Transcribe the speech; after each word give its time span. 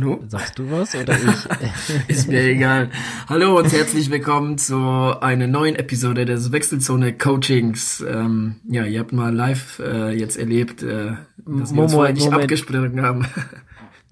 Hallo? 0.00 0.24
Sagst 0.28 0.58
du 0.58 0.70
was 0.70 0.94
oder 0.94 1.14
ich? 1.14 2.08
Ist 2.08 2.28
mir 2.28 2.42
egal. 2.42 2.88
Hallo 3.28 3.58
und 3.58 3.70
herzlich 3.70 4.10
willkommen 4.10 4.56
zu 4.56 4.76
einer 5.20 5.46
neuen 5.46 5.76
Episode 5.76 6.24
des 6.24 6.52
Wechselzone 6.52 7.12
Coachings. 7.12 8.02
Ähm, 8.08 8.56
ja, 8.66 8.86
ihr 8.86 9.00
habt 9.00 9.12
mal 9.12 9.34
live 9.34 9.78
äh, 9.78 10.18
jetzt 10.18 10.38
erlebt, 10.38 10.82
äh, 10.82 11.16
dass 11.36 11.74
wir 11.74 11.82
uns 11.82 11.92
vorher 11.92 12.14
nicht 12.14 12.24
Moment. 12.24 12.44
abgesprochen 12.44 13.02
haben. 13.02 13.26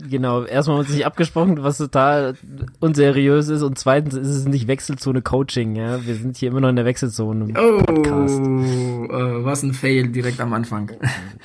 Genau, 0.00 0.44
erstmal 0.44 0.76
haben 0.76 0.84
wir 0.84 0.88
uns 0.88 0.96
nicht 0.96 1.06
abgesprochen, 1.06 1.62
was 1.64 1.78
total 1.78 2.34
unseriös 2.78 3.48
ist 3.48 3.62
und 3.62 3.78
zweitens 3.80 4.14
ist 4.14 4.28
es 4.28 4.44
nicht 4.44 4.68
Wechselzone 4.68 5.22
Coaching, 5.22 5.74
ja. 5.74 6.06
Wir 6.06 6.14
sind 6.14 6.36
hier 6.36 6.50
immer 6.50 6.60
noch 6.60 6.68
in 6.68 6.76
der 6.76 6.84
Wechselzone. 6.84 7.52
Oh, 7.58 7.80
äh, 7.80 9.44
was 9.44 9.64
ein 9.64 9.74
Fail 9.74 10.08
direkt 10.08 10.40
am 10.40 10.52
Anfang. 10.52 10.92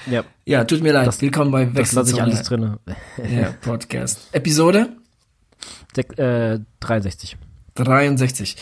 Ja. 0.05 0.23
Ja, 0.45 0.66
tut 0.66 0.84
mir 0.84 0.94
leid. 0.94 1.08
Das, 1.08 1.21
Willkommen 1.21 1.52
bei 1.52 1.73
Wechselzone. 1.73 1.85
Das 1.85 1.94
lasse 1.95 2.16
ich 2.16 2.21
alles 2.21 2.44
drinne. 2.44 2.80
Ja, 3.17 3.53
Podcast. 3.61 4.27
Episode? 4.34 4.89
Sek 5.95 6.20
äh, 6.20 6.59
63. 6.80 7.38
63. 7.75 8.58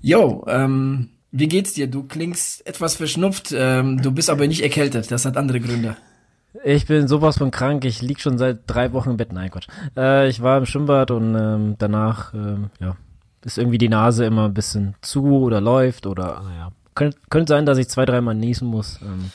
Yo, 0.00 0.44
ähm, 0.48 1.10
wie 1.30 1.48
geht's 1.48 1.74
dir? 1.74 1.86
Du 1.86 2.04
klingst 2.04 2.66
etwas 2.66 2.96
verschnupft, 2.96 3.54
ähm, 3.56 4.00
du 4.02 4.10
bist 4.10 4.30
aber 4.30 4.46
nicht 4.48 4.62
erkältet. 4.62 5.10
Das 5.12 5.24
hat 5.24 5.36
andere 5.36 5.60
Gründe. 5.60 5.96
Ich 6.64 6.86
bin 6.86 7.08
sowas 7.08 7.38
von 7.38 7.50
krank. 7.50 7.84
Ich 7.84 8.02
lieg 8.02 8.20
schon 8.20 8.38
seit 8.38 8.60
drei 8.66 8.92
Wochen 8.92 9.10
im 9.10 9.16
Bett. 9.16 9.32
Nein, 9.32 9.50
Gott. 9.50 9.66
Äh, 9.96 10.28
ich 10.28 10.42
war 10.42 10.58
im 10.58 10.66
Schwimmbad 10.66 11.10
und 11.10 11.34
ähm, 11.34 11.74
danach, 11.78 12.34
ähm, 12.34 12.70
ja, 12.80 12.96
ist 13.44 13.58
irgendwie 13.58 13.78
die 13.78 13.88
Nase 13.88 14.24
immer 14.24 14.46
ein 14.46 14.54
bisschen 14.54 14.94
zu 15.02 15.24
oder 15.42 15.60
läuft 15.60 16.06
oder, 16.06 16.42
naja. 16.42 16.72
Könnte 16.94 17.18
könnt 17.28 17.48
sein, 17.48 17.66
dass 17.66 17.78
ich 17.78 17.88
zwei, 17.88 18.06
dreimal 18.06 18.34
niesen 18.34 18.68
muss. 18.68 18.98
Ähm, 19.02 19.30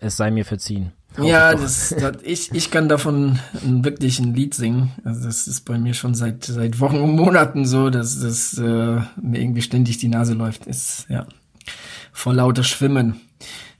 es 0.00 0.16
sei 0.16 0.30
mir 0.30 0.44
verziehen. 0.44 0.92
Ja, 1.22 1.54
das, 1.54 1.94
das, 1.98 2.16
ich, 2.22 2.52
ich 2.52 2.70
kann 2.70 2.88
davon 2.88 3.38
wirklich 3.62 4.18
ein 4.18 4.34
Lied 4.34 4.54
singen. 4.54 4.92
Also 5.04 5.26
das 5.26 5.46
ist 5.46 5.60
bei 5.62 5.78
mir 5.78 5.94
schon 5.94 6.14
seit, 6.14 6.44
seit 6.44 6.80
Wochen 6.80 6.98
und 6.98 7.14
Monaten 7.14 7.66
so, 7.66 7.90
dass 7.90 8.20
das 8.20 8.58
äh, 8.58 8.62
mir 9.20 9.40
irgendwie 9.40 9.62
ständig 9.62 9.98
die 9.98 10.08
Nase 10.08 10.34
läuft. 10.34 10.66
Ist, 10.66 11.06
ja, 11.08 11.26
vor 12.12 12.34
lauter 12.34 12.64
Schwimmen. 12.64 13.20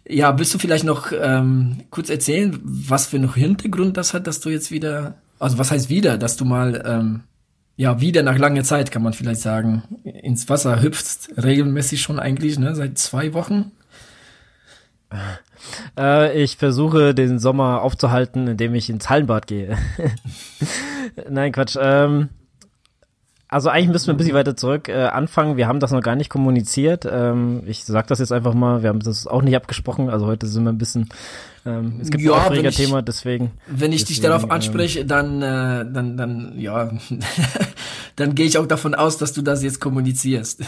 Ja, 0.06 0.38
willst 0.38 0.52
du 0.52 0.58
vielleicht 0.58 0.84
noch 0.84 1.12
ähm, 1.12 1.84
kurz 1.91 2.10
erzählen, 2.10 2.58
was 2.62 3.06
für 3.06 3.19
noch 3.19 3.36
Hintergrund 3.36 3.97
das 3.97 4.12
hat, 4.12 4.27
dass 4.27 4.41
du 4.41 4.50
jetzt 4.50 4.70
wieder, 4.70 5.16
also 5.38 5.58
was 5.58 5.70
heißt 5.70 5.88
wieder, 5.88 6.19
dass 6.19 6.36
du 6.36 6.44
mal, 6.44 6.83
ähm, 6.86 7.22
ja, 7.77 8.00
wieder 8.00 8.22
nach 8.22 8.38
langer 8.38 8.64
Zeit, 8.64 8.91
kann 8.91 9.02
man 9.02 9.14
vielleicht 9.14 9.41
sagen, 9.41 9.83
ins 10.05 10.48
Wasser 10.48 10.83
hüpfst, 10.83 11.30
regelmäßig 11.42 12.02
schon 12.02 12.20
eigentlich, 12.20 12.58
ne, 12.58 12.74
seit 12.74 12.98
zwei 12.98 13.33
Wochen? 13.33 13.72
Äh, 15.98 16.42
ich 16.42 16.56
versuche 16.56 17.14
den 17.14 17.39
Sommer 17.39 17.83
aufzuhalten, 17.83 18.46
indem 18.46 18.74
ich 18.74 18.91
ins 18.91 19.08
Hallenbad 19.08 19.46
gehe. 19.46 19.77
Nein, 21.30 21.52
Quatsch. 21.52 21.77
Ähm, 21.80 22.28
also 23.55 23.69
eigentlich 23.69 23.91
müssen 23.91 24.08
wir 24.08 24.14
ein 24.14 24.16
bisschen 24.16 24.34
weiter 24.34 24.56
zurück 24.56 24.88
äh, 24.88 25.05
anfangen. 25.05 25.56
Wir 25.56 25.69
haben 25.69 25.78
das 25.78 25.92
noch 25.92 26.00
gar 26.00 26.16
nicht 26.16 26.28
kommuniziert. 26.28 27.06
Ähm, 27.08 27.62
ich 27.66 27.84
sag 27.84 28.08
das 28.08 28.19
jetzt 28.19 28.33
einfach 28.33 28.52
mal. 28.52 28.83
Wir 28.83 28.88
haben 28.88 28.98
das 28.98 29.28
auch 29.28 29.42
nicht 29.42 29.55
abgesprochen. 29.55 30.11
Also 30.11 30.27
heute 30.27 30.48
sind 30.48 30.64
wir 30.64 30.72
ein 30.72 30.78
bisschen. 30.78 31.08
Ähm, 31.64 32.00
es 32.02 32.11
gibt 32.11 32.24
ja, 32.24 32.33
ein 32.33 32.41
aufreger 32.41 32.72
Thema, 32.72 33.00
deswegen. 33.00 33.52
Wenn 33.69 33.92
ich 33.92 34.00
deswegen, 34.00 34.14
dich 34.16 34.20
darauf 34.22 34.42
ähm, 34.42 34.50
anspreche, 34.50 35.00
ähm, 35.02 35.06
dann, 35.06 35.42
äh, 35.42 35.86
dann, 35.88 36.16
dann, 36.16 36.58
ja, 36.58 36.91
dann 38.16 38.34
gehe 38.34 38.46
ich 38.46 38.58
auch 38.58 38.66
davon 38.66 38.96
aus, 38.96 39.19
dass 39.19 39.33
du 39.33 39.42
das 39.42 39.62
jetzt 39.62 39.80
kommunizierst. 39.80 40.64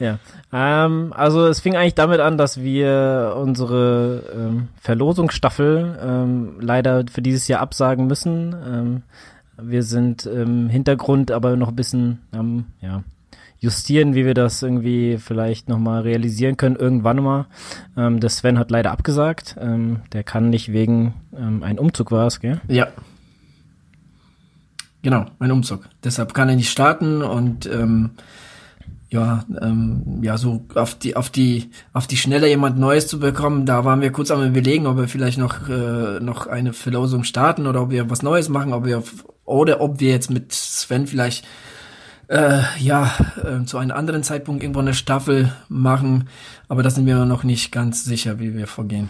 Ja, 0.00 0.18
ähm, 0.52 1.12
also 1.16 1.46
es 1.46 1.60
fing 1.60 1.76
eigentlich 1.76 1.94
damit 1.94 2.18
an, 2.18 2.36
dass 2.36 2.60
wir 2.60 3.36
unsere 3.40 4.24
ähm, 4.34 4.68
Verlosungsstaffel 4.80 5.96
ähm, 6.02 6.56
leider 6.60 7.04
für 7.08 7.22
dieses 7.22 7.46
Jahr 7.46 7.60
absagen 7.60 8.08
müssen. 8.08 8.52
Ähm, 8.66 9.02
wir 9.60 9.82
sind 9.82 10.26
im 10.26 10.68
Hintergrund 10.68 11.30
aber 11.30 11.56
noch 11.56 11.68
ein 11.68 11.76
bisschen 11.76 12.20
ähm, 12.32 12.66
ja, 12.80 13.02
justieren, 13.58 14.14
wie 14.14 14.24
wir 14.24 14.34
das 14.34 14.62
irgendwie 14.62 15.18
vielleicht 15.18 15.68
nochmal 15.68 16.02
realisieren 16.02 16.56
können, 16.56 16.76
irgendwann 16.76 17.22
mal. 17.22 17.46
Ähm, 17.96 18.20
der 18.20 18.30
Sven 18.30 18.58
hat 18.58 18.70
leider 18.70 18.90
abgesagt. 18.90 19.56
Ähm, 19.58 20.00
der 20.12 20.24
kann 20.24 20.50
nicht 20.50 20.72
wegen 20.72 21.14
ähm, 21.36 21.62
ein 21.62 21.78
Umzug 21.78 22.10
war 22.10 22.26
es, 22.26 22.40
gell? 22.40 22.60
Ja. 22.68 22.88
Genau, 25.02 25.26
ein 25.38 25.52
Umzug. 25.52 25.88
Deshalb 26.02 26.34
kann 26.34 26.48
er 26.48 26.56
nicht 26.56 26.70
starten 26.70 27.22
und 27.22 27.66
ähm, 27.66 28.10
ja, 29.08 29.44
ähm, 29.62 30.20
ja, 30.22 30.36
so 30.36 30.64
auf 30.74 30.96
die, 30.96 31.14
auf 31.14 31.30
die, 31.30 31.70
auf 31.92 32.08
die 32.08 32.16
Schnelle 32.16 32.48
jemand 32.48 32.78
Neues 32.78 33.06
zu 33.06 33.20
bekommen, 33.20 33.64
da 33.64 33.84
waren 33.84 34.00
wir 34.00 34.10
kurz 34.10 34.32
am 34.32 34.44
überlegen, 34.44 34.86
ob 34.86 34.96
wir 34.96 35.06
vielleicht 35.08 35.38
noch, 35.38 35.68
äh, 35.68 36.18
noch 36.20 36.48
eine 36.48 36.72
Verlosung 36.72 37.22
starten 37.22 37.68
oder 37.68 37.82
ob 37.82 37.90
wir 37.90 38.10
was 38.10 38.22
Neues 38.22 38.48
machen, 38.48 38.72
ob 38.72 38.84
wir, 38.84 39.04
oder 39.46 39.80
ob 39.80 40.00
wir 40.00 40.10
jetzt 40.10 40.30
mit 40.30 40.52
Sven 40.52 41.06
vielleicht, 41.06 41.46
äh, 42.28 42.60
ja, 42.78 43.12
äh, 43.42 43.64
zu 43.64 43.78
einem 43.78 43.96
anderen 43.96 44.22
Zeitpunkt 44.22 44.62
irgendwo 44.62 44.80
eine 44.80 44.94
Staffel 44.94 45.52
machen, 45.68 46.28
aber 46.68 46.82
da 46.82 46.90
sind 46.90 47.06
wir 47.06 47.24
noch 47.24 47.44
nicht 47.44 47.72
ganz 47.72 48.04
sicher, 48.04 48.38
wie 48.38 48.54
wir 48.54 48.66
vorgehen. 48.66 49.08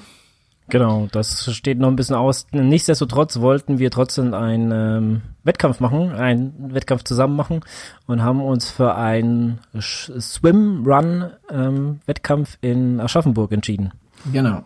Genau, 0.69 1.06
das 1.12 1.54
steht 1.54 1.78
noch 1.78 1.86
ein 1.88 1.94
bisschen 1.94 2.16
aus. 2.16 2.48
Nichtsdestotrotz 2.50 3.38
wollten 3.38 3.78
wir 3.78 3.92
trotzdem 3.92 4.34
einen 4.34 4.72
ähm, 4.72 5.22
Wettkampf 5.44 5.78
machen, 5.78 6.10
einen 6.10 6.74
Wettkampf 6.74 7.04
zusammen 7.04 7.36
machen 7.36 7.60
und 8.06 8.20
haben 8.22 8.42
uns 8.42 8.68
für 8.68 8.97
einen 8.97 9.60
Swim-Run-Wettkampf 9.78 12.58
ähm, 12.62 12.68
in 12.68 12.98
Aschaffenburg 13.00 13.53
entschieden. 13.53 13.92
Genau. 14.32 14.64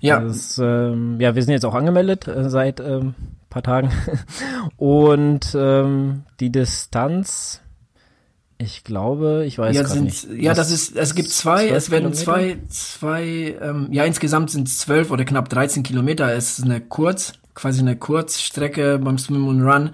Ja. 0.00 0.20
Das, 0.20 0.58
ähm, 0.58 1.20
ja, 1.20 1.34
wir 1.34 1.42
sind 1.42 1.52
jetzt 1.52 1.66
auch 1.66 1.74
angemeldet 1.74 2.26
äh, 2.26 2.48
seit 2.48 2.80
ähm, 2.80 3.14
paar 3.54 3.62
Tagen 3.62 3.90
und 4.76 5.54
ähm, 5.54 6.24
die 6.40 6.50
Distanz 6.50 7.60
ich 8.56 8.84
glaube, 8.84 9.44
ich 9.46 9.58
weiß 9.58 9.74
ja, 9.74 9.84
sind, 9.84 10.04
nicht. 10.04 10.28
Ja, 10.30 10.54
das 10.54 10.70
ist, 10.70 10.96
es 10.96 11.14
gibt 11.14 11.30
zwei, 11.30 11.68
es 11.68 11.90
werden 11.90 12.14
zwei, 12.14 12.58
zwei, 12.68 13.56
ähm, 13.60 13.88
ja, 13.90 14.04
insgesamt 14.04 14.50
sind 14.50 14.68
es 14.68 14.78
zwölf 14.78 15.10
oder 15.10 15.24
knapp 15.24 15.48
13 15.48 15.82
Kilometer. 15.82 16.32
Es 16.32 16.58
ist 16.58 16.64
eine 16.64 16.80
Kurz, 16.80 17.32
quasi 17.54 17.80
eine 17.80 17.96
Kurzstrecke 17.96 18.98
beim 18.98 19.18
Swim 19.18 19.48
und 19.48 19.62
Run, 19.62 19.90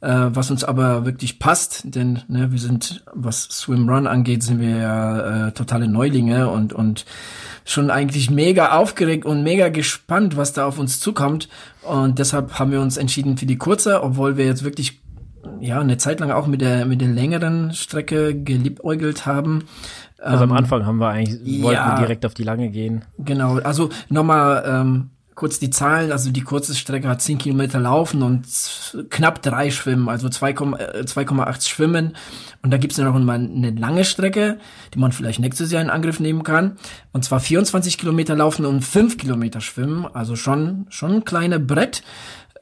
äh, 0.00 0.26
was 0.30 0.50
uns 0.50 0.62
aber 0.62 1.04
wirklich 1.06 1.38
passt, 1.38 1.94
denn 1.94 2.20
ne, 2.28 2.52
wir 2.52 2.58
sind, 2.58 3.04
was 3.14 3.44
Swim 3.44 3.88
Run 3.88 4.06
angeht, 4.06 4.42
sind 4.42 4.60
wir 4.60 4.76
ja 4.76 5.48
äh, 5.48 5.52
totale 5.52 5.88
Neulinge 5.88 6.50
und, 6.50 6.72
und 6.72 7.06
schon 7.64 7.90
eigentlich 7.90 8.30
mega 8.30 8.72
aufgeregt 8.78 9.24
und 9.24 9.42
mega 9.42 9.68
gespannt, 9.68 10.36
was 10.36 10.52
da 10.52 10.66
auf 10.66 10.78
uns 10.78 11.00
zukommt. 11.00 11.48
Und 11.82 12.18
deshalb 12.18 12.58
haben 12.58 12.72
wir 12.72 12.80
uns 12.80 12.96
entschieden 12.96 13.36
für 13.36 13.46
die 13.46 13.58
kurze, 13.58 14.02
obwohl 14.02 14.36
wir 14.36 14.44
jetzt 14.44 14.64
wirklich 14.64 15.00
ja 15.60 15.80
eine 15.80 15.96
Zeit 15.96 16.20
lang 16.20 16.30
auch 16.30 16.46
mit 16.46 16.60
der 16.60 16.86
mit 16.86 17.00
der 17.00 17.08
längeren 17.08 17.72
Strecke 17.72 18.34
geliebäugelt 18.34 19.26
haben. 19.26 19.64
Also 20.18 20.44
am 20.44 20.50
ähm, 20.50 20.56
Anfang 20.56 20.86
haben 20.86 20.98
wir 20.98 21.08
eigentlich 21.08 21.62
wollten 21.62 21.74
ja, 21.74 21.92
wir 21.92 22.00
direkt 22.00 22.26
auf 22.26 22.34
die 22.34 22.42
lange 22.42 22.70
gehen. 22.70 23.04
Genau, 23.18 23.58
also 23.58 23.90
nochmal 24.08 24.64
ähm, 24.66 25.10
kurz 25.36 25.60
die 25.60 25.70
Zahlen. 25.70 26.10
Also 26.10 26.32
die 26.32 26.40
kurze 26.40 26.74
Strecke 26.74 27.08
hat 27.08 27.22
10 27.22 27.38
Kilometer 27.38 27.78
laufen 27.78 28.22
und 28.22 28.44
knapp 29.10 29.42
drei 29.42 29.70
schwimmen, 29.70 30.08
also 30.08 30.26
2,8 30.26 31.48
äh, 31.48 31.60
schwimmen. 31.60 32.16
Und 32.62 32.72
da 32.72 32.78
gibt's 32.78 32.96
ja 32.96 33.04
noch 33.04 33.16
mal 33.16 33.34
eine 33.34 33.70
lange 33.70 34.04
Strecke, 34.04 34.58
die 34.92 34.98
man 34.98 35.12
vielleicht 35.12 35.38
nächstes 35.38 35.70
Jahr 35.70 35.82
in 35.82 35.90
Angriff 35.90 36.18
nehmen 36.18 36.42
kann. 36.42 36.76
Und 37.12 37.24
zwar 37.24 37.38
24 37.38 37.98
Kilometer 37.98 38.34
laufen 38.34 38.66
und 38.66 38.82
5 38.82 39.18
Kilometer 39.18 39.60
schwimmen. 39.60 40.06
Also 40.12 40.34
schon 40.34 40.86
schon 40.88 41.12
ein 41.12 41.24
kleiner 41.24 41.60
Brett. 41.60 42.02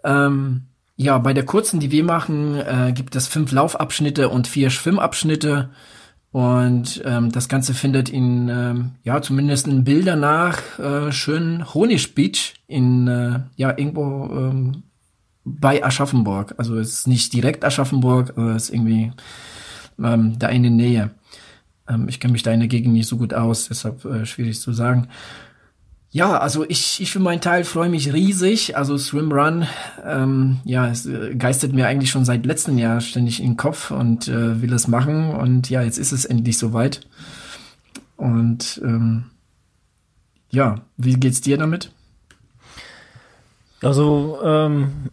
Ähm, 0.02 0.66
ja, 0.96 1.18
bei 1.18 1.32
der 1.32 1.44
kurzen, 1.44 1.80
die 1.80 1.90
wir 1.90 2.04
machen, 2.04 2.56
äh, 2.56 2.92
gibt 2.94 3.16
es 3.16 3.26
fünf 3.26 3.50
Laufabschnitte 3.50 4.28
und 4.28 4.46
vier 4.46 4.70
Schwimmabschnitte. 4.70 5.70
Und 6.34 7.00
ähm, 7.04 7.30
das 7.30 7.48
Ganze 7.48 7.74
findet 7.74 8.08
in, 8.08 8.48
ähm, 8.48 8.90
ja, 9.04 9.22
zumindest 9.22 9.68
in 9.68 9.84
Bilder 9.84 10.16
nach 10.16 10.80
äh, 10.80 11.12
schönen 11.12 11.72
Honig 11.74 12.16
Beach 12.16 12.54
in, 12.66 13.06
äh, 13.06 13.38
ja, 13.54 13.78
irgendwo 13.78 14.28
ähm, 14.34 14.82
bei 15.44 15.84
Aschaffenburg. 15.84 16.56
Also 16.58 16.76
es 16.76 16.92
ist 16.92 17.06
nicht 17.06 17.32
direkt 17.32 17.64
Aschaffenburg, 17.64 18.32
aber 18.36 18.56
es 18.56 18.64
ist 18.64 18.74
irgendwie 18.74 19.12
ähm, 20.02 20.36
da 20.36 20.48
in 20.48 20.64
der 20.64 20.72
Nähe. 20.72 21.10
Ähm, 21.88 22.08
ich 22.08 22.18
kenne 22.18 22.32
mich 22.32 22.42
da 22.42 22.50
in 22.50 22.58
der 22.58 22.68
Gegend 22.68 22.94
nicht 22.94 23.06
so 23.06 23.16
gut 23.16 23.32
aus, 23.32 23.68
deshalb 23.68 24.04
äh, 24.04 24.26
schwierig 24.26 24.60
zu 24.60 24.72
sagen. 24.72 25.06
Ja, 26.14 26.38
also 26.38 26.64
ich, 26.68 27.00
ich 27.00 27.10
für 27.10 27.18
meinen 27.18 27.40
Teil 27.40 27.64
freue 27.64 27.88
mich 27.88 28.12
riesig. 28.12 28.76
Also 28.76 28.96
Swim 28.96 29.32
Run, 29.32 29.66
ähm, 30.04 30.60
ja, 30.64 30.86
es 30.86 31.06
äh, 31.06 31.34
geistert 31.34 31.72
mir 31.72 31.88
eigentlich 31.88 32.12
schon 32.12 32.24
seit 32.24 32.46
letztem 32.46 32.78
Jahr 32.78 33.00
ständig 33.00 33.40
in 33.40 33.50
den 33.50 33.56
Kopf 33.56 33.90
und 33.90 34.28
äh, 34.28 34.62
will 34.62 34.72
es 34.72 34.86
machen. 34.86 35.34
Und 35.34 35.70
ja, 35.70 35.82
jetzt 35.82 35.98
ist 35.98 36.12
es 36.12 36.24
endlich 36.24 36.56
soweit. 36.56 37.00
Und 38.16 38.80
ähm, 38.84 39.24
ja, 40.50 40.82
wie 40.96 41.14
geht's 41.14 41.40
dir 41.40 41.58
damit? 41.58 41.90
Also 43.82 44.38
ähm, 44.44 45.10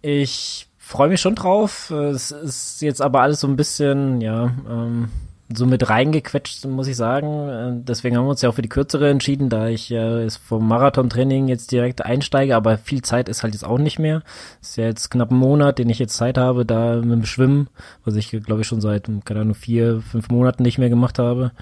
ich 0.00 0.68
freue 0.78 1.08
mich 1.08 1.22
schon 1.22 1.34
drauf. 1.34 1.90
Es 1.90 2.30
ist 2.30 2.82
jetzt 2.82 3.02
aber 3.02 3.22
alles 3.22 3.40
so 3.40 3.48
ein 3.48 3.56
bisschen, 3.56 4.20
ja, 4.20 4.54
ähm, 4.70 5.08
so 5.52 5.66
mit 5.66 5.88
reingequetscht, 5.88 6.64
muss 6.66 6.86
ich 6.86 6.96
sagen. 6.96 7.48
Äh, 7.48 7.84
deswegen 7.84 8.16
haben 8.16 8.24
wir 8.24 8.30
uns 8.30 8.42
ja 8.42 8.48
auch 8.48 8.54
für 8.54 8.62
die 8.62 8.68
kürzere 8.68 9.10
entschieden, 9.10 9.48
da 9.48 9.68
ich 9.68 9.90
äh, 9.90 10.28
vom 10.30 10.66
Marathontraining 10.66 11.48
jetzt 11.48 11.70
direkt 11.72 12.04
einsteige, 12.04 12.56
aber 12.56 12.78
viel 12.78 13.02
Zeit 13.02 13.28
ist 13.28 13.42
halt 13.42 13.54
jetzt 13.54 13.64
auch 13.64 13.78
nicht 13.78 13.98
mehr. 13.98 14.22
ist 14.62 14.76
ja 14.76 14.84
jetzt 14.84 15.10
knapp 15.10 15.30
ein 15.30 15.36
Monat, 15.36 15.78
den 15.78 15.90
ich 15.90 15.98
jetzt 15.98 16.16
Zeit 16.16 16.38
habe, 16.38 16.64
da 16.64 16.96
mit 16.96 17.12
dem 17.12 17.26
Schwimmen, 17.26 17.68
was 18.04 18.16
ich 18.16 18.30
glaube 18.30 18.62
ich 18.62 18.66
schon 18.66 18.80
seit, 18.80 19.08
keine 19.24 19.40
Ahnung, 19.40 19.54
vier, 19.54 20.00
fünf 20.00 20.30
Monaten 20.30 20.62
nicht 20.62 20.78
mehr 20.78 20.90
gemacht 20.90 21.18
habe. 21.18 21.52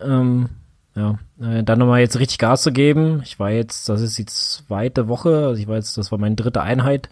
Ähm, 0.00 0.48
ja, 0.94 1.18
äh, 1.40 1.62
dann 1.62 1.78
nochmal 1.78 2.00
jetzt 2.00 2.18
richtig 2.18 2.38
Gas 2.38 2.62
zu 2.62 2.72
geben. 2.72 3.20
Ich 3.22 3.38
war 3.38 3.50
jetzt, 3.50 3.88
das 3.90 4.00
ist 4.00 4.16
die 4.16 4.26
zweite 4.26 5.08
Woche, 5.08 5.46
also 5.46 5.60
ich 5.60 5.68
war 5.68 5.76
jetzt, 5.76 5.98
das 5.98 6.10
war 6.10 6.18
meine 6.18 6.36
dritte 6.36 6.62
Einheit. 6.62 7.10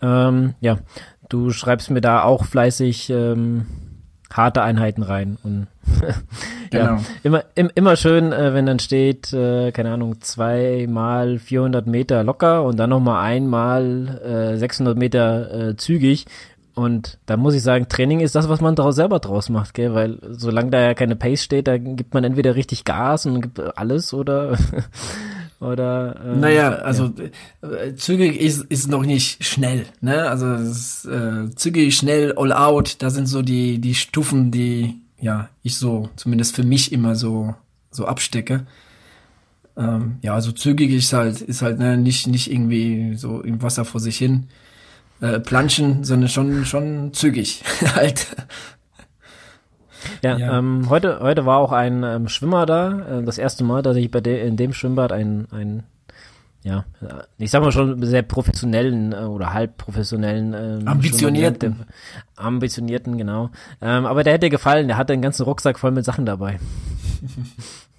Ähm, 0.00 0.54
ja, 0.60 0.78
du 1.28 1.50
schreibst 1.50 1.88
mir 1.90 2.00
da 2.00 2.24
auch 2.24 2.44
fleißig 2.44 3.10
ähm, 3.10 3.66
harte 4.32 4.62
Einheiten 4.62 5.02
rein 5.02 5.38
und 5.42 5.66
ja, 6.72 6.86
genau. 6.86 7.00
immer 7.22 7.44
im, 7.54 7.70
immer 7.74 7.96
schön, 7.96 8.32
äh, 8.32 8.54
wenn 8.54 8.66
dann 8.66 8.78
steht, 8.78 9.32
äh, 9.32 9.72
keine 9.72 9.92
Ahnung, 9.92 10.20
zweimal 10.20 11.38
400 11.38 11.86
Meter 11.86 12.24
locker 12.24 12.64
und 12.64 12.78
dann 12.78 12.90
nochmal 12.90 13.24
einmal 13.24 14.52
äh, 14.54 14.56
600 14.56 14.96
Meter 14.96 15.70
äh, 15.70 15.76
zügig 15.76 16.26
und 16.74 17.18
da 17.26 17.36
muss 17.36 17.54
ich 17.54 17.62
sagen, 17.62 17.88
Training 17.88 18.20
ist 18.20 18.34
das, 18.34 18.48
was 18.48 18.62
man 18.62 18.74
draus 18.74 18.96
selber 18.96 19.18
draus 19.18 19.50
macht, 19.50 19.74
gell? 19.74 19.92
Weil 19.92 20.18
solange 20.30 20.70
da 20.70 20.80
ja 20.80 20.94
keine 20.94 21.16
Pace 21.16 21.42
steht, 21.42 21.68
da 21.68 21.76
gibt 21.76 22.14
man 22.14 22.24
entweder 22.24 22.54
richtig 22.54 22.84
Gas 22.84 23.26
und 23.26 23.42
gibt 23.42 23.60
alles 23.76 24.14
oder 24.14 24.56
oder 25.62 26.20
äh, 26.24 26.36
Naja, 26.36 26.70
also 26.76 27.12
ja. 27.62 27.68
Äh, 27.68 27.94
zügig 27.94 28.40
ist, 28.40 28.64
ist 28.64 28.88
noch 28.88 29.04
nicht 29.04 29.44
schnell, 29.44 29.86
ne? 30.00 30.28
Also 30.28 30.52
ist, 30.54 31.04
äh, 31.04 31.54
zügig, 31.54 31.96
schnell, 31.96 32.32
all 32.36 32.52
out, 32.52 32.96
da 32.98 33.10
sind 33.10 33.26
so 33.26 33.42
die, 33.42 33.78
die 33.78 33.94
Stufen, 33.94 34.50
die 34.50 34.96
ja 35.20 35.48
ich 35.62 35.76
so, 35.76 36.10
zumindest 36.16 36.56
für 36.56 36.64
mich 36.64 36.92
immer 36.92 37.14
so, 37.14 37.54
so 37.90 38.06
abstecke. 38.06 38.66
Ähm, 39.76 40.16
ja, 40.20 40.34
also 40.34 40.52
zügig 40.52 40.90
ist 40.90 41.12
halt, 41.12 41.40
ist 41.40 41.62
halt 41.62 41.78
ne, 41.78 41.96
nicht, 41.96 42.26
nicht 42.26 42.50
irgendwie 42.50 43.14
so 43.16 43.40
im 43.40 43.62
Wasser 43.62 43.84
vor 43.84 44.00
sich 44.00 44.18
hin 44.18 44.48
äh, 45.20 45.38
planschen, 45.38 46.04
sondern 46.04 46.28
schon, 46.28 46.64
schon 46.64 47.12
zügig 47.14 47.62
halt. 47.94 48.26
Ja, 50.22 50.36
ja. 50.36 50.58
Ähm, 50.58 50.88
heute, 50.88 51.20
heute 51.20 51.46
war 51.46 51.58
auch 51.58 51.72
ein 51.72 52.02
ähm, 52.02 52.28
Schwimmer 52.28 52.66
da. 52.66 53.18
Äh, 53.18 53.24
das 53.24 53.38
erste 53.38 53.64
Mal, 53.64 53.82
dass 53.82 53.96
ich 53.96 54.10
bei 54.10 54.20
de 54.20 54.46
in 54.46 54.56
dem 54.56 54.72
Schwimmbad 54.72 55.12
ein, 55.12 55.46
ein 55.50 55.84
ja, 56.64 56.84
ich 57.38 57.50
sag 57.50 57.60
mal 57.62 57.72
schon 57.72 58.00
sehr 58.04 58.22
professionellen 58.22 59.12
äh, 59.12 59.24
oder 59.24 59.52
halb 59.52 59.78
professionellen 59.78 60.54
ähm, 60.54 60.86
ambitionierten 60.86 61.86
ambitionierten 62.36 63.18
genau 63.18 63.50
ähm, 63.80 64.06
aber 64.06 64.22
der 64.22 64.34
hätte 64.34 64.48
gefallen 64.48 64.86
der 64.86 64.96
hatte 64.96 65.12
einen 65.12 65.22
ganzen 65.22 65.42
Rucksack 65.42 65.76
voll 65.78 65.90
mit 65.90 66.04
Sachen 66.04 66.24
dabei 66.24 66.60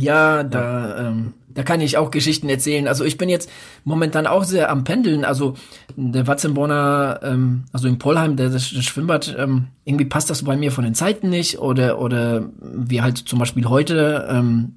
Ja, 0.00 0.42
da, 0.42 1.08
ähm, 1.08 1.34
da 1.48 1.62
kann 1.62 1.80
ich 1.80 1.96
auch 1.96 2.10
Geschichten 2.10 2.48
erzählen. 2.48 2.86
Also 2.86 3.04
ich 3.04 3.18
bin 3.18 3.28
jetzt 3.28 3.50
momentan 3.84 4.26
auch 4.26 4.44
sehr 4.44 4.70
am 4.70 4.84
Pendeln. 4.84 5.24
Also 5.24 5.54
der 5.96 6.26
Watzenborner, 6.26 7.20
ähm, 7.22 7.64
also 7.72 7.88
in 7.88 7.98
Polheim, 7.98 8.36
der, 8.36 8.50
das, 8.50 8.68
Schwimmbad, 8.68 9.34
ähm, 9.38 9.68
irgendwie 9.84 10.04
passt 10.04 10.30
das 10.30 10.44
bei 10.44 10.56
mir 10.56 10.72
von 10.72 10.84
den 10.84 10.94
Zeiten 10.94 11.28
nicht. 11.28 11.58
Oder, 11.58 12.00
oder 12.00 12.44
wie 12.60 13.02
halt 13.02 13.18
zum 13.18 13.38
Beispiel 13.38 13.68
heute 13.68 14.28
ähm, 14.30 14.76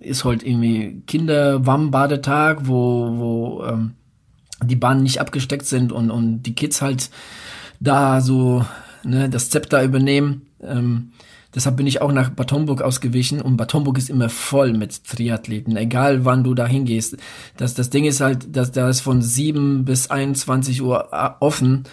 ist 0.00 0.24
halt 0.24 0.42
irgendwie 0.42 1.02
Kinder-Warmbadetag, 1.06 2.60
wo, 2.62 3.18
wo 3.18 3.64
ähm, 3.64 3.92
die 4.62 4.76
Bahnen 4.76 5.02
nicht 5.02 5.20
abgesteckt 5.20 5.66
sind 5.66 5.92
und, 5.92 6.10
und 6.10 6.42
die 6.42 6.54
Kids 6.54 6.80
halt 6.80 7.10
da 7.80 8.20
so 8.20 8.64
ne, 9.04 9.28
das 9.28 9.50
Zepter 9.50 9.82
übernehmen. 9.82 10.46
Ähm, 10.62 11.12
Deshalb 11.54 11.76
bin 11.76 11.86
ich 11.86 12.02
auch 12.02 12.12
nach 12.12 12.28
Bad 12.30 12.52
Homburg 12.52 12.82
ausgewichen 12.82 13.40
und 13.40 13.56
Bad 13.56 13.72
Homburg 13.72 13.96
ist 13.96 14.10
immer 14.10 14.28
voll 14.28 14.74
mit 14.74 15.04
Triathleten, 15.04 15.76
egal 15.76 16.24
wann 16.26 16.44
du 16.44 16.54
da 16.54 16.66
hingehst. 16.66 17.16
Das, 17.56 17.72
das 17.74 17.88
Ding 17.88 18.04
ist 18.04 18.20
halt, 18.20 18.54
dass 18.54 18.70
da 18.70 18.88
ist 18.88 19.00
von 19.00 19.22
7 19.22 19.84
bis 19.84 20.10
21 20.10 20.82
Uhr 20.82 21.08
äh, 21.10 21.30
offen 21.40 21.84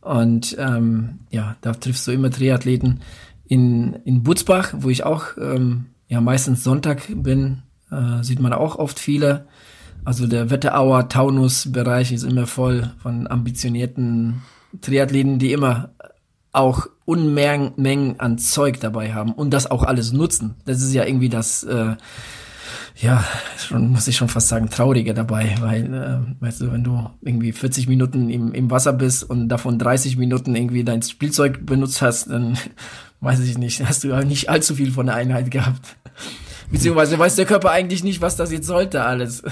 und 0.00 0.56
ähm, 0.58 1.20
ja, 1.30 1.56
da 1.60 1.72
triffst 1.72 2.06
du 2.06 2.12
immer 2.12 2.30
Triathleten. 2.30 3.00
In, 3.46 3.94
in 4.04 4.22
Butzbach, 4.22 4.74
wo 4.76 4.90
ich 4.90 5.04
auch 5.04 5.36
ähm, 5.40 5.86
ja 6.08 6.20
meistens 6.20 6.64
Sonntag 6.64 7.08
bin, 7.14 7.62
äh, 7.90 8.22
sieht 8.22 8.40
man 8.40 8.52
auch 8.52 8.76
oft 8.76 8.98
viele. 8.98 9.46
Also 10.04 10.26
der 10.26 10.50
Wetterauer 10.50 11.08
Taunus-Bereich 11.08 12.12
ist 12.12 12.24
immer 12.24 12.46
voll 12.46 12.92
von 12.98 13.26
ambitionierten 13.26 14.42
Triathleten, 14.80 15.38
die 15.38 15.52
immer 15.52 15.90
auch 16.52 16.88
Unmengen 17.04 18.18
an 18.18 18.38
Zeug 18.38 18.80
dabei 18.80 19.12
haben 19.12 19.32
und 19.32 19.50
das 19.50 19.70
auch 19.70 19.82
alles 19.82 20.12
nutzen. 20.12 20.54
Das 20.64 20.80
ist 20.82 20.94
ja 20.94 21.04
irgendwie 21.04 21.28
das, 21.28 21.62
äh, 21.64 21.96
ja, 22.96 23.24
schon, 23.58 23.88
muss 23.88 24.08
ich 24.08 24.16
schon 24.16 24.28
fast 24.28 24.48
sagen, 24.48 24.70
traurige 24.70 25.14
dabei, 25.14 25.54
weil, 25.60 25.92
äh, 25.92 26.42
weißt 26.42 26.62
du, 26.62 26.72
wenn 26.72 26.84
du 26.84 27.10
irgendwie 27.22 27.52
40 27.52 27.88
Minuten 27.88 28.30
im, 28.30 28.52
im 28.54 28.70
Wasser 28.70 28.92
bist 28.92 29.28
und 29.28 29.48
davon 29.48 29.78
30 29.78 30.16
Minuten 30.16 30.54
irgendwie 30.54 30.84
dein 30.84 31.02
Spielzeug 31.02 31.66
benutzt 31.66 32.02
hast, 32.02 32.30
dann 32.30 32.56
weiß 33.20 33.40
ich 33.40 33.58
nicht, 33.58 33.84
hast 33.86 34.04
du 34.04 34.08
ja 34.08 34.22
nicht 34.22 34.48
allzu 34.48 34.76
viel 34.76 34.92
von 34.92 35.06
der 35.06 35.16
Einheit 35.16 35.50
gehabt. 35.50 35.96
Beziehungsweise 36.70 37.18
weiß 37.18 37.36
der 37.36 37.46
Körper 37.46 37.70
eigentlich 37.70 38.04
nicht, 38.04 38.20
was 38.20 38.36
das 38.36 38.50
jetzt 38.50 38.66
sollte 38.66 39.04
alles. 39.04 39.42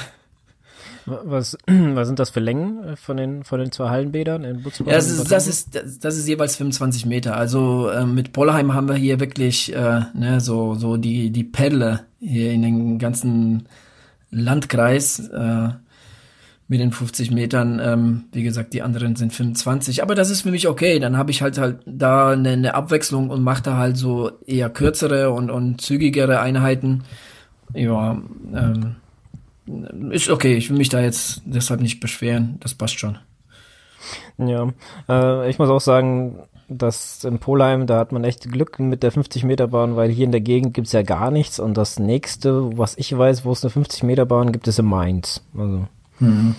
Was, 1.06 1.56
was 1.66 2.06
sind 2.06 2.18
das 2.18 2.30
für 2.30 2.40
Längen 2.40 2.84
äh, 2.84 2.96
von 2.96 3.16
den, 3.16 3.44
von 3.44 3.58
den 3.58 3.72
zwei 3.72 3.88
Hallenbädern 3.90 4.44
in 4.44 4.62
Butzbach? 4.62 4.86
Ja, 4.86 4.94
das 4.94 5.10
ist, 5.10 5.30
das 5.30 5.46
ist, 5.46 5.74
das, 6.04 6.16
ist 6.16 6.28
jeweils 6.28 6.56
25 6.56 7.06
Meter. 7.06 7.36
Also 7.36 7.88
äh, 7.88 8.06
mit 8.06 8.32
Pollheim 8.32 8.74
haben 8.74 8.88
wir 8.88 8.94
hier 8.94 9.20
wirklich 9.20 9.74
äh, 9.74 10.02
ne, 10.14 10.40
so, 10.40 10.74
so 10.74 10.96
die, 10.96 11.30
die 11.30 11.44
Pedle 11.44 12.00
hier 12.20 12.52
in 12.52 12.62
den 12.62 12.98
ganzen 12.98 13.68
Landkreis 14.30 15.28
äh, 15.28 15.68
mit 16.68 16.80
den 16.80 16.92
50 16.92 17.30
Metern. 17.32 17.80
Ähm, 17.82 18.24
wie 18.32 18.42
gesagt, 18.42 18.72
die 18.72 18.82
anderen 18.82 19.16
sind 19.16 19.32
25. 19.32 20.02
Aber 20.02 20.14
das 20.14 20.30
ist 20.30 20.42
für 20.42 20.50
mich 20.50 20.68
okay. 20.68 20.98
Dann 20.98 21.16
habe 21.16 21.30
ich 21.30 21.42
halt 21.42 21.58
halt 21.58 21.80
da 21.84 22.30
eine, 22.30 22.50
eine 22.50 22.74
Abwechslung 22.74 23.28
und 23.28 23.42
mache 23.42 23.62
da 23.62 23.76
halt 23.76 23.96
so 23.96 24.30
eher 24.46 24.70
kürzere 24.70 25.30
und, 25.30 25.50
und 25.50 25.80
zügigere 25.80 26.40
Einheiten. 26.40 27.02
Ja, 27.74 28.22
ähm, 28.54 28.96
ist 30.10 30.30
okay, 30.30 30.54
ich 30.56 30.70
will 30.70 30.78
mich 30.78 30.88
da 30.88 31.00
jetzt 31.00 31.42
deshalb 31.44 31.80
nicht 31.80 32.00
beschweren, 32.00 32.56
das 32.60 32.74
passt 32.74 32.98
schon. 32.98 33.18
Ja, 34.38 34.72
äh, 35.08 35.48
ich 35.48 35.58
muss 35.58 35.68
auch 35.68 35.80
sagen, 35.80 36.40
dass 36.68 37.24
in 37.24 37.38
Polheim, 37.38 37.86
da 37.86 37.98
hat 37.98 38.12
man 38.12 38.24
echt 38.24 38.50
Glück 38.50 38.78
mit 38.78 39.02
der 39.02 39.12
50-Meter-Bahn, 39.12 39.96
weil 39.96 40.10
hier 40.10 40.24
in 40.24 40.32
der 40.32 40.40
Gegend 40.40 40.74
gibt's 40.74 40.92
ja 40.92 41.02
gar 41.02 41.30
nichts 41.30 41.60
und 41.60 41.76
das 41.76 41.98
nächste, 41.98 42.76
was 42.76 42.96
ich 42.96 43.16
weiß, 43.16 43.44
wo 43.44 43.52
es 43.52 43.64
eine 43.64 43.72
50-Meter-Bahn 43.72 44.52
gibt, 44.52 44.66
ist 44.68 44.78
in 44.78 44.86
Mainz. 44.86 45.44
Also, 45.56 45.86
mhm. 46.18 46.54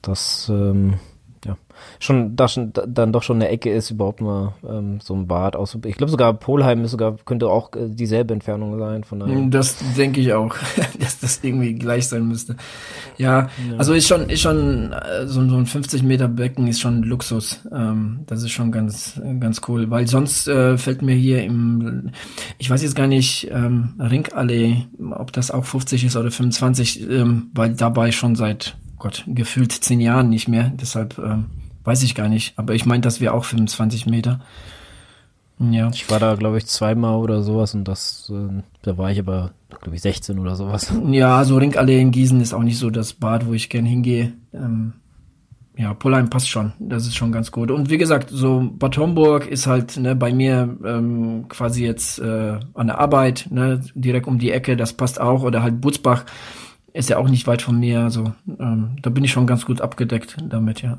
das, 0.00 0.48
ähm, 0.48 0.94
ja, 1.44 1.56
schon, 1.98 2.36
da 2.36 2.46
schon, 2.46 2.72
dann 2.86 3.12
doch 3.12 3.22
schon 3.22 3.36
eine 3.36 3.48
Ecke 3.48 3.70
ist, 3.72 3.90
überhaupt 3.90 4.20
mal 4.20 4.54
ähm, 4.68 5.00
so 5.02 5.14
ein 5.14 5.26
Bad 5.26 5.56
aus. 5.56 5.76
Ich 5.84 5.96
glaube 5.96 6.10
sogar 6.10 6.34
Polheim 6.34 6.84
ist 6.84 6.92
sogar, 6.92 7.16
könnte 7.24 7.48
auch 7.48 7.74
äh, 7.74 7.88
dieselbe 7.88 8.32
Entfernung 8.34 8.78
sein 8.78 9.02
von 9.02 9.20
daher. 9.20 9.40
Das 9.48 9.76
denke 9.96 10.20
ich 10.20 10.32
auch, 10.32 10.54
dass 11.00 11.18
das 11.18 11.40
irgendwie 11.42 11.74
gleich 11.74 12.06
sein 12.06 12.28
müsste. 12.28 12.56
Ja, 13.18 13.48
ja. 13.68 13.76
also 13.76 13.92
ist 13.92 14.06
schon, 14.06 14.30
ist 14.30 14.40
schon, 14.40 14.92
äh, 14.92 15.26
so, 15.26 15.46
so 15.48 15.56
ein 15.56 15.66
50 15.66 16.02
Meter 16.04 16.28
Becken 16.28 16.68
ist 16.68 16.80
schon 16.80 17.02
Luxus. 17.02 17.60
Ähm, 17.72 18.20
das 18.26 18.42
ist 18.42 18.52
schon 18.52 18.70
ganz, 18.70 19.20
ganz 19.40 19.60
cool, 19.66 19.90
weil 19.90 20.06
sonst 20.06 20.46
äh, 20.46 20.78
fällt 20.78 21.02
mir 21.02 21.14
hier 21.14 21.42
im, 21.42 22.10
ich 22.58 22.70
weiß 22.70 22.82
jetzt 22.82 22.94
gar 22.94 23.08
nicht, 23.08 23.50
ähm, 23.50 23.94
Ringallee, 23.98 24.84
ob 25.10 25.32
das 25.32 25.50
auch 25.50 25.64
50 25.64 26.04
ist 26.04 26.16
oder 26.16 26.30
25, 26.30 27.08
ähm, 27.10 27.50
weil 27.52 27.74
dabei 27.74 28.12
schon 28.12 28.36
seit 28.36 28.76
Gott, 29.02 29.24
gefühlt 29.26 29.72
zehn 29.72 30.00
Jahren 30.00 30.28
nicht 30.28 30.46
mehr. 30.46 30.70
Deshalb 30.80 31.18
ähm, 31.18 31.46
weiß 31.82 32.04
ich 32.04 32.14
gar 32.14 32.28
nicht. 32.28 32.56
Aber 32.56 32.72
ich 32.76 32.86
meine, 32.86 33.00
dass 33.00 33.20
wir 33.20 33.34
auch 33.34 33.44
25 33.44 34.06
Meter. 34.06 34.38
Ja. 35.58 35.90
Ich 35.92 36.08
war 36.08 36.20
da, 36.20 36.36
glaube 36.36 36.58
ich, 36.58 36.66
zweimal 36.66 37.16
oder 37.16 37.42
sowas 37.42 37.74
und 37.74 37.82
das, 37.82 38.32
äh, 38.32 38.62
da 38.82 38.98
war 38.98 39.10
ich 39.10 39.18
aber, 39.18 39.50
glaube 39.80 39.96
ich, 39.96 40.02
16 40.02 40.38
oder 40.38 40.54
sowas. 40.54 40.92
Ja, 41.10 41.42
so 41.44 41.56
Ringallee 41.56 42.00
in 42.00 42.12
Gießen 42.12 42.40
ist 42.40 42.54
auch 42.54 42.62
nicht 42.62 42.78
so 42.78 42.90
das 42.90 43.12
Bad, 43.12 43.44
wo 43.48 43.54
ich 43.54 43.68
gern 43.68 43.84
hingehe. 43.84 44.34
Ähm, 44.54 44.92
ja, 45.76 45.94
Polheim 45.94 46.30
passt 46.30 46.48
schon. 46.48 46.72
Das 46.78 47.04
ist 47.04 47.16
schon 47.16 47.32
ganz 47.32 47.50
gut. 47.50 47.72
Und 47.72 47.90
wie 47.90 47.98
gesagt, 47.98 48.30
so 48.30 48.70
Bad 48.72 48.96
Homburg 48.98 49.48
ist 49.48 49.66
halt 49.66 49.96
ne, 49.96 50.14
bei 50.14 50.32
mir 50.32 50.76
ähm, 50.84 51.46
quasi 51.48 51.84
jetzt 51.84 52.20
äh, 52.20 52.60
an 52.74 52.86
der 52.86 53.00
Arbeit, 53.00 53.48
ne, 53.50 53.80
direkt 53.96 54.28
um 54.28 54.38
die 54.38 54.52
Ecke, 54.52 54.76
das 54.76 54.92
passt 54.92 55.20
auch. 55.20 55.42
Oder 55.42 55.64
halt 55.64 55.80
Butzbach 55.80 56.24
ist 56.92 57.08
ja 57.08 57.18
auch 57.18 57.28
nicht 57.28 57.46
weit 57.46 57.62
von 57.62 57.78
mir, 57.78 58.00
also 58.00 58.32
ähm, 58.46 58.96
da 59.02 59.10
bin 59.10 59.24
ich 59.24 59.32
schon 59.32 59.46
ganz 59.46 59.64
gut 59.64 59.80
abgedeckt 59.80 60.36
damit, 60.48 60.82
ja. 60.82 60.98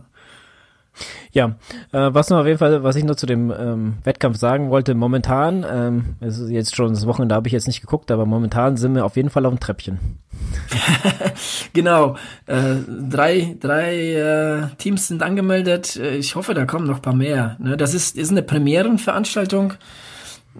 Ja, 1.31 1.55
äh, 1.91 2.13
was 2.13 2.29
noch 2.29 2.39
auf 2.39 2.45
jeden 2.45 2.59
Fall, 2.59 2.83
was 2.83 2.95
ich 2.95 3.03
noch 3.03 3.15
zu 3.15 3.25
dem 3.25 3.51
ähm, 3.51 3.93
Wettkampf 4.03 4.38
sagen 4.38 4.69
wollte, 4.69 4.93
momentan, 4.93 5.65
ähm, 5.67 6.15
es 6.19 6.38
ist 6.38 6.51
jetzt 6.51 6.75
schon 6.75 6.89
das 6.89 7.07
Wochenende, 7.07 7.33
da 7.33 7.38
habe 7.38 7.47
ich 7.47 7.53
jetzt 7.53 7.65
nicht 7.65 7.81
geguckt, 7.81 8.12
aber 8.12 8.27
momentan 8.27 8.77
sind 8.77 8.93
wir 8.93 9.03
auf 9.03 9.15
jeden 9.15 9.31
Fall 9.31 9.45
auf 9.47 9.53
dem 9.53 9.59
Treppchen. 9.59 9.97
genau, 11.73 12.15
äh, 12.45 12.75
drei, 13.09 13.57
drei 13.59 14.13
äh, 14.13 14.75
Teams 14.77 15.07
sind 15.07 15.23
angemeldet. 15.23 15.95
Ich 15.95 16.35
hoffe, 16.35 16.53
da 16.53 16.65
kommen 16.65 16.85
noch 16.85 17.01
paar 17.01 17.15
mehr. 17.15 17.57
Ne? 17.59 17.77
Das 17.77 17.95
ist, 17.95 18.15
ist 18.15 18.29
eine 18.29 18.43
Premierenveranstaltung. 18.43 19.73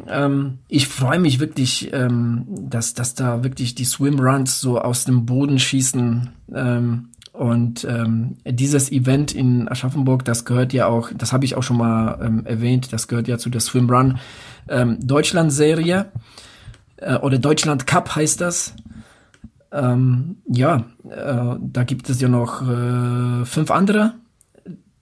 Ähm, 0.08 0.60
ich 0.68 0.88
freue 0.88 1.20
mich 1.20 1.40
wirklich, 1.40 1.94
ähm, 1.94 2.46
dass, 2.50 2.94
dass 2.94 3.16
da 3.16 3.44
wirklich 3.44 3.76
die 3.76 3.86
Swimruns 3.86 4.60
so 4.60 4.80
aus 4.80 5.06
dem 5.06 5.26
Boden 5.26 5.60
schießen. 5.60 6.30
Ähm, 6.54 7.10
und 7.32 7.84
ähm, 7.86 8.38
dieses 8.46 8.92
Event 8.92 9.34
in 9.34 9.68
Aschaffenburg, 9.68 10.24
das 10.24 10.46
gehört 10.46 10.72
ja 10.72 10.86
auch, 10.86 11.10
das 11.16 11.34
habe 11.34 11.46
ich 11.46 11.56
auch 11.56 11.64
schon 11.64 11.78
mal 11.78 12.20
ähm, 12.24 12.46
erwähnt, 12.46 12.94
das 12.94 13.08
gehört 13.08 13.28
ja 13.28 13.40
zu 13.40 13.50
der 13.50 13.62
Swimrun 13.62 14.20
ähm, 14.70 15.00
Deutschland-Serie 15.02 16.12
äh, 16.98 17.16
oder 17.16 17.40
Deutschland 17.40 17.88
Cup 17.88 18.16
heißt 18.16 18.40
das. 18.40 18.76
Ähm, 19.72 20.38
ja, 20.48 20.86
äh, 21.10 21.56
da 21.60 21.84
gibt 21.84 22.08
es 22.10 22.22
ja 22.22 22.30
noch 22.30 22.62
äh, 22.62 23.46
fünf 23.46 23.72
andere. 23.72 24.14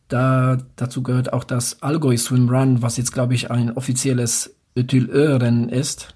Da, 0.07 0.57
dazu 0.77 1.03
gehört 1.03 1.33
auch 1.33 1.43
das 1.43 1.81
Allgäu 1.81 2.15
Swim 2.17 2.49
Run, 2.49 2.81
was 2.81 2.97
jetzt, 2.97 3.11
glaube 3.11 3.33
ich, 3.33 3.51
ein 3.51 3.71
offizielles 3.71 4.55
Ötülö-Rennen 4.75 5.69
ist. 5.69 6.15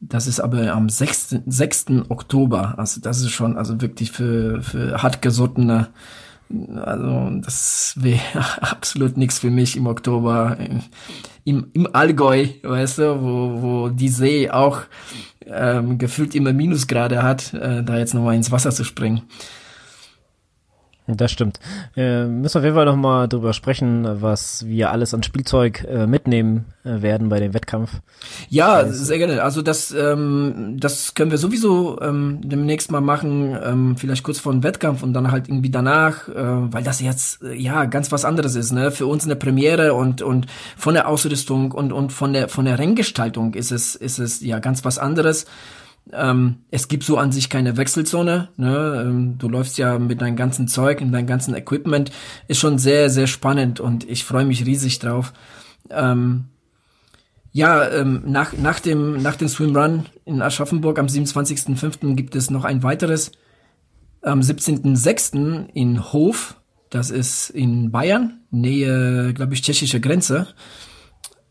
Das 0.00 0.26
ist 0.26 0.40
aber 0.40 0.72
am 0.72 0.88
6. 0.88 1.36
6. 1.46 1.86
Oktober. 2.08 2.74
Also 2.76 3.00
das 3.00 3.20
ist 3.20 3.30
schon 3.30 3.56
also 3.56 3.80
wirklich 3.80 4.10
für, 4.10 4.60
für 4.62 5.02
hartgesottene. 5.02 5.88
Also 6.84 7.30
das 7.40 7.94
wäre 7.96 8.20
absolut 8.60 9.16
nichts 9.16 9.38
für 9.38 9.50
mich 9.50 9.76
im 9.76 9.86
Oktober. 9.86 10.58
Im, 11.44 11.66
im 11.72 11.88
Allgäu, 11.94 12.46
weißt 12.62 12.98
du, 12.98 13.22
wo, 13.22 13.62
wo 13.62 13.88
die 13.88 14.08
See 14.08 14.50
auch 14.50 14.82
ähm, 15.46 15.98
gefühlt 15.98 16.34
immer 16.34 16.52
Minusgrade 16.52 17.22
hat, 17.22 17.54
äh, 17.54 17.82
da 17.82 17.98
jetzt 17.98 18.14
nochmal 18.14 18.34
ins 18.34 18.50
Wasser 18.50 18.70
zu 18.70 18.84
springen. 18.84 19.22
Das 21.08 21.32
stimmt. 21.32 21.58
Äh, 21.96 22.26
müssen 22.26 22.54
wir 22.54 22.58
auf 22.60 22.64
jeden 22.64 22.76
Fall 22.76 22.84
nochmal 22.84 23.26
drüber 23.26 23.52
sprechen, 23.54 24.22
was 24.22 24.64
wir 24.66 24.92
alles 24.92 25.12
an 25.12 25.24
Spielzeug 25.24 25.84
äh, 25.84 26.06
mitnehmen 26.06 26.66
äh, 26.84 27.02
werden 27.02 27.28
bei 27.28 27.40
dem 27.40 27.54
Wettkampf. 27.54 27.90
Ja, 28.48 28.74
also, 28.74 29.04
sehr 29.04 29.18
gerne. 29.18 29.42
Also 29.42 29.62
das, 29.62 29.90
ähm, 29.90 30.76
das 30.78 31.14
können 31.14 31.32
wir 31.32 31.38
sowieso 31.38 32.00
ähm, 32.00 32.40
demnächst 32.44 32.92
mal 32.92 33.00
machen, 33.00 33.58
ähm, 33.64 33.96
vielleicht 33.96 34.22
kurz 34.22 34.38
vor 34.38 34.52
dem 34.52 34.62
Wettkampf 34.62 35.02
und 35.02 35.12
dann 35.12 35.32
halt 35.32 35.48
irgendwie 35.48 35.70
danach, 35.70 36.28
äh, 36.28 36.34
weil 36.72 36.84
das 36.84 37.00
jetzt 37.00 37.42
äh, 37.42 37.52
ja 37.52 37.84
ganz 37.86 38.12
was 38.12 38.24
anderes 38.24 38.54
ist, 38.54 38.70
ne? 38.70 38.92
Für 38.92 39.06
uns 39.06 39.24
eine 39.24 39.34
Premiere 39.34 39.94
und 39.94 40.22
und 40.22 40.46
von 40.76 40.94
der 40.94 41.08
Ausrüstung 41.08 41.72
und 41.72 41.92
und 41.92 42.12
von 42.12 42.32
der 42.32 42.48
von 42.48 42.64
der 42.64 42.78
Renngestaltung 42.78 43.54
ist 43.54 43.72
es 43.72 43.96
ist 43.96 44.20
es 44.20 44.40
ja 44.40 44.60
ganz 44.60 44.84
was 44.84 44.98
anderes. 44.98 45.46
Ähm, 46.12 46.56
es 46.70 46.88
gibt 46.88 47.04
so 47.04 47.16
an 47.16 47.32
sich 47.32 47.48
keine 47.48 47.76
Wechselzone. 47.76 48.48
Ne? 48.56 49.04
Ähm, 49.06 49.38
du 49.38 49.48
läufst 49.48 49.78
ja 49.78 49.98
mit 49.98 50.20
deinem 50.20 50.36
ganzen 50.36 50.68
Zeug 50.68 51.00
und 51.00 51.12
deinem 51.12 51.26
ganzen 51.26 51.54
Equipment. 51.54 52.10
Ist 52.48 52.58
schon 52.58 52.78
sehr, 52.78 53.08
sehr 53.08 53.26
spannend 53.26 53.80
und 53.80 54.08
ich 54.08 54.24
freue 54.24 54.44
mich 54.44 54.66
riesig 54.66 54.98
drauf. 54.98 55.32
Ähm, 55.90 56.46
ja, 57.52 57.88
ähm, 57.88 58.22
nach, 58.26 58.54
nach, 58.54 58.80
dem, 58.80 59.22
nach 59.22 59.36
dem 59.36 59.48
Swim 59.48 59.76
Run 59.76 60.06
in 60.24 60.40
Aschaffenburg 60.40 60.98
am 60.98 61.06
27.05. 61.06 62.14
gibt 62.14 62.34
es 62.34 62.50
noch 62.50 62.64
ein 62.64 62.82
weiteres. 62.82 63.32
Am 64.22 64.40
17.06. 64.40 65.68
in 65.74 66.12
Hof, 66.12 66.56
das 66.90 67.10
ist 67.10 67.50
in 67.50 67.90
Bayern, 67.90 68.40
Nähe, 68.50 69.34
glaube 69.34 69.54
ich, 69.54 69.62
tschechische 69.62 70.00
Grenze. 70.00 70.46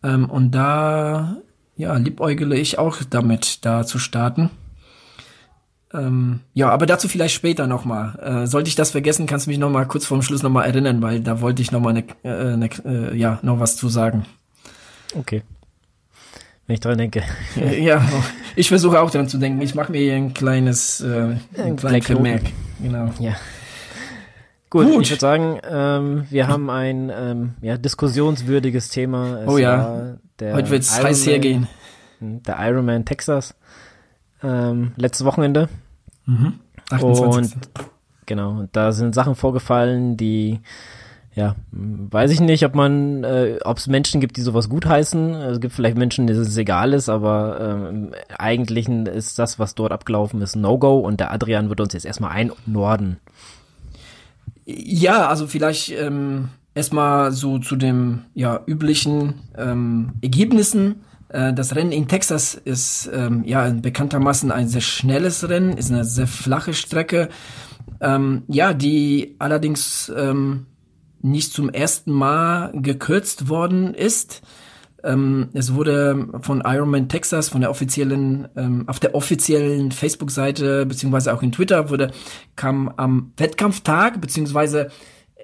Ähm, 0.03 0.29
und 0.29 0.51
da 0.51 1.37
ja, 1.81 1.95
liebäugele 1.97 2.55
ich 2.55 2.77
auch 2.77 2.97
damit, 3.09 3.65
da 3.65 3.85
zu 3.85 3.97
starten. 3.97 4.51
Ähm, 5.93 6.41
ja, 6.53 6.69
aber 6.69 6.85
dazu 6.85 7.07
vielleicht 7.07 7.33
später 7.33 7.65
nochmal. 7.65 8.17
Äh, 8.43 8.47
sollte 8.47 8.69
ich 8.69 8.75
das 8.75 8.91
vergessen, 8.91 9.25
kannst 9.25 9.47
du 9.47 9.49
mich 9.49 9.57
nochmal 9.57 9.87
kurz 9.87 10.05
vorm 10.05 10.21
Schluss 10.21 10.43
nochmal 10.43 10.67
erinnern, 10.67 11.01
weil 11.01 11.21
da 11.21 11.41
wollte 11.41 11.61
ich 11.61 11.71
nochmal 11.71 11.93
ne, 11.93 12.03
äh, 12.23 12.55
ne, 12.55 12.69
äh, 12.85 13.17
ja, 13.17 13.39
noch 13.41 13.59
was 13.59 13.75
zu 13.77 13.89
sagen. 13.89 14.25
Okay. 15.17 15.41
Wenn 16.67 16.75
ich 16.75 16.79
dran 16.79 16.99
denke. 16.99 17.23
ja, 17.81 18.07
ich 18.55 18.69
versuche 18.69 19.01
auch 19.01 19.09
dran 19.09 19.27
zu 19.27 19.39
denken. 19.39 19.59
Ich 19.61 19.73
mache 19.73 19.91
mir 19.91 20.01
hier 20.01 20.13
ein 20.13 20.35
kleines 20.35 21.01
äh, 21.01 21.35
ein 21.57 21.75
kleines 21.77 22.05
Vermerk. 22.05 22.43
Genau. 22.79 23.11
Ja. 23.19 23.35
Gut, 24.69 24.85
Gut. 24.85 25.01
ich 25.01 25.09
würde 25.09 25.19
sagen, 25.19 25.59
ähm, 25.69 26.25
wir 26.29 26.47
haben 26.47 26.69
ein 26.69 27.11
ähm, 27.13 27.55
ja, 27.61 27.77
diskussionswürdiges 27.77 28.89
Thema. 28.89 29.41
Es 29.41 29.49
oh 29.49 29.57
ja, 29.57 30.17
heute 30.41 30.69
wird 30.69 30.83
es 30.83 31.01
heiß 31.01 31.25
hergehen. 31.25 31.67
Hm, 32.19 32.43
der 32.43 32.57
Ironman 32.59 33.05
Texas, 33.05 33.55
ähm, 34.43 34.93
letztes 34.95 35.25
Wochenende. 35.25 35.69
Mhm. 36.25 36.59
28. 36.89 37.55
Und 37.55 37.69
genau, 38.25 38.67
da 38.71 38.91
sind 38.91 39.15
Sachen 39.15 39.35
vorgefallen, 39.35 40.17
die 40.17 40.59
ja, 41.33 41.55
weiß 41.71 42.31
ich 42.31 42.41
nicht, 42.41 42.65
ob 42.65 42.75
man, 42.75 43.23
äh, 43.23 43.59
ob 43.63 43.77
es 43.77 43.87
Menschen 43.87 44.19
gibt, 44.19 44.35
die 44.35 44.41
sowas 44.41 44.67
gutheißen. 44.67 45.33
Es 45.35 45.61
gibt 45.61 45.73
vielleicht 45.73 45.97
Menschen, 45.97 46.27
denen 46.27 46.41
es 46.41 46.57
egal 46.57 46.91
ist, 46.91 47.07
aber 47.07 47.57
ähm, 47.61 47.85
im 47.87 48.35
Eigentlichen 48.37 49.05
ist 49.05 49.39
das, 49.39 49.57
was 49.57 49.73
dort 49.73 49.93
abgelaufen 49.93 50.41
ist, 50.41 50.57
No-Go 50.57 50.99
und 50.99 51.21
der 51.21 51.31
Adrian 51.31 51.69
wird 51.69 51.79
uns 51.79 51.93
jetzt 51.93 52.05
erstmal 52.05 52.31
einnorden. 52.31 53.17
Ja, 54.65 55.29
also 55.29 55.47
vielleicht 55.47 55.91
ähm, 55.91 56.49
erstmal 56.73 57.31
so 57.31 57.59
zu 57.59 57.75
dem 57.75 58.25
ja 58.33 58.61
üblichen 58.65 59.41
ähm, 59.57 60.13
Ergebnissen. 60.21 61.01
Äh, 61.29 61.53
das 61.53 61.75
Rennen 61.75 61.91
in 61.91 62.07
Texas 62.07 62.55
ist 62.55 63.09
ähm, 63.13 63.43
ja 63.45 63.69
bekanntermaßen 63.69 64.51
ein 64.51 64.67
sehr 64.67 64.81
schnelles 64.81 65.47
Rennen, 65.47 65.77
ist 65.77 65.91
eine 65.91 66.05
sehr 66.05 66.27
flache 66.27 66.73
Strecke. 66.73 67.29
Ähm, 67.99 68.43
ja, 68.47 68.73
die 68.73 69.35
allerdings 69.39 70.11
ähm, 70.15 70.65
nicht 71.21 71.53
zum 71.53 71.69
ersten 71.69 72.11
Mal 72.11 72.71
gekürzt 72.73 73.49
worden 73.49 73.93
ist. 73.93 74.41
Ähm, 75.03 75.49
es 75.53 75.73
wurde 75.73 76.27
von 76.41 76.61
Ironman 76.65 77.09
Texas, 77.09 77.49
von 77.49 77.61
der 77.61 77.71
offiziellen, 77.71 78.47
ähm, 78.55 78.87
auf 78.87 78.99
der 78.99 79.15
offiziellen 79.15 79.91
Facebook-Seite, 79.91 80.85
beziehungsweise 80.85 81.33
auch 81.33 81.41
in 81.41 81.51
Twitter, 81.51 81.89
wurde, 81.89 82.11
kam 82.55 82.91
am 82.97 83.33
Wettkampftag, 83.37 84.21
beziehungsweise 84.21 84.89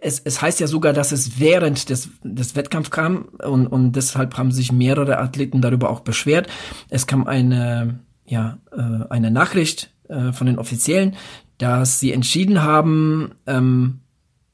es, 0.01 0.19
es 0.19 0.41
heißt 0.41 0.59
ja 0.59 0.67
sogar, 0.67 0.93
dass 0.93 1.11
es 1.11 1.39
während 1.39 1.89
des, 1.89 2.09
des 2.23 2.55
Wettkampfs 2.55 2.91
kam 2.91 3.25
und, 3.43 3.67
und 3.67 3.93
deshalb 3.93 4.37
haben 4.37 4.51
sich 4.51 4.71
mehrere 4.71 5.19
Athleten 5.19 5.61
darüber 5.61 5.89
auch 5.89 6.01
beschwert. 6.01 6.47
Es 6.89 7.07
kam 7.07 7.27
eine, 7.27 7.99
ja, 8.25 8.57
äh, 8.71 9.05
eine 9.09 9.31
Nachricht 9.31 9.91
äh, 10.07 10.31
von 10.31 10.47
den 10.47 10.59
Offiziellen, 10.59 11.15
dass 11.57 11.99
sie 11.99 12.11
entschieden 12.11 12.63
haben, 12.63 13.31
ähm, 13.45 13.99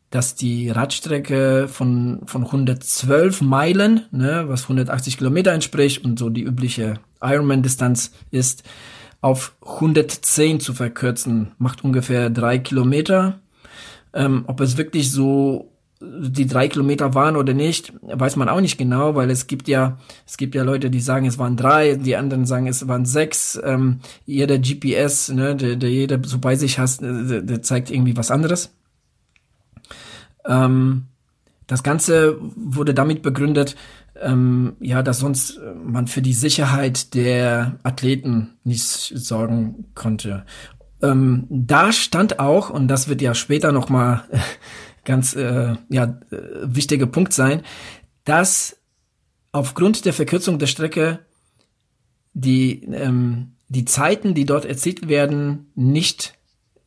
dass 0.10 0.36
die 0.36 0.70
Radstrecke 0.70 1.68
von, 1.68 2.22
von 2.26 2.44
112 2.44 3.42
Meilen, 3.42 4.06
ne, 4.12 4.46
was 4.48 4.64
180 4.64 5.18
Kilometer 5.18 5.52
entspricht 5.52 6.06
und 6.06 6.20
so 6.20 6.30
die 6.30 6.44
übliche 6.44 7.00
Ironman-Distanz 7.20 8.12
ist, 8.30 8.64
auf 9.22 9.56
110 9.62 10.60
zu 10.60 10.74
verkürzen. 10.74 11.54
Macht 11.58 11.84
ungefähr 11.84 12.30
drei 12.30 12.60
Kilometer. 12.60 13.40
Ähm, 14.14 14.44
ob 14.48 14.62
es 14.62 14.78
wirklich 14.78 15.12
so 15.12 15.74
die 16.04 16.48
drei 16.48 16.68
Kilometer 16.68 17.14
waren 17.14 17.36
oder 17.36 17.54
nicht, 17.54 17.94
weiß 18.02 18.36
man 18.36 18.50
auch 18.50 18.62
nicht 18.62 18.78
genau, 18.78 19.16
weil 19.16 19.30
es 19.30 19.48
gibt 19.48 19.68
ja, 19.68 19.98
es 20.28 20.38
gibt 20.38 20.56
ja 20.56 20.64
Leute, 20.64 20.90
die 20.90 21.00
sagen, 21.00 21.26
es 21.26 21.40
waren 21.40 21.56
drei, 21.56 21.96
die 21.96 22.16
anderen 22.16 22.46
sagen, 22.46 22.68
es 22.68 22.88
waren 22.88 23.06
sechs. 23.06 23.60
Ähm, 23.64 24.00
jeder 24.26 24.58
GPS, 24.58 25.30
ne, 25.30 25.56
der, 25.56 25.76
der 25.76 25.90
jeder 25.90 26.20
so 26.24 26.40
bei 26.40 26.56
sich 26.56 26.80
hat, 26.80 27.02
der, 27.02 27.42
der 27.42 27.62
zeigt 27.62 27.90
irgendwie 27.90 28.18
was 28.18 28.32
anderes. 28.32 28.74
Ähm, 30.46 31.04
das 31.68 31.84
Ganze 31.84 32.38
wurde 32.56 32.94
damit 32.94 33.22
begründet, 33.22 33.76
ähm, 34.22 34.74
ja, 34.80 35.02
dass 35.02 35.20
sonst 35.20 35.60
man 35.84 36.08
für 36.08 36.22
die 36.22 36.34
Sicherheit 36.34 37.14
der 37.14 37.80
Athleten 37.84 38.56
nicht 38.64 38.84
sorgen 38.84 39.86
konnte. 39.96 40.46
Ähm, 41.04 41.46
da 41.50 41.92
stand 41.92 42.40
auch, 42.40 42.70
und 42.70 42.88
das 42.88 43.10
wird 43.10 43.22
ja 43.22 43.36
später 43.36 43.74
nochmal 43.74 44.24
ganz 45.06 45.36
äh, 45.36 45.76
ja, 45.90 46.04
äh, 46.32 46.38
wichtiger 46.64 47.08
Punkt 47.08 47.34
sein, 47.34 47.62
dass 48.24 48.78
aufgrund 49.52 50.06
der 50.06 50.14
Verkürzung 50.14 50.60
der 50.60 50.68
Strecke 50.68 51.20
die, 52.34 52.86
ähm, 52.86 53.52
die 53.68 53.84
Zeiten, 53.84 54.34
die 54.34 54.46
dort 54.46 54.64
erzielt 54.64 55.10
werden, 55.10 55.72
nicht 55.76 56.36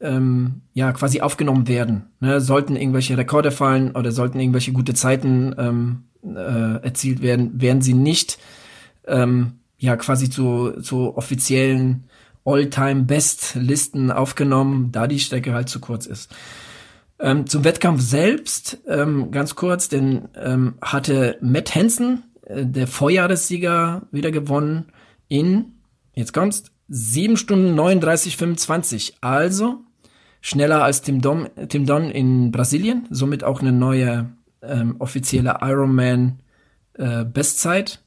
ähm, 0.00 0.62
ja 0.72 0.92
quasi 0.92 1.20
aufgenommen 1.20 1.68
werden. 1.68 2.06
Ne? 2.20 2.40
Sollten 2.40 2.74
irgendwelche 2.74 3.18
Rekorde 3.18 3.50
fallen 3.50 3.94
oder 3.94 4.12
sollten 4.12 4.40
irgendwelche 4.40 4.72
gute 4.72 4.94
Zeiten 4.94 5.54
ähm, 5.58 6.04
äh, 6.22 6.82
erzielt 6.82 7.20
werden, 7.20 7.60
werden 7.60 7.82
sie 7.82 7.94
nicht 7.94 8.38
ähm, 9.06 9.60
ja 9.78 9.96
quasi 9.96 10.30
zu, 10.30 10.80
zu 10.80 11.16
offiziellen 11.16 12.04
All-Time-Best-Listen 12.46 14.10
aufgenommen, 14.10 14.92
da 14.92 15.06
die 15.06 15.18
Strecke 15.18 15.52
halt 15.52 15.68
zu 15.68 15.80
kurz 15.80 16.06
ist. 16.06 16.34
Ähm, 17.18 17.46
zum 17.46 17.64
Wettkampf 17.64 18.00
selbst, 18.00 18.78
ähm, 18.86 19.30
ganz 19.30 19.54
kurz, 19.54 19.88
denn 19.88 20.28
ähm, 20.34 20.74
hatte 20.82 21.38
Matt 21.40 21.74
Hansen, 21.74 22.24
äh, 22.44 22.64
der 22.64 22.86
Vorjahressieger, 22.86 24.02
wieder 24.10 24.30
gewonnen 24.30 24.86
in, 25.28 25.76
jetzt 26.14 26.32
kommst, 26.32 26.72
7 26.88 27.36
Stunden 27.36 27.74
39, 27.74 28.36
25. 28.36 29.16
Also 29.20 29.80
schneller 30.40 30.84
als 30.84 31.02
Tim 31.02 31.20
Don, 31.20 31.48
Tim 31.68 31.86
Don 31.86 32.10
in 32.10 32.52
Brasilien, 32.52 33.06
somit 33.10 33.44
auch 33.44 33.60
eine 33.60 33.72
neue 33.72 34.30
ähm, 34.62 34.96
offizielle 34.98 35.58
Ironman 35.62 36.40
äh, 36.94 37.24
Bestzeit. 37.24 38.02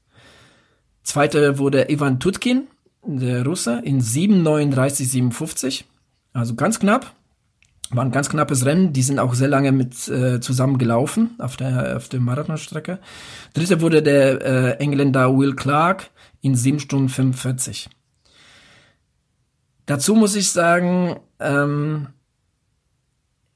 Zweiter 1.04 1.58
wurde 1.58 1.92
Ivan 1.92 2.20
Tutkin, 2.20 2.68
der 3.18 3.46
Russe, 3.46 3.82
in 3.84 4.02
7,39,57. 4.02 5.86
Also 6.34 6.56
ganz 6.56 6.80
knapp. 6.80 7.16
War 7.92 8.06
ein 8.06 8.12
ganz 8.12 8.30
knappes 8.30 8.66
Rennen. 8.66 8.94
Die 8.94 9.02
sind 9.02 9.18
auch 9.18 9.34
sehr 9.34 9.48
lange 9.48 9.72
mit 9.72 10.08
äh, 10.10 10.40
zusammen 10.42 10.78
gelaufen 10.78 11.32
auf 11.40 11.58
der, 11.58 11.98
auf 11.98 12.08
der 12.08 12.20
Marathonstrecke. 12.20 13.00
Dritter 13.54 13.82
wurde 13.82 14.04
der 14.04 14.42
äh, 14.42 14.72
Engländer 14.84 15.36
Will 15.36 15.56
Clark 15.56 16.12
in 16.42 16.56
7 16.56 16.80
Stunden 16.80 17.10
45. 17.10 17.90
Dazu 19.88 20.14
muss 20.14 20.36
ich 20.36 20.52
sagen, 20.52 21.20
ähm, 21.40 22.10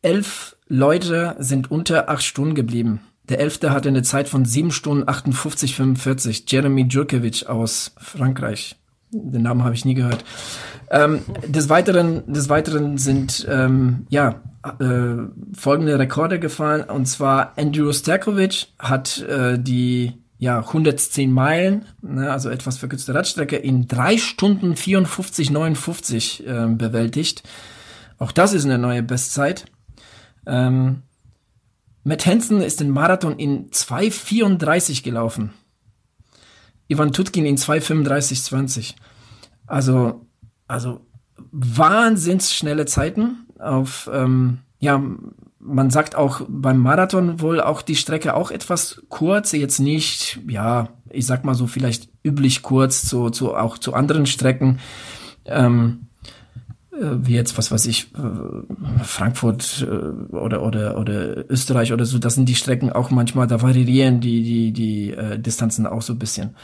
elf 0.01 0.55
Leute 0.67 1.35
sind 1.37 1.69
unter 1.69 2.09
acht 2.09 2.23
Stunden 2.23 2.55
geblieben. 2.55 3.01
Der 3.29 3.39
Elfte 3.39 3.71
hatte 3.71 3.89
eine 3.89 4.01
Zeit 4.01 4.27
von 4.27 4.43
sieben 4.43 4.71
Stunden 4.71 5.07
58, 5.07 5.75
45. 5.75 6.45
Jeremy 6.47 6.87
Djurkovic 6.87 7.45
aus 7.45 7.93
Frankreich. 7.97 8.75
Den 9.13 9.43
Namen 9.43 9.63
habe 9.63 9.75
ich 9.75 9.85
nie 9.85 9.93
gehört. 9.93 10.25
Ähm, 10.89 11.21
des 11.47 11.69
Weiteren, 11.69 12.31
des 12.31 12.49
Weiteren 12.49 12.97
sind 12.97 13.47
ähm, 13.49 14.05
ja 14.09 14.41
äh, 14.79 15.15
folgende 15.57 15.97
Rekorde 15.99 16.39
gefallen. 16.39 16.83
Und 16.83 17.05
zwar 17.05 17.53
Andrew 17.57 17.91
Sterkovic 17.91 18.67
hat 18.79 19.21
äh, 19.21 19.59
die 19.59 20.13
ja 20.37 20.59
110 20.59 21.31
Meilen, 21.31 21.85
ne, 22.01 22.31
also 22.31 22.49
etwas 22.49 22.77
verkürzte 22.77 23.15
Radstrecke, 23.15 23.55
in 23.55 23.87
drei 23.87 24.17
Stunden 24.17 24.75
54, 24.75 25.51
59 25.51 26.45
äh, 26.45 26.67
bewältigt. 26.67 27.43
Auch 28.17 28.31
das 28.31 28.53
ist 28.53 28.65
eine 28.65 28.77
neue 28.77 29.03
Bestzeit. 29.03 29.65
Ähm, 30.45 31.03
Matt 32.03 32.25
Hansen 32.25 32.61
ist 32.61 32.81
den 32.81 32.89
Marathon 32.89 33.39
in 33.39 33.69
2,34 33.69 35.03
gelaufen. 35.03 35.53
Ivan 36.87 37.11
Tutkin 37.11 37.45
in 37.45 37.57
2,35,20. 37.57 38.95
Also, 39.65 40.25
also 40.67 41.01
wahnsinns 41.51 42.53
schnelle 42.53 42.85
Zeiten 42.85 43.47
auf, 43.59 44.09
ähm, 44.11 44.59
ja, 44.79 45.01
man 45.59 45.89
sagt 45.89 46.15
auch 46.15 46.41
beim 46.47 46.77
Marathon 46.77 47.39
wohl 47.39 47.61
auch 47.61 47.81
die 47.81 47.95
Strecke 47.95 48.35
auch 48.35 48.51
etwas 48.51 49.01
kurz, 49.07 49.53
jetzt 49.53 49.79
nicht, 49.79 50.39
ja, 50.47 50.89
ich 51.09 51.25
sag 51.25 51.45
mal 51.45 51.55
so 51.55 51.67
vielleicht 51.67 52.09
üblich 52.23 52.63
kurz 52.63 53.07
zu, 53.07 53.29
zu 53.29 53.55
auch 53.55 53.77
zu 53.77 53.93
anderen 53.93 54.25
Strecken. 54.25 54.79
Ähm, 55.45 56.07
äh, 56.11 56.12
wie 56.99 57.33
jetzt, 57.33 57.57
was 57.57 57.71
weiß 57.71 57.85
ich, 57.87 58.13
äh, 58.13 59.03
Frankfurt 59.03 59.85
äh, 59.87 60.35
oder, 60.35 60.63
oder, 60.63 60.97
oder 60.97 61.49
Österreich 61.49 61.93
oder 61.93 62.05
so, 62.05 62.19
das 62.19 62.35
sind 62.35 62.47
die 62.47 62.55
Strecken 62.55 62.91
auch 62.91 63.09
manchmal, 63.09 63.47
da 63.47 63.61
variieren 63.61 64.19
die, 64.19 64.43
die, 64.43 64.71
die 64.71 65.11
äh, 65.11 65.39
Distanzen 65.39 65.87
auch 65.87 66.01
so 66.01 66.13
ein 66.13 66.19
bisschen. 66.19 66.55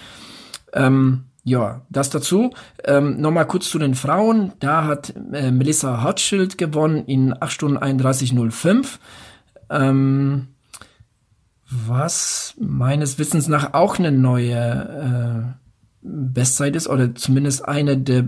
Ähm, 0.74 1.24
ja, 1.44 1.82
das 1.90 2.10
dazu. 2.10 2.52
Ähm, 2.84 3.20
Nochmal 3.22 3.48
kurz 3.48 3.70
zu 3.70 3.80
den 3.80 3.96
Frauen. 3.96 4.54
Da 4.60 4.86
hat 4.86 5.14
äh, 5.34 5.52
Melissa 5.52 6.04
Hotschild 6.04 6.58
gewonnen 6.58 7.06
in 7.06 7.34
8 7.40 7.52
Stunden 7.52 7.78
31,05. 7.78 9.00
Ähm, 9.72 10.50
was 11.70 12.56
meines 12.60 13.20
Wissens 13.20 13.48
nach 13.48 13.74
auch 13.74 14.00
eine 14.00 14.12
neue 14.12 15.56
äh, 15.56 15.68
Bestzeit 16.02 16.76
ist, 16.76 16.88
oder 16.88 17.14
zumindest 17.16 17.68
eine 17.68 17.98
der 17.98 18.28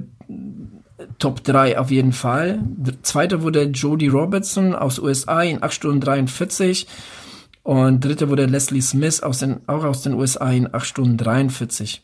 Top 1.22 1.44
3 1.44 1.78
auf 1.78 1.92
jeden 1.92 2.14
Fall. 2.14 2.64
Zweiter 3.04 3.44
wurde 3.44 3.66
Jodie 3.66 4.08
Robertson 4.08 4.74
aus 4.74 4.98
USA 4.98 5.44
in 5.44 5.62
8 5.62 5.72
Stunden 5.72 6.02
43. 6.02 6.88
Und 7.64 8.04
dritter 8.04 8.28
wurde 8.28 8.48
Leslie 8.48 8.82
Smith 8.82 9.22
aus 9.22 9.38
den, 9.38 9.62
auch 9.68 9.84
aus 9.84 10.02
den 10.02 10.16
USA 10.16 10.52
in 10.52 10.74
8 10.74 10.86
Stunden 10.86 11.18
43. 11.18 12.02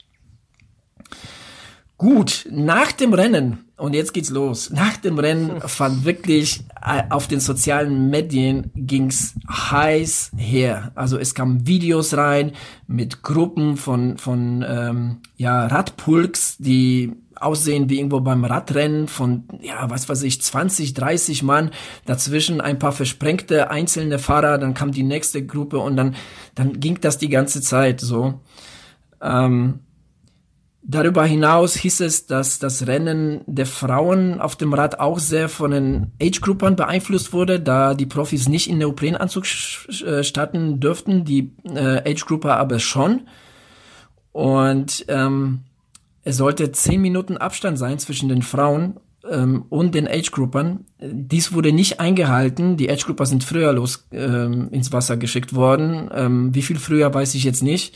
Gut, 1.98 2.48
nach 2.52 2.92
dem 2.92 3.16
Rennen, 3.16 3.66
und 3.76 3.96
jetzt 3.96 4.14
geht's 4.14 4.30
los, 4.30 4.70
nach 4.70 4.98
dem 4.98 5.18
Rennen 5.18 5.62
fand 5.66 6.06
wirklich 6.06 6.64
äh, 6.80 7.02
auf 7.10 7.28
den 7.28 7.40
sozialen 7.40 8.12
Medien 8.12 8.70
ging's 8.76 9.34
heiß 9.50 10.34
her. 10.38 10.92
Also 10.94 11.18
es 11.18 11.34
kamen 11.34 11.66
Videos 11.66 12.16
rein 12.16 12.52
mit 12.86 13.24
Gruppen 13.24 13.78
von, 13.78 14.20
von 14.20 14.64
ähm, 14.68 15.18
ja, 15.38 15.66
Radpulks, 15.66 16.58
die 16.60 17.14
aussehen 17.42 17.90
wie 17.90 17.98
irgendwo 17.98 18.20
beim 18.20 18.46
Radrennen 18.46 19.08
von, 19.08 19.46
ja, 19.62 19.90
was 19.90 20.10
weiß 20.10 20.24
ich, 20.24 20.42
20, 20.42 20.94
30 20.94 21.44
Mann, 21.44 21.72
dazwischen 22.06 22.62
ein 22.62 22.80
paar 22.80 22.92
versprengte 22.92 23.70
einzelne 23.70 24.20
Fahrer, 24.20 24.58
dann 24.58 24.74
kam 24.74 24.92
die 24.92 25.04
nächste 25.04 25.46
Gruppe 25.46 25.80
und 25.80 25.96
dann, 25.96 26.16
dann 26.56 26.80
ging 26.80 27.00
das 27.02 27.18
die 27.18 27.30
ganze 27.30 27.62
Zeit 27.62 28.02
so. 28.02 28.42
Ähm, 29.22 29.80
darüber 30.88 31.26
hinaus 31.26 31.76
hieß 31.76 32.00
es, 32.02 32.28
dass 32.28 32.60
das 32.60 32.88
Rennen 32.88 33.42
der 33.46 33.66
Frauen 33.66 34.40
auf 34.40 34.56
dem 34.56 34.74
Rad 34.74 35.00
auch 35.00 35.20
sehr 35.20 35.50
von 35.50 35.72
den 35.72 36.12
Age-Gruppern 36.22 36.76
beeinflusst 36.76 37.34
wurde, 37.34 37.60
da 37.60 37.94
die 37.94 38.06
Profis 38.06 38.48
nicht 38.48 38.70
in 38.70 38.78
Neoprenanzug 38.78 39.46
äh, 40.06 40.24
starten 40.24 40.80
dürften, 40.80 41.26
die 41.26 41.52
äh, 41.66 42.10
Age-Grupper 42.10 42.58
aber 42.58 42.80
schon. 42.80 43.28
Und 44.32 45.06
ähm, 45.10 45.64
es 46.28 46.36
sollte 46.36 46.74
zehn 46.74 47.02
Minuten 47.02 47.38
Abstand 47.38 47.80
sein 47.80 48.00
zwischen 48.00 48.28
den 48.28 48.42
Frauen 48.42 49.00
ähm, 49.30 49.64
und 49.70 49.96
den 49.96 50.10
Age-Groupern. 50.10 50.84
Dies 51.00 51.54
wurde 51.54 51.72
nicht 51.72 52.02
eingehalten. 52.02 52.76
Die 52.76 52.92
Age-Grupper 52.92 53.26
sind 53.26 53.46
früher 53.46 53.72
los 53.72 54.10
ähm, 54.12 54.68
ins 54.72 54.92
Wasser 54.92 55.16
geschickt 55.16 55.56
worden. 55.56 56.10
Ähm, 56.14 56.54
wie 56.54 56.64
viel 56.64 56.80
früher, 56.80 57.14
weiß 57.14 57.34
ich 57.36 57.46
jetzt 57.46 57.64
nicht. 57.64 57.96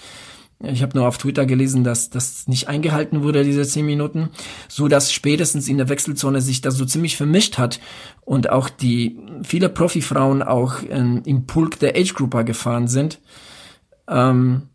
Ich 0.63 0.81
habe 0.81 0.97
nur 0.97 1.09
auf 1.09 1.17
Twitter 1.17 1.45
gelesen, 1.45 1.83
dass 1.83 2.09
das 2.09 2.47
nicht 2.47 2.69
eingehalten 2.69 3.21
wurde, 3.21 3.43
diese 3.43 3.67
zehn 3.67 3.85
Minuten, 3.85 4.29
so 4.69 4.87
dass 4.87 5.11
spätestens 5.11 5.67
in 5.67 5.77
der 5.77 5.89
Wechselzone 5.89 6.39
sich 6.39 6.61
das 6.61 6.75
so 6.75 6.85
ziemlich 6.85 7.17
vermischt 7.17 7.57
hat 7.57 7.81
und 8.21 8.49
auch 8.49 8.69
die 8.69 9.19
viele 9.43 9.67
Profifrauen 9.67 10.41
auch 10.41 10.75
ähm, 10.89 11.21
im 11.25 11.47
Pulk 11.47 11.79
der 11.79 11.97
Age 11.97 12.13
Grouper 12.13 12.45
gefahren 12.45 12.87
sind. 12.87 13.19
Ähm, 14.07 14.69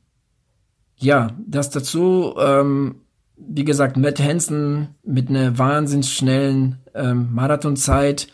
ja, 0.99 1.31
das 1.47 1.71
dazu. 1.71 2.35
Ähm, 2.39 2.97
wie 3.37 3.65
gesagt, 3.65 3.97
Matt 3.97 4.21
Hansen 4.21 4.89
mit 5.05 5.29
einer 5.29 5.59
wahnsinns 5.59 6.11
schnellen 6.11 6.79
ähm, 6.95 7.29
Marathonzeit. 7.33 8.29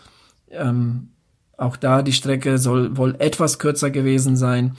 Ähm, 0.50 1.08
auch 1.56 1.76
da 1.76 2.02
die 2.02 2.12
Strecke 2.12 2.58
soll 2.58 2.96
wohl 2.96 3.16
etwas 3.18 3.58
kürzer 3.58 3.90
gewesen 3.90 4.36
sein. 4.36 4.76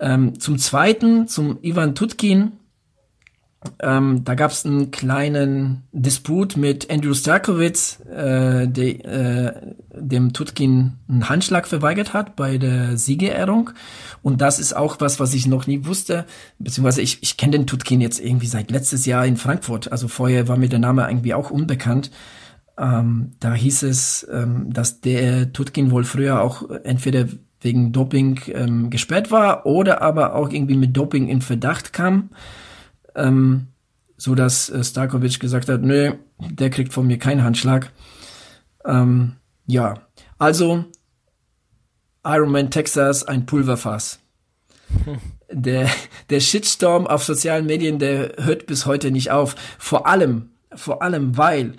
Ähm, 0.00 0.38
zum 0.38 0.58
zweiten, 0.58 1.28
zum 1.28 1.58
Ivan 1.62 1.94
Tutkin, 1.94 2.52
ähm, 3.80 4.22
da 4.24 4.34
gab 4.34 4.50
es 4.50 4.64
einen 4.64 4.90
kleinen 4.90 5.82
Disput 5.92 6.56
mit 6.56 6.90
Andrew 6.90 7.14
Starkowitz, 7.14 8.00
äh, 8.06 8.66
de, 8.66 9.00
äh, 9.02 9.52
dem 9.94 10.32
Tutkin 10.32 10.94
einen 11.08 11.28
Handschlag 11.28 11.66
verweigert 11.66 12.12
hat 12.12 12.36
bei 12.36 12.58
der 12.58 12.96
Siegerehrung. 12.96 13.70
Und 14.22 14.40
das 14.40 14.58
ist 14.58 14.74
auch 14.74 14.96
was, 15.00 15.20
was 15.20 15.34
ich 15.34 15.46
noch 15.46 15.66
nie 15.66 15.86
wusste. 15.86 16.26
Beziehungsweise 16.58 17.02
ich, 17.02 17.22
ich 17.22 17.36
kenne 17.36 17.52
den 17.52 17.66
Tutkin 17.66 18.00
jetzt 18.00 18.20
irgendwie 18.20 18.46
seit 18.46 18.70
letztes 18.70 19.06
Jahr 19.06 19.26
in 19.26 19.36
Frankfurt. 19.36 19.92
Also 19.92 20.08
vorher 20.08 20.48
war 20.48 20.56
mir 20.56 20.68
der 20.68 20.78
Name 20.78 21.06
irgendwie 21.08 21.34
auch 21.34 21.50
unbekannt. 21.50 22.10
Ähm, 22.78 23.32
da 23.40 23.54
hieß 23.54 23.84
es, 23.84 24.26
ähm, 24.32 24.72
dass 24.72 25.00
der 25.00 25.52
Tutkin 25.52 25.90
wohl 25.90 26.04
früher 26.04 26.42
auch 26.42 26.68
entweder 26.84 27.26
wegen 27.60 27.92
Doping 27.92 28.40
ähm, 28.52 28.90
gesperrt 28.90 29.30
war 29.30 29.66
oder 29.66 30.02
aber 30.02 30.34
auch 30.34 30.50
irgendwie 30.50 30.76
mit 30.76 30.96
Doping 30.96 31.28
in 31.28 31.40
Verdacht 31.40 31.92
kam 31.92 32.30
ähm, 33.16 33.68
so 34.16 34.34
dass 34.34 34.70
äh, 34.70 34.82
Starkovic 34.82 35.40
gesagt 35.40 35.68
hat, 35.68 35.82
nö, 35.82 36.14
der 36.38 36.70
kriegt 36.70 36.92
von 36.92 37.06
mir 37.06 37.18
keinen 37.18 37.42
Handschlag. 37.42 37.92
Ähm, 38.84 39.36
ja, 39.66 39.94
also 40.38 40.84
Ironman 42.24 42.70
Texas, 42.70 43.24
ein 43.24 43.46
Pulverfass. 43.46 44.20
Der, 45.48 45.88
der 46.28 46.40
Shitstorm 46.40 47.06
auf 47.06 47.22
sozialen 47.22 47.66
Medien, 47.66 48.00
der 48.00 48.32
hört 48.38 48.66
bis 48.66 48.84
heute 48.84 49.12
nicht 49.12 49.30
auf. 49.30 49.54
Vor 49.78 50.08
allem, 50.08 50.50
vor 50.74 51.02
allem, 51.02 51.36
weil, 51.36 51.74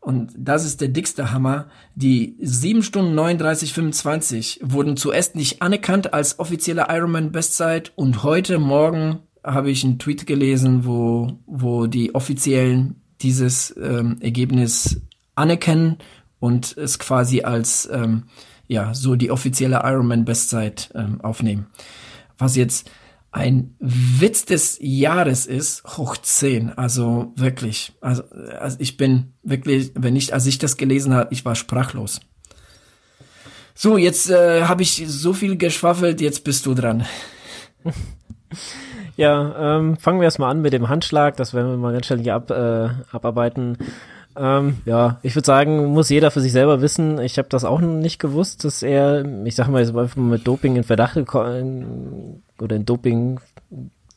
und 0.00 0.32
das 0.38 0.64
ist 0.64 0.80
der 0.80 0.88
dickste 0.88 1.30
Hammer, 1.30 1.66
die 1.94 2.38
7 2.40 2.82
Stunden 2.82 3.14
39, 3.14 3.74
25 3.74 4.60
wurden 4.62 4.96
zuerst 4.96 5.36
nicht 5.36 5.60
anerkannt 5.60 6.14
als 6.14 6.38
offizielle 6.38 6.86
Ironman 6.88 7.30
Bestzeit 7.30 7.92
und 7.94 8.22
heute 8.22 8.58
Morgen 8.58 9.20
habe 9.44 9.70
ich 9.70 9.84
einen 9.84 9.98
Tweet 9.98 10.26
gelesen, 10.26 10.84
wo, 10.84 11.38
wo 11.46 11.86
die 11.86 12.14
Offiziellen 12.14 13.02
dieses 13.20 13.74
ähm, 13.80 14.18
Ergebnis 14.20 15.00
anerkennen 15.34 15.98
und 16.38 16.76
es 16.76 16.98
quasi 16.98 17.42
als 17.42 17.88
ähm, 17.92 18.24
ja 18.66 18.94
so 18.94 19.16
die 19.16 19.30
offizielle 19.30 19.80
Ironman 19.84 20.24
Bestzeit 20.24 20.90
ähm, 20.94 21.20
aufnehmen. 21.20 21.66
Was 22.38 22.56
jetzt 22.56 22.90
ein 23.32 23.76
Witz 23.78 24.44
des 24.44 24.78
Jahres 24.80 25.46
ist, 25.46 25.84
hoch 25.96 26.16
10. 26.16 26.70
Also 26.70 27.32
wirklich. 27.36 27.92
Also, 28.00 28.24
also 28.58 28.76
ich 28.80 28.96
bin 28.96 29.34
wirklich, 29.42 29.92
wenn 29.94 30.16
ich, 30.16 30.34
als 30.34 30.46
ich 30.46 30.58
das 30.58 30.76
gelesen 30.76 31.14
habe, 31.14 31.28
ich 31.32 31.44
war 31.44 31.54
sprachlos. 31.54 32.20
So, 33.74 33.96
jetzt 33.96 34.30
äh, 34.30 34.64
habe 34.64 34.82
ich 34.82 35.04
so 35.06 35.32
viel 35.32 35.56
geschwaffelt, 35.56 36.20
jetzt 36.20 36.44
bist 36.44 36.66
du 36.66 36.74
dran. 36.74 37.06
Ja, 39.16 39.78
ähm, 39.78 39.96
fangen 39.96 40.20
wir 40.20 40.24
erstmal 40.24 40.50
an 40.50 40.62
mit 40.62 40.72
dem 40.72 40.88
Handschlag, 40.88 41.36
das 41.36 41.54
werden 41.54 41.70
wir 41.70 41.76
mal 41.76 41.92
ganz 41.92 42.06
schnell 42.06 42.20
hier 42.20 42.34
ab, 42.34 42.50
äh, 42.50 42.88
abarbeiten. 43.10 43.76
Ähm, 44.36 44.78
ja, 44.84 45.18
ich 45.22 45.34
würde 45.34 45.46
sagen, 45.46 45.86
muss 45.86 46.08
jeder 46.08 46.30
für 46.30 46.40
sich 46.40 46.52
selber 46.52 46.80
wissen. 46.80 47.20
Ich 47.20 47.36
habe 47.38 47.48
das 47.48 47.64
auch 47.64 47.80
nicht 47.80 48.18
gewusst, 48.18 48.64
dass 48.64 48.82
er, 48.82 49.24
ich 49.44 49.56
sag 49.56 49.68
mal, 49.68 49.84
einfach 49.86 50.16
mit 50.16 50.46
Doping 50.46 50.76
in 50.76 50.84
Verdacht 50.84 51.16
oder 51.16 51.58
in 51.58 52.42
Doping, 52.84 53.40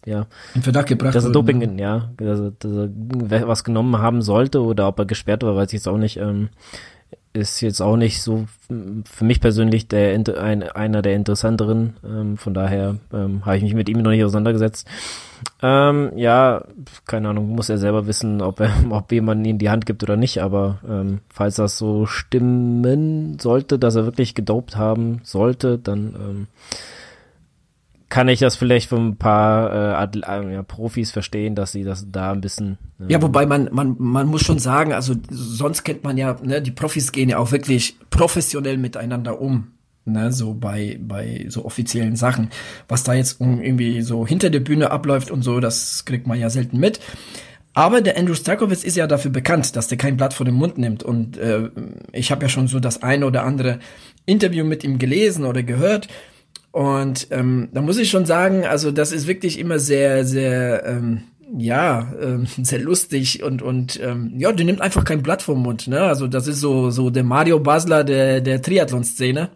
ja. 0.05 0.27
In 0.53 0.61
Verdacht 0.61 0.87
gebracht 0.87 1.15
Dass 1.15 1.25
er 1.25 1.31
Doping, 1.31 1.59
ne? 1.59 1.81
ja, 1.81 2.09
dass 2.17 2.39
er, 2.39 2.51
dass 2.51 2.71
er 3.31 3.47
was 3.47 3.63
genommen 3.63 3.97
haben 3.97 4.21
sollte 4.21 4.61
oder 4.61 4.87
ob 4.87 4.99
er 4.99 5.05
gesperrt 5.05 5.43
war, 5.43 5.55
weiß 5.55 5.69
ich 5.69 5.79
jetzt 5.79 5.87
auch 5.87 5.97
nicht. 5.97 6.17
Ähm, 6.17 6.49
ist 7.33 7.61
jetzt 7.61 7.81
auch 7.81 7.97
nicht 7.97 8.21
so 8.21 8.45
für 9.05 9.25
mich 9.25 9.41
persönlich 9.41 9.87
der 9.87 10.13
ein, 10.13 10.63
einer 10.63 11.01
der 11.01 11.15
interessanteren. 11.15 11.95
Ähm, 12.05 12.37
von 12.37 12.53
daher 12.53 12.97
ähm, 13.11 13.45
habe 13.45 13.57
ich 13.57 13.63
mich 13.63 13.73
mit 13.73 13.89
ihm 13.89 14.01
noch 14.01 14.11
nicht 14.11 14.23
auseinandergesetzt. 14.23 14.87
Ähm, 15.61 16.11
ja, 16.15 16.63
keine 17.05 17.29
Ahnung, 17.29 17.49
muss 17.49 17.69
er 17.69 17.79
selber 17.79 18.07
wissen, 18.07 18.41
ob 18.41 18.59
er, 18.59 18.71
ob 18.91 19.11
jemand 19.11 19.45
ihn 19.45 19.57
die 19.57 19.71
Hand 19.71 19.85
gibt 19.85 20.03
oder 20.03 20.15
nicht. 20.15 20.41
Aber 20.41 20.79
ähm, 20.87 21.19
falls 21.29 21.55
das 21.55 21.77
so 21.77 22.05
stimmen 22.05 23.39
sollte, 23.39 23.79
dass 23.79 23.95
er 23.95 24.05
wirklich 24.05 24.35
gedopt 24.35 24.77
haben 24.77 25.21
sollte, 25.23 25.79
dann 25.79 26.15
ähm, 26.15 26.47
kann 28.13 28.27
ich 28.27 28.41
das 28.41 28.55
vielleicht 28.55 28.89
von 28.89 29.07
ein 29.07 29.17
paar 29.17 30.03
äh, 30.03 30.19
äh, 30.19 30.53
ja, 30.53 30.61
Profis 30.61 31.09
verstehen, 31.09 31.55
dass 31.55 31.71
sie 31.71 31.83
das 31.83 32.05
da 32.11 32.31
ein 32.31 32.41
bisschen. 32.41 32.77
Äh, 32.99 33.11
ja, 33.11 33.21
wobei 33.23 33.47
man, 33.47 33.69
man, 33.71 33.95
man 33.97 34.27
muss 34.27 34.43
schon 34.43 34.59
sagen, 34.59 34.93
also 34.93 35.15
sonst 35.31 35.81
kennt 35.81 36.03
man 36.03 36.15
ja, 36.15 36.35
ne, 36.43 36.61
die 36.61 36.69
Profis 36.69 37.11
gehen 37.11 37.29
ja 37.29 37.39
auch 37.39 37.51
wirklich 37.51 37.97
professionell 38.11 38.77
miteinander 38.77 39.41
um. 39.41 39.69
Ne, 40.05 40.31
so 40.31 40.53
bei, 40.53 40.99
bei 41.01 41.47
so 41.49 41.65
offiziellen 41.65 42.15
Sachen. 42.15 42.51
Was 42.87 43.01
da 43.03 43.15
jetzt 43.15 43.41
irgendwie 43.41 44.03
so 44.03 44.27
hinter 44.27 44.51
der 44.51 44.59
Bühne 44.59 44.91
abläuft 44.91 45.31
und 45.31 45.41
so, 45.41 45.59
das 45.59 46.05
kriegt 46.05 46.27
man 46.27 46.39
ja 46.39 46.51
selten 46.51 46.77
mit. 46.77 46.99
Aber 47.73 48.01
der 48.01 48.15
Andrew 48.15 48.35
Starkovitz 48.35 48.83
ist 48.83 48.95
ja 48.95 49.07
dafür 49.07 49.31
bekannt, 49.31 49.75
dass 49.75 49.87
der 49.87 49.97
kein 49.97 50.17
Blatt 50.17 50.35
vor 50.35 50.45
den 50.45 50.53
Mund 50.53 50.77
nimmt. 50.77 51.01
Und 51.01 51.37
äh, 51.37 51.71
ich 52.11 52.31
habe 52.31 52.43
ja 52.43 52.49
schon 52.49 52.67
so 52.67 52.79
das 52.79 53.01
eine 53.01 53.25
oder 53.25 53.43
andere 53.43 53.79
Interview 54.27 54.63
mit 54.63 54.83
ihm 54.83 54.99
gelesen 54.99 55.45
oder 55.45 55.63
gehört. 55.63 56.09
Und 56.73 57.27
ähm, 57.29 57.69
da 57.71 57.81
muss 57.81 57.99
ich 57.99 58.09
schon 58.09 58.25
sagen, 58.25 58.65
also 58.65 58.89
das 58.89 59.11
ist 59.11 59.27
wirklich 59.27 59.59
immer 59.59 59.77
sehr, 59.77 60.25
sehr, 60.25 60.83
ähm, 60.87 61.21
ja, 61.55 62.11
ähm, 62.19 62.47
sehr 62.63 62.79
lustig 62.79 63.43
und 63.43 63.61
und 63.61 63.99
ähm, 64.01 64.33
ja, 64.37 64.51
der 64.51 64.65
nimmt 64.65 64.81
einfach 64.81 65.05
kein 65.05 65.21
Blatt 65.21 65.43
vom 65.43 65.61
Mund. 65.61 65.87
Ne? 65.87 66.01
Also 66.01 66.27
das 66.27 66.47
ist 66.47 66.59
so 66.59 66.89
so 66.89 67.11
der 67.11 67.23
Mario 67.23 67.59
Basler 67.59 68.03
der 68.03 68.41
der 68.41 68.59
Triathlon-Szene 68.59 69.49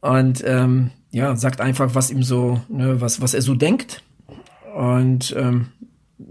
und 0.00 0.42
ähm, 0.46 0.90
ja, 1.10 1.36
sagt 1.36 1.60
einfach, 1.60 1.94
was 1.94 2.10
ihm 2.10 2.22
so, 2.22 2.62
ne, 2.70 2.98
was 3.02 3.20
was 3.20 3.34
er 3.34 3.42
so 3.42 3.54
denkt. 3.54 4.02
Und 4.74 5.36
ähm, 5.38 5.66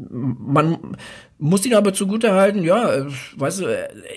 man 0.10 0.78
muss 1.38 1.66
ihn 1.66 1.74
aber 1.74 1.94
zugute 1.94 2.34
halten, 2.34 2.64
ja, 2.64 3.06
weißt 3.36 3.62
du, 3.62 3.66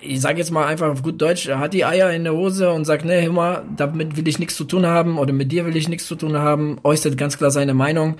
ich 0.02 0.20
sage 0.20 0.38
jetzt 0.38 0.50
mal 0.50 0.66
einfach 0.66 0.90
auf 0.90 1.02
gut 1.02 1.20
Deutsch, 1.20 1.48
er 1.48 1.58
hat 1.58 1.74
die 1.74 1.84
Eier 1.84 2.10
in 2.10 2.24
der 2.24 2.34
Hose 2.34 2.70
und 2.70 2.84
sagt, 2.84 3.04
ne, 3.04 3.24
immer, 3.24 3.64
damit 3.76 4.16
will 4.16 4.28
ich 4.28 4.38
nichts 4.38 4.56
zu 4.56 4.64
tun 4.64 4.87
haben 4.87 5.18
oder 5.18 5.32
mit 5.32 5.52
dir 5.52 5.66
will 5.66 5.76
ich 5.76 5.88
nichts 5.88 6.06
zu 6.06 6.16
tun 6.16 6.37
haben, 6.37 6.78
äußert 6.84 7.16
ganz 7.16 7.38
klar 7.38 7.50
seine 7.50 7.74
Meinung. 7.74 8.16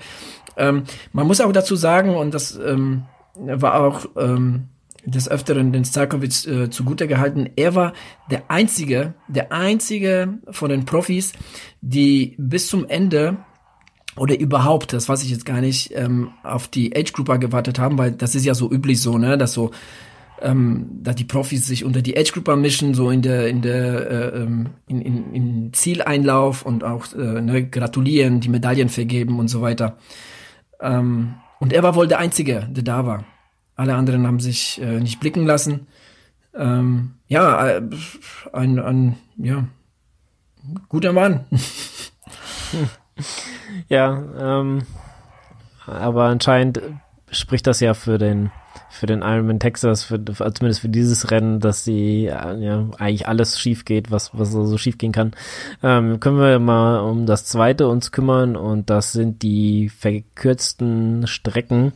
Ähm, 0.57 0.83
man 1.13 1.27
muss 1.27 1.41
auch 1.41 1.51
dazu 1.51 1.75
sagen, 1.75 2.15
und 2.15 2.33
das 2.33 2.57
ähm, 2.57 3.03
war 3.35 3.81
auch 3.81 4.05
ähm, 4.17 4.69
des 5.05 5.29
Öfteren 5.29 5.71
den 5.71 5.85
Starkovic 5.85 6.47
äh, 6.47 6.69
zugute 6.69 7.07
gehalten, 7.07 7.49
er 7.55 7.75
war 7.75 7.93
der 8.31 8.49
einzige, 8.49 9.13
der 9.27 9.51
einzige 9.51 10.39
von 10.49 10.69
den 10.69 10.85
Profis, 10.85 11.33
die 11.81 12.35
bis 12.37 12.67
zum 12.67 12.87
Ende 12.87 13.37
oder 14.17 14.39
überhaupt, 14.39 14.93
das 14.93 15.09
weiß 15.09 15.23
ich 15.23 15.29
jetzt 15.29 15.45
gar 15.45 15.61
nicht, 15.61 15.91
ähm, 15.93 16.29
auf 16.43 16.67
die 16.67 16.95
Age 16.95 17.11
Grouper 17.13 17.37
gewartet 17.37 17.79
haben, 17.79 17.97
weil 17.97 18.11
das 18.11 18.35
ist 18.35 18.45
ja 18.45 18.53
so 18.55 18.71
üblich 18.71 19.01
so, 19.01 19.17
ne, 19.17 19.37
dass 19.37 19.53
so 19.53 19.71
ähm, 20.41 20.87
da 21.01 21.13
die 21.13 21.23
Profis 21.23 21.65
sich 21.65 21.83
unter 21.85 22.01
die 22.01 22.17
Age 22.17 22.31
Grouper 22.31 22.55
mischen, 22.55 22.93
so 22.93 23.09
in 23.09 23.21
der 23.21 23.47
in 23.47 23.61
der 23.61 24.09
äh, 24.09 24.41
ähm, 24.41 24.69
in, 24.87 25.01
in, 25.01 25.33
in 25.33 25.73
Zieleinlauf 25.73 26.65
und 26.65 26.83
auch 26.83 27.13
äh, 27.13 27.41
ne, 27.41 27.67
gratulieren, 27.67 28.39
die 28.39 28.49
Medaillen 28.49 28.89
vergeben 28.89 29.39
und 29.39 29.47
so 29.47 29.61
weiter. 29.61 29.97
Ähm, 30.79 31.35
und 31.59 31.73
er 31.73 31.83
war 31.83 31.95
wohl 31.95 32.07
der 32.07 32.19
Einzige, 32.19 32.67
der 32.69 32.83
da 32.83 33.05
war. 33.05 33.25
Alle 33.75 33.95
anderen 33.95 34.27
haben 34.27 34.39
sich 34.39 34.81
äh, 34.81 34.99
nicht 34.99 35.19
blicken 35.19 35.45
lassen. 35.45 35.87
Ähm, 36.53 37.15
ja, 37.27 37.67
äh, 37.69 37.81
ein, 38.53 38.79
ein 38.79 39.15
ja 39.37 39.67
guter 40.89 41.13
Mann. 41.13 41.45
Ja, 43.89 44.21
ähm, 44.39 44.83
aber 45.85 46.25
anscheinend 46.25 46.81
spricht 47.31 47.67
das 47.67 47.79
ja 47.79 47.93
für 47.93 48.17
den 48.17 48.51
für 48.89 49.07
den 49.07 49.21
Ironman 49.21 49.59
Texas, 49.59 50.03
für, 50.03 50.23
zumindest 50.23 50.79
für 50.79 50.89
dieses 50.89 51.29
Rennen, 51.29 51.59
dass 51.59 51.83
sie 51.83 52.23
ja 52.23 52.89
eigentlich 52.97 53.27
alles 53.27 53.59
schief 53.59 53.83
geht, 53.83 54.09
was 54.09 54.31
was 54.37 54.51
so 54.51 54.77
schief 54.77 54.97
gehen 54.97 55.11
kann. 55.11 55.33
Ähm, 55.83 56.19
können 56.19 56.39
wir 56.39 56.59
mal 56.59 56.99
um 56.99 57.25
das 57.25 57.45
zweite 57.45 57.87
uns 57.87 58.11
kümmern 58.11 58.55
und 58.55 58.89
das 58.89 59.11
sind 59.11 59.43
die 59.43 59.89
verkürzten 59.89 61.27
Strecken. 61.27 61.93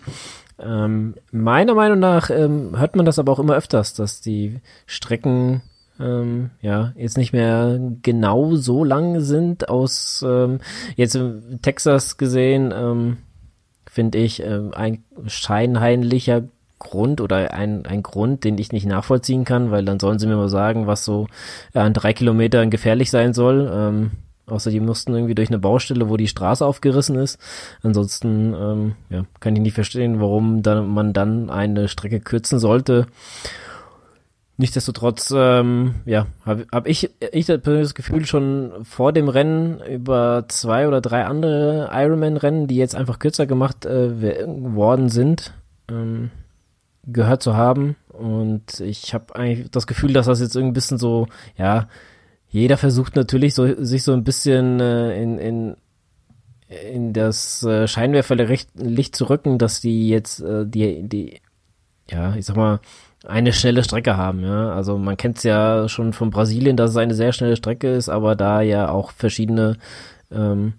Ähm, 0.60 1.16
meiner 1.32 1.74
Meinung 1.74 2.00
nach 2.00 2.30
ähm, 2.30 2.78
hört 2.78 2.96
man 2.98 3.06
das 3.06 3.18
aber 3.18 3.32
auch 3.32 3.40
immer 3.40 3.56
öfters, 3.56 3.94
dass 3.94 4.20
die 4.20 4.60
Strecken 4.86 5.62
ähm, 6.00 6.52
ja, 6.62 6.94
jetzt 6.96 7.18
nicht 7.18 7.34
mehr 7.34 7.80
genau 8.02 8.56
so 8.56 8.84
lang 8.84 9.20
sind. 9.20 9.70
Aus 9.70 10.24
ähm, 10.28 10.60
jetzt 10.96 11.16
in 11.16 11.60
Texas 11.62 12.18
gesehen, 12.18 12.74
ähm, 12.76 13.18
finde 13.90 14.18
ich 14.20 14.44
ähm, 14.44 14.72
ein 14.74 15.04
scheinheimlicher 15.28 16.44
Grund 16.80 17.20
oder 17.20 17.54
ein, 17.54 17.86
ein 17.86 18.04
Grund, 18.04 18.46
den 18.46 18.58
ich 18.58 18.72
nicht 18.72 18.86
nachvollziehen 18.86 19.44
kann, 19.44 19.72
weil 19.72 19.84
dann 19.84 20.00
sollen 20.00 20.18
sie 20.20 20.28
mir 20.28 20.38
mal 20.38 20.50
sagen, 20.50 20.88
was 20.88 21.04
so 21.04 21.28
äh, 21.74 21.80
an 21.80 21.94
drei 21.94 22.14
Kilometern 22.14 22.70
gefährlich 22.70 23.12
sein 23.12 23.34
soll. 23.34 23.70
Ähm, 23.74 24.12
außer 24.48 24.72
die 24.72 24.80
mussten 24.80 25.14
irgendwie 25.14 25.36
durch 25.36 25.50
eine 25.50 25.60
Baustelle, 25.60 26.10
wo 26.10 26.16
die 26.16 26.30
Straße 26.30 26.66
aufgerissen 26.66 27.18
ist. 27.18 27.40
Ansonsten 27.84 28.54
ähm, 28.54 28.96
ja, 29.10 29.26
kann 29.42 29.56
ich 29.56 29.62
nicht 29.62 29.74
verstehen, 29.74 30.22
warum 30.22 30.64
dann, 30.64 30.88
man 30.88 31.12
dann 31.12 31.50
eine 31.50 31.90
Strecke 31.90 32.22
kürzen 32.22 32.60
sollte. 32.60 33.08
Nichtsdestotrotz, 34.60 35.34
ähm, 35.34 35.96
ja, 36.06 36.28
habe 36.46 36.68
hab 36.70 36.86
ich, 36.86 37.10
ich 37.32 37.46
das 37.46 37.94
Gefühl 37.94 38.26
schon 38.26 38.74
vor 38.84 39.14
dem 39.14 39.30
Rennen 39.30 39.80
über 39.80 40.48
zwei 40.50 40.86
oder 40.86 41.00
drei 41.00 41.24
andere 41.24 41.90
Ironman-Rennen, 41.94 42.68
die 42.68 42.76
jetzt 42.76 42.94
einfach 42.94 43.20
kürzer 43.20 43.46
gemacht 43.46 43.86
äh, 43.86 44.46
worden 44.46 45.08
sind, 45.08 45.54
ähm, 45.90 46.32
gehört 47.08 47.42
zu 47.42 47.56
haben. 47.56 47.96
Und 48.10 48.82
ich 48.82 49.14
habe 49.14 49.34
eigentlich 49.34 49.72
das 49.72 49.88
Gefühl, 49.88 50.12
dass 50.12 50.26
das 50.26 50.42
jetzt 50.42 50.58
irgendwie 50.58 50.72
ein 50.72 50.74
bisschen 50.74 50.98
so, 50.98 51.28
ja, 51.58 51.88
jeder 52.50 52.76
versucht 52.76 53.16
natürlich 53.16 53.56
so, 53.56 53.82
sich 53.82 54.04
so 54.04 54.12
ein 54.12 54.26
bisschen 54.26 54.82
äh, 54.82 55.24
in, 55.24 55.38
in 55.40 55.76
in 56.68 57.14
das 57.14 57.64
äh, 57.64 57.88
Scheinwerferlicht 57.88 59.16
zu 59.16 59.30
rücken, 59.30 59.58
dass 59.58 59.82
die 59.82 60.10
jetzt 60.10 60.42
äh, 60.42 60.68
die 60.68 61.08
die 61.08 61.40
ja, 62.12 62.36
ich 62.36 62.46
sag 62.46 62.58
mal 62.58 62.80
eine 63.26 63.52
schnelle 63.54 63.84
Strecke 63.84 64.18
haben, 64.18 64.42
ja. 64.44 64.72
Also 64.72 64.98
man 64.98 65.18
kennt 65.18 65.38
es 65.38 65.44
ja 65.44 65.90
schon 65.90 66.14
von 66.14 66.30
Brasilien, 66.30 66.78
dass 66.78 66.92
es 66.92 66.98
eine 66.98 67.14
sehr 67.14 67.34
schnelle 67.34 67.58
Strecke 67.58 67.92
ist, 67.94 68.10
aber 68.10 68.36
da 68.36 68.62
ja 68.62 68.90
auch 68.90 69.12
verschiedene 69.12 69.78
ähm, 70.32 70.74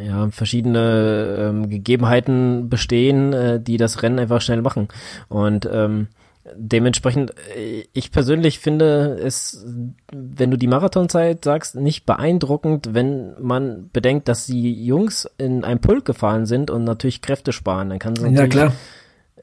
ja, 0.00 0.28
verschiedene 0.30 1.36
ähm, 1.38 1.68
Gegebenheiten 1.68 2.68
bestehen, 2.68 3.32
äh, 3.32 3.60
die 3.60 3.76
das 3.76 4.02
Rennen 4.02 4.18
einfach 4.18 4.40
schnell 4.40 4.62
machen. 4.62 4.88
Und 5.28 5.68
ähm, 5.70 6.08
dementsprechend, 6.56 7.32
äh, 7.54 7.84
ich 7.92 8.10
persönlich 8.10 8.60
finde 8.60 9.18
es, 9.22 9.64
wenn 10.12 10.50
du 10.50 10.56
die 10.56 10.68
Marathonzeit 10.68 11.44
sagst, 11.44 11.74
nicht 11.74 12.06
beeindruckend, 12.06 12.94
wenn 12.94 13.34
man 13.40 13.90
bedenkt, 13.92 14.28
dass 14.28 14.46
die 14.46 14.84
Jungs 14.84 15.28
in 15.38 15.64
einem 15.64 15.80
Pulk 15.80 16.04
gefahren 16.04 16.46
sind 16.46 16.70
und 16.70 16.84
natürlich 16.84 17.20
Kräfte 17.20 17.52
sparen. 17.52 17.90
Dann 17.90 17.98
kann 17.98 18.16
sie 18.16 18.28
ja, 18.28 18.46
klar 18.46 18.72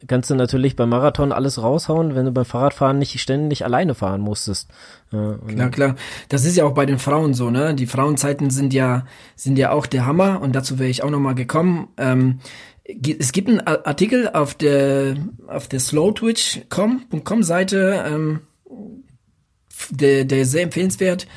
kannst 0.05 0.29
du 0.29 0.35
natürlich 0.35 0.75
beim 0.75 0.89
Marathon 0.89 1.31
alles 1.31 1.61
raushauen, 1.61 2.15
wenn 2.15 2.25
du 2.25 2.31
beim 2.31 2.45
Fahrradfahren 2.45 2.99
nicht 2.99 3.19
ständig 3.19 3.65
alleine 3.65 3.95
fahren 3.95 4.21
musstest. 4.21 4.69
Ja, 5.11 5.37
klar, 5.47 5.69
klar. 5.69 5.95
Das 6.29 6.45
ist 6.45 6.57
ja 6.57 6.65
auch 6.65 6.73
bei 6.73 6.85
den 6.85 6.99
Frauen 6.99 7.33
so, 7.33 7.49
ne? 7.49 7.73
Die 7.73 7.87
Frauenzeiten 7.87 8.49
sind 8.49 8.73
ja, 8.73 9.05
sind 9.35 9.57
ja 9.57 9.71
auch 9.71 9.87
der 9.87 10.05
Hammer 10.05 10.41
und 10.41 10.55
dazu 10.55 10.79
wäre 10.79 10.89
ich 10.89 11.03
auch 11.03 11.09
nochmal 11.09 11.35
gekommen. 11.35 11.87
Ähm, 11.97 12.39
es 13.19 13.31
gibt 13.31 13.49
einen 13.49 13.61
Artikel 13.61 14.29
auf 14.29 14.53
der, 14.53 15.17
auf 15.47 15.67
der 15.67 15.79
slowtwitch.com 15.79 17.43
Seite, 17.43 18.05
ähm, 18.07 18.41
der, 19.89 20.25
der 20.25 20.41
ist 20.41 20.51
sehr 20.51 20.63
empfehlenswert. 20.63 21.27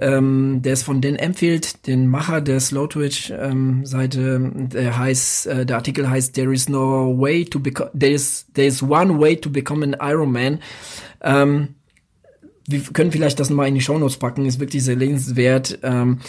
Ähm, 0.00 0.62
der 0.62 0.72
ist 0.72 0.84
von 0.84 1.02
Dan 1.02 1.16
Emfield, 1.16 1.86
den 1.86 2.06
Macher 2.06 2.40
der 2.40 2.60
Slow 2.60 2.88
Twitch 2.88 3.30
ähm, 3.30 3.84
Seite. 3.84 4.50
Der 4.54 4.98
heißt, 4.98 5.46
äh, 5.46 5.66
der 5.66 5.76
Artikel 5.76 6.08
heißt 6.08 6.34
There 6.34 6.52
is 6.52 6.68
no 6.68 7.14
way 7.18 7.44
to 7.44 7.60
become, 7.60 7.90
there 7.98 8.12
is, 8.12 8.46
there 8.54 8.66
is 8.66 8.82
one 8.82 9.20
way 9.20 9.36
to 9.36 9.50
become 9.50 9.84
an 9.84 9.96
Iron 10.00 10.32
Man. 10.32 10.60
Ähm, 11.20 11.74
wir 12.66 12.80
können 12.80 13.12
vielleicht 13.12 13.38
das 13.38 13.50
mal 13.50 13.68
in 13.68 13.74
die 13.74 13.80
Shownotes 13.80 14.16
packen, 14.16 14.46
ist 14.46 14.60
wirklich 14.60 14.82
sehr 14.82 14.96
lesenswert. 14.96 15.78
Ähm, 15.82 16.20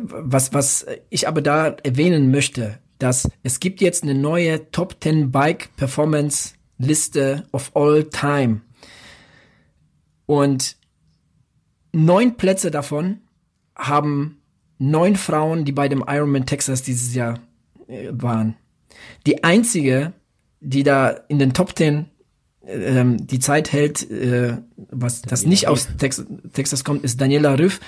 was, 0.00 0.52
was 0.52 0.86
ich 1.08 1.26
aber 1.28 1.40
da 1.40 1.68
erwähnen 1.82 2.30
möchte, 2.30 2.78
dass 2.98 3.30
es 3.42 3.60
gibt 3.60 3.80
jetzt 3.80 4.02
eine 4.02 4.14
neue 4.14 4.70
Top 4.70 4.96
10 5.00 5.30
Bike 5.30 5.70
Performance 5.76 6.54
Liste 6.78 7.46
of 7.52 7.70
all 7.74 8.04
time. 8.04 8.60
Und 10.26 10.76
neun 11.92 12.36
Plätze 12.36 12.70
davon 12.70 13.18
haben 13.76 14.40
neun 14.78 15.16
Frauen, 15.16 15.64
die 15.64 15.72
bei 15.72 15.88
dem 15.88 16.04
Ironman 16.06 16.46
Texas 16.46 16.82
dieses 16.82 17.14
Jahr 17.14 17.40
äh, 17.86 18.08
waren. 18.10 18.56
Die 19.26 19.44
einzige, 19.44 20.12
die 20.60 20.82
da 20.82 21.08
in 21.08 21.38
den 21.38 21.52
Top 21.52 21.76
10 21.76 22.06
ähm, 22.66 23.26
die 23.26 23.38
Zeit 23.38 23.72
hält, 23.72 24.10
äh, 24.10 24.58
was 24.90 25.22
das 25.22 25.46
nicht 25.46 25.68
aus 25.68 25.88
Tex 25.98 26.24
Texas 26.52 26.84
kommt, 26.84 27.04
ist 27.04 27.20
Daniela 27.20 27.58
Rüff. 27.58 27.80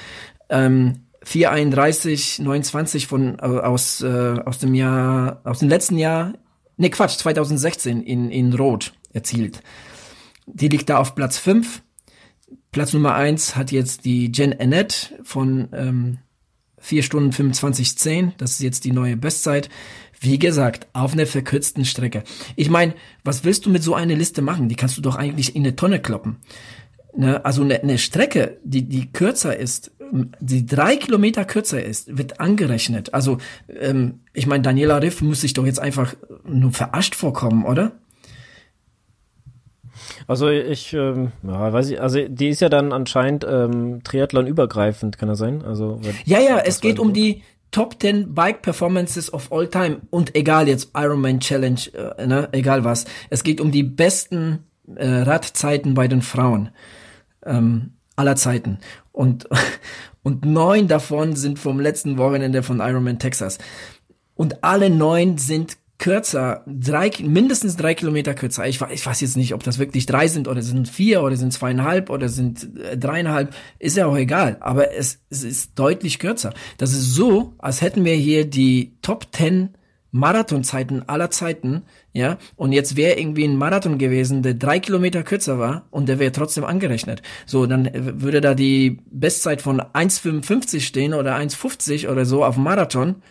Ähm, 0.48 1.06
431 1.22 2.38
29 2.38 3.06
von 3.06 3.38
äh, 3.38 3.42
aus 3.42 4.00
äh, 4.02 4.36
aus 4.44 4.58
dem 4.58 4.74
Jahr 4.74 5.42
aus 5.44 5.58
dem 5.58 5.68
letzten 5.68 5.98
Jahr 5.98 6.32
ne 6.76 6.88
Quatsch 6.88 7.18
2016 7.18 8.02
in 8.02 8.30
in 8.30 8.54
Rot 8.54 8.94
erzielt. 9.12 9.62
Die 10.46 10.68
liegt 10.68 10.88
da 10.88 10.98
auf 10.98 11.14
Platz 11.14 11.36
5. 11.38 11.82
Platz 12.72 12.92
Nummer 12.92 13.14
1 13.14 13.56
hat 13.56 13.72
jetzt 13.72 14.04
die 14.04 14.30
Jen 14.32 14.58
Annette 14.58 15.18
von 15.24 15.68
ähm, 15.72 16.18
4 16.78 17.02
Stunden 17.02 17.32
25 17.32 17.98
10. 17.98 18.32
Das 18.38 18.52
ist 18.52 18.60
jetzt 18.60 18.84
die 18.84 18.92
neue 18.92 19.16
Bestzeit. 19.16 19.68
Wie 20.20 20.38
gesagt, 20.38 20.86
auf 20.92 21.12
einer 21.12 21.26
verkürzten 21.26 21.84
Strecke. 21.84 22.22
Ich 22.54 22.70
meine, 22.70 22.94
was 23.24 23.42
willst 23.44 23.66
du 23.66 23.70
mit 23.70 23.82
so 23.82 23.94
einer 23.94 24.14
Liste 24.14 24.40
machen? 24.40 24.68
Die 24.68 24.76
kannst 24.76 24.96
du 24.96 25.02
doch 25.02 25.16
eigentlich 25.16 25.56
in 25.56 25.62
eine 25.62 25.74
Tonne 25.74 26.00
kloppen. 26.00 26.36
Ne? 27.16 27.44
Also 27.44 27.62
eine, 27.62 27.82
eine 27.82 27.98
Strecke, 27.98 28.58
die, 28.62 28.82
die 28.82 29.10
kürzer 29.10 29.56
ist, 29.56 29.90
die 30.40 30.66
drei 30.66 30.96
Kilometer 30.96 31.44
kürzer 31.44 31.82
ist, 31.82 32.16
wird 32.16 32.38
angerechnet. 32.38 33.14
Also 33.14 33.38
ähm, 33.80 34.20
ich 34.32 34.46
meine, 34.46 34.62
Daniela 34.62 34.98
Riff 34.98 35.22
muss 35.22 35.40
sich 35.40 35.54
doch 35.54 35.66
jetzt 35.66 35.80
einfach 35.80 36.14
nur 36.44 36.72
verarscht 36.72 37.16
vorkommen, 37.16 37.64
oder? 37.64 37.92
Also 40.26 40.48
ich, 40.48 40.92
ähm, 40.92 41.32
ja, 41.42 41.72
weiß 41.72 41.90
ich, 41.90 42.00
also 42.00 42.20
die 42.28 42.48
ist 42.48 42.60
ja 42.60 42.68
dann 42.68 42.92
anscheinend 42.92 43.46
ähm, 43.48 44.02
Triathlon 44.04 44.46
übergreifend, 44.46 45.18
kann 45.18 45.28
das 45.28 45.38
sein? 45.38 45.64
Also 45.64 46.00
ja, 46.24 46.38
ja, 46.40 46.58
es 46.58 46.80
geht 46.80 46.98
um 46.98 47.12
die 47.12 47.42
Top 47.70 48.00
10 48.00 48.34
Bike 48.34 48.62
Performances 48.62 49.32
of 49.32 49.52
all 49.52 49.68
time 49.68 50.00
und 50.10 50.34
egal 50.34 50.68
jetzt 50.68 50.90
Ironman 50.94 51.40
Challenge, 51.40 51.80
äh, 52.18 52.26
ne, 52.26 52.48
egal 52.52 52.84
was. 52.84 53.04
Es 53.30 53.44
geht 53.44 53.60
um 53.60 53.70
die 53.70 53.84
besten 53.84 54.64
äh, 54.96 55.06
Radzeiten 55.06 55.94
bei 55.94 56.08
den 56.08 56.22
Frauen 56.22 56.70
ähm, 57.46 57.92
aller 58.16 58.36
Zeiten 58.36 58.78
und 59.12 59.48
und 60.22 60.44
neun 60.44 60.88
davon 60.88 61.36
sind 61.36 61.58
vom 61.58 61.80
letzten 61.80 62.18
Wochenende 62.18 62.62
von 62.62 62.80
Ironman 62.80 63.18
Texas 63.18 63.58
und 64.34 64.64
alle 64.64 64.90
neun 64.90 65.38
sind 65.38 65.76
kürzer, 66.00 66.64
drei, 66.66 67.12
mindestens 67.22 67.76
drei 67.76 67.94
Kilometer 67.94 68.34
kürzer. 68.34 68.66
Ich, 68.66 68.80
ich 68.90 69.06
weiß 69.06 69.20
jetzt 69.20 69.36
nicht, 69.36 69.54
ob 69.54 69.62
das 69.62 69.78
wirklich 69.78 70.06
drei 70.06 70.26
sind 70.26 70.48
oder 70.48 70.62
sind 70.62 70.88
vier 70.88 71.22
oder 71.22 71.36
sind 71.36 71.52
zweieinhalb 71.52 72.10
oder 72.10 72.28
sind 72.28 72.68
äh, 72.78 72.98
dreieinhalb, 72.98 73.54
ist 73.78 73.96
ja 73.96 74.06
auch 74.06 74.16
egal. 74.16 74.56
Aber 74.60 74.92
es, 74.92 75.20
es 75.30 75.44
ist 75.44 75.78
deutlich 75.78 76.18
kürzer. 76.18 76.52
Das 76.78 76.92
ist 76.92 77.14
so, 77.14 77.54
als 77.58 77.82
hätten 77.82 78.04
wir 78.04 78.14
hier 78.14 78.46
die 78.46 78.96
Top 79.02 79.30
Ten 79.30 79.74
Marathonzeiten 80.12 81.08
aller 81.08 81.30
Zeiten, 81.30 81.82
ja, 82.12 82.38
und 82.56 82.72
jetzt 82.72 82.96
wäre 82.96 83.16
irgendwie 83.20 83.44
ein 83.44 83.56
Marathon 83.56 83.96
gewesen, 83.96 84.42
der 84.42 84.54
drei 84.54 84.80
Kilometer 84.80 85.22
kürzer 85.22 85.60
war 85.60 85.86
und 85.90 86.08
der 86.08 86.18
wäre 86.18 86.32
trotzdem 86.32 86.64
angerechnet. 86.64 87.22
So, 87.46 87.66
dann 87.66 87.88
würde 88.20 88.40
da 88.40 88.54
die 88.54 88.98
Bestzeit 89.12 89.62
von 89.62 89.80
1,55 89.80 90.80
stehen 90.80 91.14
oder 91.14 91.36
1,50 91.36 92.10
oder 92.10 92.24
so 92.24 92.44
auf 92.44 92.56
Marathon 92.56 93.22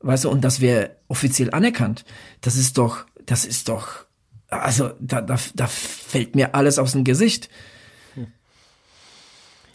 Weißt 0.00 0.24
du, 0.24 0.30
und 0.30 0.42
das 0.42 0.60
wäre 0.60 0.96
offiziell 1.08 1.50
anerkannt. 1.52 2.04
Das 2.40 2.56
ist 2.56 2.78
doch, 2.78 3.04
das 3.26 3.44
ist 3.44 3.68
doch, 3.68 4.06
also 4.48 4.90
da, 4.98 5.20
da, 5.20 5.36
da 5.54 5.66
fällt 5.66 6.34
mir 6.34 6.54
alles 6.54 6.78
aus 6.78 6.92
dem 6.92 7.04
Gesicht. 7.04 7.50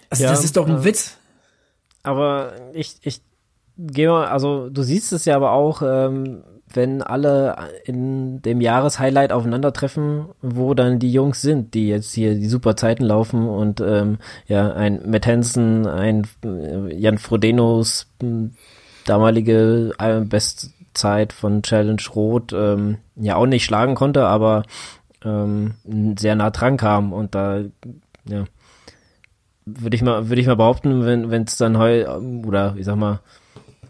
Also 0.10 0.24
ja, 0.24 0.30
das 0.32 0.44
ist 0.44 0.58
doch 0.58 0.68
ein 0.68 0.78
äh, 0.78 0.84
Witz. 0.84 1.18
Aber 2.04 2.54
ich, 2.74 2.98
ich 3.02 3.22
gehe 3.78 4.10
mal, 4.10 4.28
also 4.28 4.70
du 4.70 4.84
siehst 4.84 5.12
es 5.14 5.26
ja 5.26 5.36
aber 5.36 5.52
auch, 5.52 5.82
ähm, 5.82 6.44
wenn 6.74 7.02
alle 7.02 7.56
in 7.86 8.42
dem 8.42 8.62
Jahreshighlight 8.62 9.32
aufeinandertreffen, 9.32 10.28
wo 10.42 10.74
dann 10.74 11.00
die 11.00 11.12
Jungs 11.12 11.42
sind, 11.42 11.74
die 11.74 11.88
jetzt 11.88 12.14
hier 12.14 12.36
die 12.36 12.48
super 12.48 12.76
Zeiten 12.76 13.04
laufen 13.04 13.48
und 13.48 13.82
ähm, 13.82 14.18
ja, 14.48 14.74
ein 14.74 15.10
Matt 15.10 15.28
Hansen, 15.28 15.86
ein 15.88 16.28
äh, 16.44 16.94
Jan 16.96 17.18
Frodenos 17.18 18.08
damalige 19.06 19.94
äh, 20.00 20.20
Bestzeit 20.22 21.34
von 21.34 21.62
Challenge 21.64 22.02
Rot 22.14 22.54
ähm, 22.54 22.98
ja 23.16 23.36
auch 23.36 23.46
nicht 23.46 23.66
schlagen 23.66 23.96
konnte, 23.96 24.26
aber 24.26 24.64
ähm, 25.24 25.74
sehr 26.18 26.36
nah 26.36 26.52
dran 26.52 26.78
kam 26.78 27.14
und 27.14 27.36
da 27.36 27.62
ja 28.26 28.46
würde 29.66 29.96
ich 29.96 30.04
mal 30.04 30.30
würde 30.30 30.42
ich 30.42 30.48
mal 30.48 30.56
behaupten, 30.56 31.06
wenn 31.06 31.32
wenn 31.32 31.44
es 31.44 31.58
dann 31.58 31.78
heu 31.78 32.06
oder 32.46 32.76
ich 32.78 32.86
sag 32.86 32.96
mal 32.98 33.20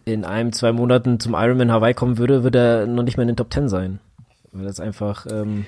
in 0.06 0.23
einem 0.23 0.54
zwei 0.54 0.71
Monaten 0.71 1.19
zum 1.19 1.34
Ironman 1.34 1.71
Hawaii 1.71 1.93
kommen 1.93 2.17
würde, 2.17 2.43
würde 2.43 2.60
er 2.60 2.88
noch 2.88 3.04
nicht 3.04 3.17
mehr 3.17 3.23
in 3.23 3.30
den 3.30 3.38
Top 3.38 3.49
Ten 3.49 3.67
sein, 3.67 3.99
weil 4.51 4.65
das 4.65 4.80
einfach 4.80 5.25
ähm, 5.30 5.65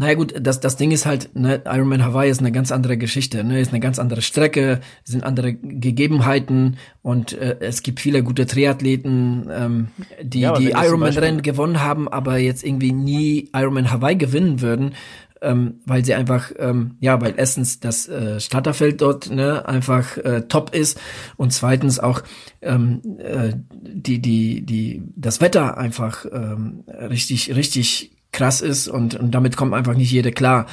naja 0.00 0.14
gut, 0.14 0.32
das, 0.40 0.60
das 0.60 0.78
Ding 0.78 0.92
ist 0.92 1.04
halt, 1.04 1.36
ne, 1.36 1.60
Ironman 1.66 2.02
Hawaii 2.02 2.30
ist 2.30 2.40
eine 2.40 2.52
ganz 2.52 2.72
andere 2.72 2.96
Geschichte, 2.96 3.44
ne, 3.44 3.60
ist 3.60 3.70
eine 3.70 3.80
ganz 3.80 3.98
andere 3.98 4.22
Strecke, 4.22 4.80
sind 5.04 5.24
andere 5.24 5.52
Gegebenheiten 5.52 6.78
und 7.02 7.34
äh, 7.34 7.58
es 7.60 7.82
gibt 7.82 8.00
viele 8.00 8.22
gute 8.22 8.46
Triathleten, 8.46 9.50
ähm, 9.52 9.88
die 10.22 10.40
ja, 10.40 10.54
die 10.54 10.70
Ironman-Rennen 10.70 11.42
gewonnen 11.42 11.82
haben, 11.82 12.08
aber 12.08 12.38
jetzt 12.38 12.64
irgendwie 12.64 12.92
nie 12.92 13.50
Ironman 13.54 13.90
Hawaii 13.90 14.16
gewinnen 14.16 14.62
würden, 14.62 14.94
ähm, 15.42 15.80
weil 15.84 16.02
sie 16.02 16.14
einfach, 16.14 16.50
ähm, 16.58 16.96
ja, 17.00 17.20
weil 17.20 17.34
erstens 17.36 17.80
das 17.80 18.08
äh, 18.08 18.40
Starterfeld 18.40 19.02
dort 19.02 19.28
ne, 19.28 19.68
einfach 19.68 20.16
äh, 20.16 20.40
top 20.48 20.74
ist 20.74 20.98
und 21.36 21.52
zweitens 21.52 21.98
auch 21.98 22.22
ähm, 22.62 23.02
äh, 23.18 23.52
die, 23.70 24.22
die, 24.22 24.62
die, 24.62 25.02
das 25.14 25.42
Wetter 25.42 25.76
einfach 25.76 26.24
ähm, 26.32 26.84
richtig, 26.88 27.54
richtig 27.54 28.16
krass 28.32 28.60
ist 28.60 28.88
und, 28.88 29.14
und 29.14 29.32
damit 29.32 29.56
kommt 29.56 29.74
einfach 29.74 29.94
nicht 29.94 30.10
jeder 30.10 30.30
klar. 30.30 30.66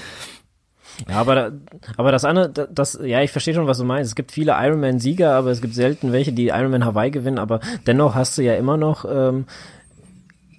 Ja, 1.07 1.17
aber, 1.17 1.51
aber 1.95 2.11
das 2.11 2.25
andere, 2.25 2.49
das, 2.49 2.99
ja, 3.03 3.21
ich 3.21 3.31
verstehe 3.31 3.53
schon, 3.53 3.67
was 3.67 3.77
du 3.77 3.83
meinst. 3.83 4.09
Es 4.09 4.15
gibt 4.15 4.31
viele 4.31 4.53
Ironman-Sieger, 4.53 5.31
aber 5.33 5.51
es 5.51 5.61
gibt 5.61 5.75
selten 5.75 6.11
welche, 6.11 6.33
die 6.33 6.47
Ironman 6.47 6.85
Hawaii 6.85 7.11
gewinnen, 7.11 7.37
aber 7.37 7.59
dennoch 7.85 8.15
hast 8.15 8.37
du 8.37 8.41
ja 8.41 8.55
immer 8.55 8.77
noch, 8.77 9.05
ähm, 9.05 9.45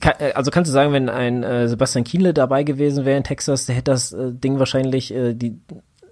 äh, 0.01 0.33
also 0.33 0.51
kannst 0.51 0.69
du 0.69 0.73
sagen, 0.73 0.93
wenn 0.93 1.09
ein 1.09 1.43
äh, 1.43 1.69
Sebastian 1.69 2.05
Kienle 2.05 2.35
dabei 2.35 2.63
gewesen 2.63 3.05
wäre 3.05 3.17
in 3.17 3.25
Texas, 3.25 3.67
der 3.67 3.75
hätte 3.75 3.91
das 3.91 4.13
äh, 4.13 4.33
Ding 4.33 4.59
wahrscheinlich 4.59 5.13
äh, 5.13 5.35
die 5.35 5.59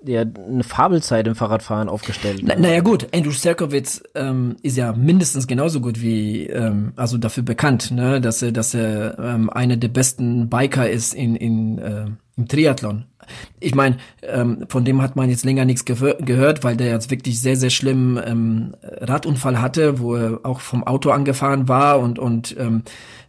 ja 0.05 0.23
eine 0.23 0.65
Fabelzeit 0.65 1.27
im 1.27 1.35
Fahrradfahren 1.35 1.89
aufgestellt. 1.89 2.43
Na, 2.45 2.57
naja 2.57 2.81
gut, 2.81 3.09
Andrew 3.15 3.31
Serkowitz 3.31 4.03
ähm, 4.15 4.57
ist 4.63 4.77
ja 4.77 4.93
mindestens 4.93 5.47
genauso 5.47 5.81
gut 5.81 6.01
wie, 6.01 6.47
ähm, 6.47 6.93
also 6.97 7.19
dafür 7.19 7.43
bekannt, 7.43 7.91
ne, 7.91 8.21
dass 8.21 8.43
er, 8.43 8.53
dass 8.53 8.75
er 8.75 9.19
ähm, 9.19 9.51
einer 9.51 9.77
der 9.77 9.89
besten 9.89 10.49
Biker 10.49 10.89
ist 10.89 11.15
in, 11.15 11.37
in 11.37 11.79
äh, 11.79 12.07
im 12.37 12.49
Triathlon. 12.49 13.05
Ich 13.59 13.75
meine, 13.75 13.97
ähm, 14.23 14.67
von 14.69 14.85
dem 14.85 15.03
hat 15.03 15.17
man 15.17 15.31
jetzt 15.31 15.45
länger 15.45 15.65
nichts 15.65 15.85
gehört, 15.85 16.63
weil 16.63 16.77
der 16.77 16.89
jetzt 16.89 17.11
wirklich 17.11 17.41
sehr, 17.41 17.57
sehr 17.57 17.71
schlimm 17.71 18.21
ähm, 18.25 18.77
Radunfall 18.83 19.61
hatte, 19.61 19.99
wo 19.99 20.15
er 20.15 20.41
auch 20.45 20.61
vom 20.61 20.85
Auto 20.85 21.11
angefahren 21.11 21.67
war 21.67 21.99
und, 21.99 22.19
und 22.19 22.55
ähm, 22.59 22.83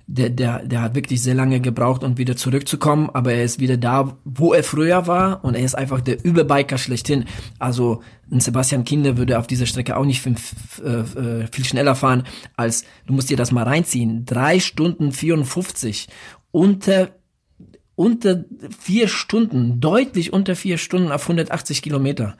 der, 0.10 0.30
der, 0.30 0.64
der 0.64 0.82
hat 0.82 0.96
wirklich 0.96 1.22
sehr 1.22 1.36
lange 1.36 1.60
gebraucht, 1.60 2.04
um 2.04 2.18
wieder 2.18 2.38
zurückzukommen, 2.38 3.10
aber 3.14 3.34
er 3.34 3.44
ist 3.44 3.60
wieder 3.60 3.76
da, 3.76 4.18
wo 4.24 4.54
er 4.54 4.64
früher 4.64 5.06
war 5.06 5.44
und 5.44 5.54
er 5.56 5.64
ist 5.64 5.76
einfach 5.76 6.00
der 6.00 6.24
Überbiker 6.24 6.78
schlechthin. 6.78 7.26
Also 7.60 8.02
ein 8.32 8.40
Sebastian 8.40 8.86
Kinder 8.86 9.18
würde 9.18 9.38
auf 9.38 9.48
dieser 9.48 9.66
Strecke 9.66 9.98
auch 9.98 10.06
nicht 10.06 10.22
viel, 10.22 10.36
äh, 10.84 11.48
viel 11.52 11.66
schneller 11.66 11.94
fahren, 11.96 12.24
als, 12.56 12.86
du 13.06 13.14
musst 13.14 13.30
dir 13.30 13.38
das 13.38 13.52
mal 13.52 13.64
reinziehen, 13.64 14.26
drei 14.26 14.62
Stunden 14.62 15.12
54 15.12 16.08
unter 16.52 17.10
unter 17.96 18.46
vier 18.80 19.08
Stunden, 19.08 19.80
deutlich 19.80 20.32
unter 20.32 20.56
vier 20.56 20.78
Stunden 20.78 21.12
auf 21.12 21.24
180 21.24 21.82
Kilometer. 21.82 22.38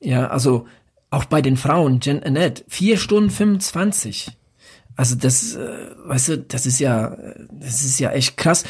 Ja, 0.00 0.28
also 0.28 0.66
auch 1.10 1.26
bei 1.26 1.42
den 1.42 1.58
Frauen, 1.58 2.00
Jen 2.00 2.22
Annette, 2.22 2.64
vier 2.66 2.96
Stunden 2.96 3.28
25. 3.28 4.37
Also 4.98 5.14
das, 5.14 5.54
äh, 5.54 5.94
weißt 6.06 6.28
du, 6.28 6.38
das 6.38 6.66
ist 6.66 6.80
ja, 6.80 7.16
das 7.52 7.84
ist 7.84 8.00
ja 8.00 8.10
echt 8.10 8.36
krass. 8.36 8.64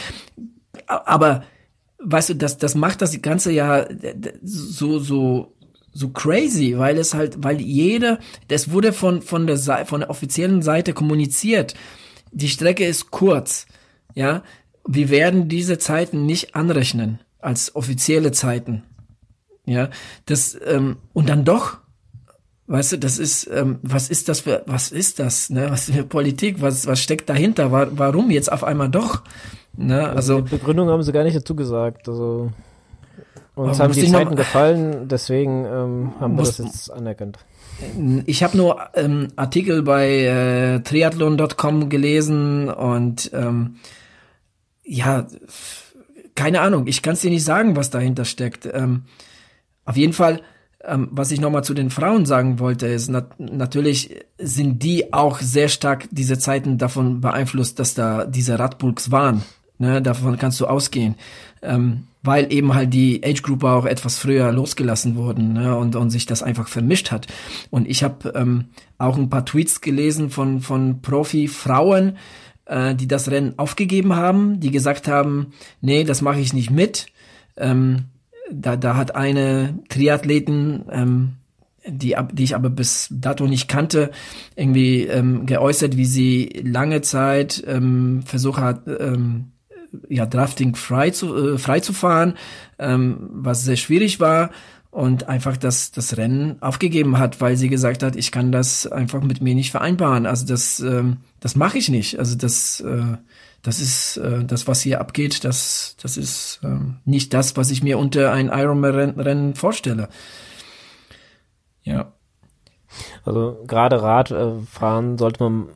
Aber 0.87 1.43
weißt 2.01 2.29
du, 2.29 2.35
das, 2.35 2.59
das 2.59 2.75
macht 2.75 3.01
das 3.01 3.23
ganze 3.23 3.51
ja 3.51 3.89
so, 4.43 4.99
so, 4.99 5.57
so 5.95 6.11
crazy, 6.11 6.77
weil 6.77 6.99
es 6.99 7.15
halt, 7.15 7.43
weil 7.43 7.63
jeder, 7.63 8.19
das 8.49 8.71
wurde 8.71 8.93
von, 8.93 9.23
von 9.23 9.47
der 9.47 9.57
von 9.87 10.01
der 10.01 10.11
offiziellen 10.11 10.61
Seite 10.61 10.93
kommuniziert. 10.93 11.73
Die 12.31 12.51
Strecke 12.51 12.85
ist 12.85 13.11
kurz, 13.11 13.67
ja. 14.15 14.43
Wir 14.87 15.09
werden 15.09 15.49
diese 15.49 15.79
Zeiten 15.79 16.27
nicht 16.27 16.55
anrechnen 16.55 17.21
als 17.39 17.75
offizielle 17.75 18.33
Zeiten, 18.33 18.83
ja. 19.65 19.89
Das, 20.27 20.59
ähm, 20.67 20.99
und 21.15 21.31
dann 21.31 21.47
doch 21.47 21.79
Weißt 22.69 22.93
du, 22.93 22.99
das 22.99 23.19
ist, 23.19 23.49
ähm, 23.51 23.79
was 23.83 24.11
ist 24.11 24.29
das 24.29 24.41
für, 24.41 24.63
was 24.67 24.93
ist 24.93 25.19
das, 25.19 25.49
ne? 25.49 25.71
Was 25.71 25.91
für 25.91 26.05
Politik, 26.05 26.61
was, 26.61 26.87
was 26.87 27.01
steckt 27.01 27.31
dahinter? 27.31 27.73
War, 27.73 27.99
warum 27.99 28.31
jetzt 28.31 28.53
auf 28.53 28.63
einmal 28.63 28.91
doch? 28.91 29.23
Ne? 29.75 30.01
Also, 30.01 30.37
also 30.37 30.41
die 30.43 30.51
Begründung 30.51 30.91
haben 30.91 31.03
sie 31.03 31.13
gar 31.13 31.25
nicht 31.25 31.35
dazu 31.35 31.57
gesagt. 31.57 32.09
Also 32.11 32.53
uns 33.55 33.81
haben 33.81 33.95
die 33.95 34.07
Zeiten 34.07 34.37
gefallen, 34.37 35.09
deswegen 35.09 35.65
ähm, 35.65 36.13
haben 36.21 36.37
wir 36.37 36.45
das 36.45 36.59
jetzt 36.59 36.93
anerkannt. 36.93 37.39
Ich 38.27 38.43
habe 38.43 38.57
nur 38.57 38.79
ähm, 38.95 39.29
Artikel 39.37 39.83
bei 39.83 40.25
äh, 40.25 40.81
triathlon.com 40.81 41.89
gelesen 41.89 42.69
und 42.69 43.31
ähm, 43.33 43.77
ja, 44.85 45.27
keine 46.35 46.61
Ahnung, 46.61 46.87
ich 46.87 47.01
kann 47.01 47.15
es 47.15 47.23
dir 47.23 47.31
nicht 47.31 47.45
sagen, 47.45 47.77
was 47.77 47.89
dahinter 47.89 48.27
steckt. 48.27 48.69
Ähm, 48.71 49.05
auf 49.87 49.97
jeden 49.97 50.13
Fall 50.13 50.43
ähm, 50.89 51.09
was 51.11 51.31
ich 51.31 51.41
nochmal 51.41 51.65
zu 51.65 51.75
den 51.75 51.91
Frauen 51.91 52.27
sagen 52.27 52.59
wollte, 52.59 52.87
ist 52.87 53.09
nat 53.11 53.39
natürlich 53.39 54.17
sind 54.39 54.83
die 54.83 55.13
auch 55.13 55.41
sehr 55.41 55.69
stark 55.69 56.09
diese 56.11 56.39
Zeiten 56.39 56.79
davon 56.79 57.21
beeinflusst, 57.21 57.79
dass 57.79 57.95
da 57.95 58.25
diese 58.25 58.59
Radbulks 58.59 59.11
waren. 59.11 59.43
Ne, 59.79 60.03
davon 60.03 60.39
kannst 60.39 60.59
du 60.61 60.67
ausgehen. 60.67 61.15
Ähm, 61.63 62.05
weil 62.23 62.53
eben 62.53 62.75
halt 62.75 62.93
die 62.93 63.23
Age 63.25 63.43
Group 63.43 63.65
auch 63.65 63.87
etwas 63.87 64.19
früher 64.19 64.51
losgelassen 64.53 65.15
wurden 65.15 65.53
ne, 65.53 65.77
und, 65.77 65.95
und 65.95 66.11
sich 66.11 66.27
das 66.27 66.43
einfach 66.43 66.69
vermischt 66.69 67.11
hat. 67.11 67.29
Und 67.71 67.89
ich 67.89 68.03
habe 68.03 68.33
ähm, 68.35 68.67
auch 68.99 69.17
ein 69.17 69.31
paar 69.31 69.47
Tweets 69.47 69.81
gelesen 69.81 70.31
von, 70.31 70.61
von 70.61 71.01
Profi-Frauen, 71.01 72.17
äh, 72.67 72.95
die 72.95 73.07
das 73.07 73.31
Rennen 73.31 73.55
aufgegeben 73.57 74.17
haben, 74.17 74.61
die 74.61 74.71
gesagt 74.71 75.07
haben, 75.07 75.53
nee, 75.81 76.05
das 76.05 76.21
mache 76.21 76.41
ich 76.41 76.53
nicht 76.53 76.71
mit. 76.71 77.07
Ähm, 77.57 78.05
da, 78.53 78.77
da 78.77 78.97
hat 78.97 79.15
eine 79.15 79.79
Triathletin, 79.89 80.85
ähm, 80.91 81.35
die, 81.87 82.17
die 82.33 82.45
ich 82.45 82.55
aber 82.55 82.71
bis 82.71 83.09
dato 83.11 83.47
nicht 83.47 83.69
kannte, 83.69 84.11
irgendwie 84.57 85.05
ähm, 85.05 85.47
geäußert, 85.47 85.97
wie 85.97 86.05
sie 86.05 86.63
lange 86.63 87.01
Zeit 87.01 87.63
ähm, 87.67 88.23
versucht 88.25 88.61
hat, 88.61 88.83
ähm, 88.87 89.53
ja, 90.09 90.27
Drafting 90.27 90.75
frei 90.75 91.11
zu, 91.11 91.55
äh, 91.55 91.59
frei 91.59 91.81
zu 91.81 91.93
fahren, 91.93 92.35
ähm, 92.79 93.31
was 93.33 93.65
sehr 93.65 93.77
schwierig 93.77 94.21
war 94.21 94.51
und 94.91 95.29
einfach 95.29 95.57
das, 95.57 95.93
das 95.93 96.17
Rennen 96.17 96.61
aufgegeben 96.61 97.19
hat, 97.19 97.41
weil 97.41 97.57
sie 97.57 97.69
gesagt 97.69 98.03
hat, 98.03 98.17
ich 98.17 98.33
kann 98.33 98.53
das 98.53 98.87
einfach 98.87 99.23
mit 99.23 99.41
mir 99.41 99.55
nicht 99.55 99.71
vereinbaren. 99.71 100.27
Also 100.27 100.47
das, 100.47 100.81
ähm, 100.81 101.19
das 101.41 101.57
mache 101.57 101.79
ich 101.79 101.89
nicht. 101.89 102.19
Also 102.19 102.37
das, 102.37 102.81
äh, 102.81 103.17
das 103.69 103.81
ist 103.81 104.17
äh, 104.17 104.45
das, 104.45 104.67
was 104.67 104.81
hier 104.81 104.99
abgeht, 104.99 105.45
das, 105.45 105.95
das 106.01 106.17
ist 106.17 106.61
äh, 106.63 106.79
nicht 107.05 107.35
das, 107.35 107.55
was 107.59 107.71
ich 107.71 107.83
mir 107.83 107.99
unter 107.99 108.33
ein 108.33 108.49
Ironman-Rennen 108.49 109.55
vorstelle. 109.55 110.09
Ja. 111.83 112.15
Also 113.27 113.63
gerade 113.67 114.01
Radfahren 114.01 115.19
sollte 115.19 115.43
man 115.43 115.69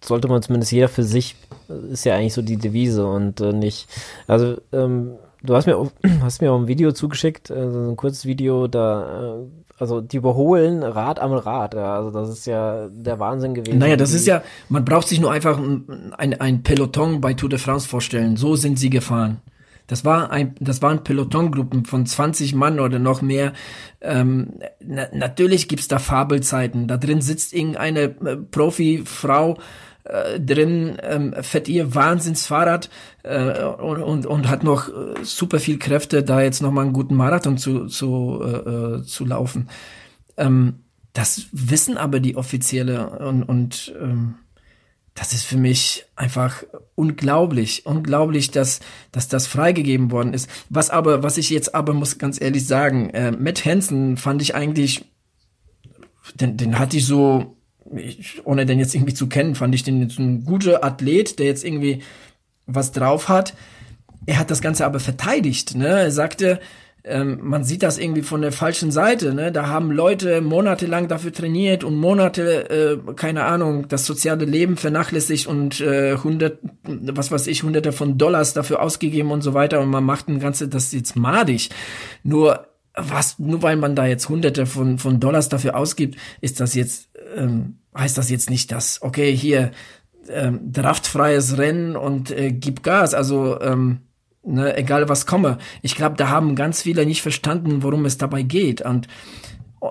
sollte 0.00 0.28
man 0.28 0.40
zumindest 0.40 0.72
jeder 0.72 0.88
für 0.88 1.02
sich, 1.02 1.36
ist 1.90 2.06
ja 2.06 2.14
eigentlich 2.14 2.32
so 2.32 2.40
die 2.40 2.56
Devise 2.56 3.06
und 3.06 3.42
äh, 3.42 3.52
nicht, 3.52 3.88
also 4.26 4.56
ähm, 4.72 5.16
du 5.42 5.54
hast 5.54 5.66
mir, 5.66 5.76
hast 6.22 6.40
mir 6.40 6.50
auch 6.50 6.58
ein 6.58 6.68
Video 6.68 6.92
zugeschickt, 6.92 7.50
also 7.50 7.90
ein 7.90 7.96
kurzes 7.96 8.24
Video, 8.24 8.68
da 8.68 9.34
äh, 9.34 9.65
also 9.78 10.00
die 10.00 10.16
überholen 10.16 10.82
Rad 10.82 11.18
am 11.18 11.32
Rad. 11.32 11.74
Ja. 11.74 11.96
Also 11.96 12.10
das 12.10 12.28
ist 12.30 12.46
ja 12.46 12.88
der 12.88 13.18
Wahnsinn 13.18 13.54
gewesen. 13.54 13.78
Naja, 13.78 13.96
das 13.96 14.12
ist 14.12 14.26
ja, 14.26 14.42
man 14.68 14.84
braucht 14.84 15.08
sich 15.08 15.20
nur 15.20 15.30
einfach 15.30 15.58
ein, 15.58 16.40
ein 16.40 16.62
Peloton 16.62 17.20
bei 17.20 17.34
Tour 17.34 17.48
de 17.48 17.58
France 17.58 17.88
vorstellen. 17.88 18.36
So 18.36 18.56
sind 18.56 18.78
sie 18.78 18.90
gefahren. 18.90 19.40
Das 19.86 20.04
war 20.04 20.30
ein, 20.32 20.54
das 20.58 20.82
waren 20.82 21.04
Pelotongruppen 21.04 21.84
von 21.84 22.06
20 22.06 22.54
Mann 22.54 22.80
oder 22.80 22.98
noch 22.98 23.22
mehr. 23.22 23.52
Ähm, 24.00 24.54
na, 24.84 25.06
natürlich 25.12 25.68
gibt's 25.68 25.86
da 25.88 25.98
Fabelzeiten. 25.98 26.88
Da 26.88 26.96
drin 26.96 27.20
sitzt 27.20 27.52
irgendeine 27.52 28.00
äh, 28.00 28.36
Profifrau 28.36 29.58
äh, 30.08 30.40
drin, 30.40 30.96
ähm, 31.02 31.34
fährt 31.40 31.68
ihr 31.68 31.94
Wahnsinnsfahrrad 31.94 32.90
äh, 33.22 33.62
und, 33.62 34.02
und, 34.02 34.26
und 34.26 34.48
hat 34.48 34.62
noch 34.62 34.88
äh, 34.88 35.24
super 35.24 35.58
viel 35.58 35.78
Kräfte, 35.78 36.22
da 36.22 36.40
jetzt 36.40 36.62
noch 36.62 36.72
mal 36.72 36.82
einen 36.82 36.92
guten 36.92 37.14
Marathon 37.14 37.58
zu, 37.58 37.86
zu, 37.86 38.40
äh, 38.42 38.70
äh, 38.98 39.02
zu 39.02 39.24
laufen. 39.24 39.68
Ähm, 40.36 40.80
das 41.12 41.46
wissen 41.52 41.96
aber 41.96 42.20
die 42.20 42.36
Offizielle 42.36 43.18
und, 43.20 43.42
und 43.42 43.94
ähm, 44.00 44.34
das 45.16 45.32
ist 45.32 45.44
für 45.44 45.56
mich 45.56 46.04
einfach 46.14 46.62
unglaublich, 46.94 47.86
unglaublich, 47.86 48.50
dass, 48.50 48.80
dass 49.12 49.28
das 49.28 49.46
freigegeben 49.46 50.10
worden 50.10 50.34
ist. 50.34 50.48
Was 50.68 50.90
aber, 50.90 51.22
was 51.22 51.38
ich 51.38 51.48
jetzt 51.48 51.74
aber 51.74 51.94
muss 51.94 52.18
ganz 52.18 52.38
ehrlich 52.40 52.66
sagen, 52.66 53.10
äh, 53.10 53.32
Matt 53.32 53.64
Hansen 53.64 54.18
fand 54.18 54.42
ich 54.42 54.54
eigentlich, 54.54 55.06
den, 56.34 56.58
den 56.58 56.78
hatte 56.78 56.98
ich 56.98 57.06
so 57.06 57.55
ich, 57.94 58.44
ohne 58.44 58.66
den 58.66 58.78
jetzt 58.78 58.94
irgendwie 58.94 59.14
zu 59.14 59.28
kennen, 59.28 59.54
fand 59.54 59.74
ich 59.74 59.84
den 59.84 60.00
jetzt 60.00 60.18
ein 60.18 60.44
guter 60.44 60.84
Athlet, 60.84 61.38
der 61.38 61.46
jetzt 61.46 61.64
irgendwie 61.64 62.02
was 62.66 62.92
drauf 62.92 63.28
hat. 63.28 63.54
Er 64.26 64.38
hat 64.38 64.50
das 64.50 64.60
Ganze 64.60 64.84
aber 64.84 64.98
verteidigt. 65.00 65.76
Ne? 65.76 65.86
Er 65.86 66.10
sagte, 66.10 66.58
ähm, 67.04 67.38
man 67.42 67.62
sieht 67.62 67.84
das 67.84 67.98
irgendwie 67.98 68.22
von 68.22 68.42
der 68.42 68.50
falschen 68.50 68.90
Seite. 68.90 69.32
Ne? 69.32 69.52
Da 69.52 69.68
haben 69.68 69.92
Leute 69.92 70.40
monatelang 70.40 71.06
dafür 71.06 71.32
trainiert 71.32 71.84
und 71.84 71.94
Monate, 71.94 72.68
äh, 72.68 73.12
keine 73.14 73.44
Ahnung, 73.44 73.86
das 73.86 74.06
soziale 74.06 74.44
Leben 74.44 74.76
vernachlässigt 74.76 75.46
und 75.46 75.80
äh, 75.80 76.16
hundert, 76.16 76.58
was 76.82 77.30
weiß 77.30 77.46
ich, 77.46 77.62
hunderte 77.62 77.92
von 77.92 78.18
Dollars 78.18 78.54
dafür 78.54 78.82
ausgegeben 78.82 79.30
und 79.30 79.42
so 79.42 79.54
weiter. 79.54 79.80
Und 79.80 79.88
man 79.88 80.02
macht 80.04 80.28
ein 80.28 80.40
Ganze, 80.40 80.66
das 80.68 80.92
jetzt 80.92 81.14
madig. 81.14 81.70
Nur 82.24 82.66
was, 82.96 83.38
nur 83.38 83.62
weil 83.62 83.76
man 83.76 83.94
da 83.94 84.06
jetzt 84.06 84.28
hunderte 84.28 84.66
von, 84.66 84.98
von 84.98 85.20
Dollars 85.20 85.48
dafür 85.48 85.76
ausgibt, 85.76 86.16
ist 86.40 86.60
das 86.60 86.74
jetzt 86.74 87.10
ähm, 87.36 87.78
heißt 87.96 88.18
das 88.18 88.30
jetzt 88.30 88.50
nicht, 88.50 88.72
dass, 88.72 89.02
okay, 89.02 89.34
hier 89.34 89.72
ähm, 90.28 90.72
draftfreies 90.72 91.58
Rennen 91.58 91.96
und 91.96 92.30
äh, 92.30 92.52
gib 92.52 92.82
Gas, 92.82 93.14
also 93.14 93.60
ähm, 93.60 94.00
ne, 94.42 94.76
egal 94.76 95.08
was 95.08 95.26
komme. 95.26 95.58
Ich 95.82 95.94
glaube, 95.94 96.16
da 96.16 96.28
haben 96.28 96.54
ganz 96.54 96.82
viele 96.82 97.06
nicht 97.06 97.22
verstanden, 97.22 97.82
worum 97.82 98.04
es 98.04 98.18
dabei 98.18 98.42
geht. 98.42 98.82
Und 98.82 99.08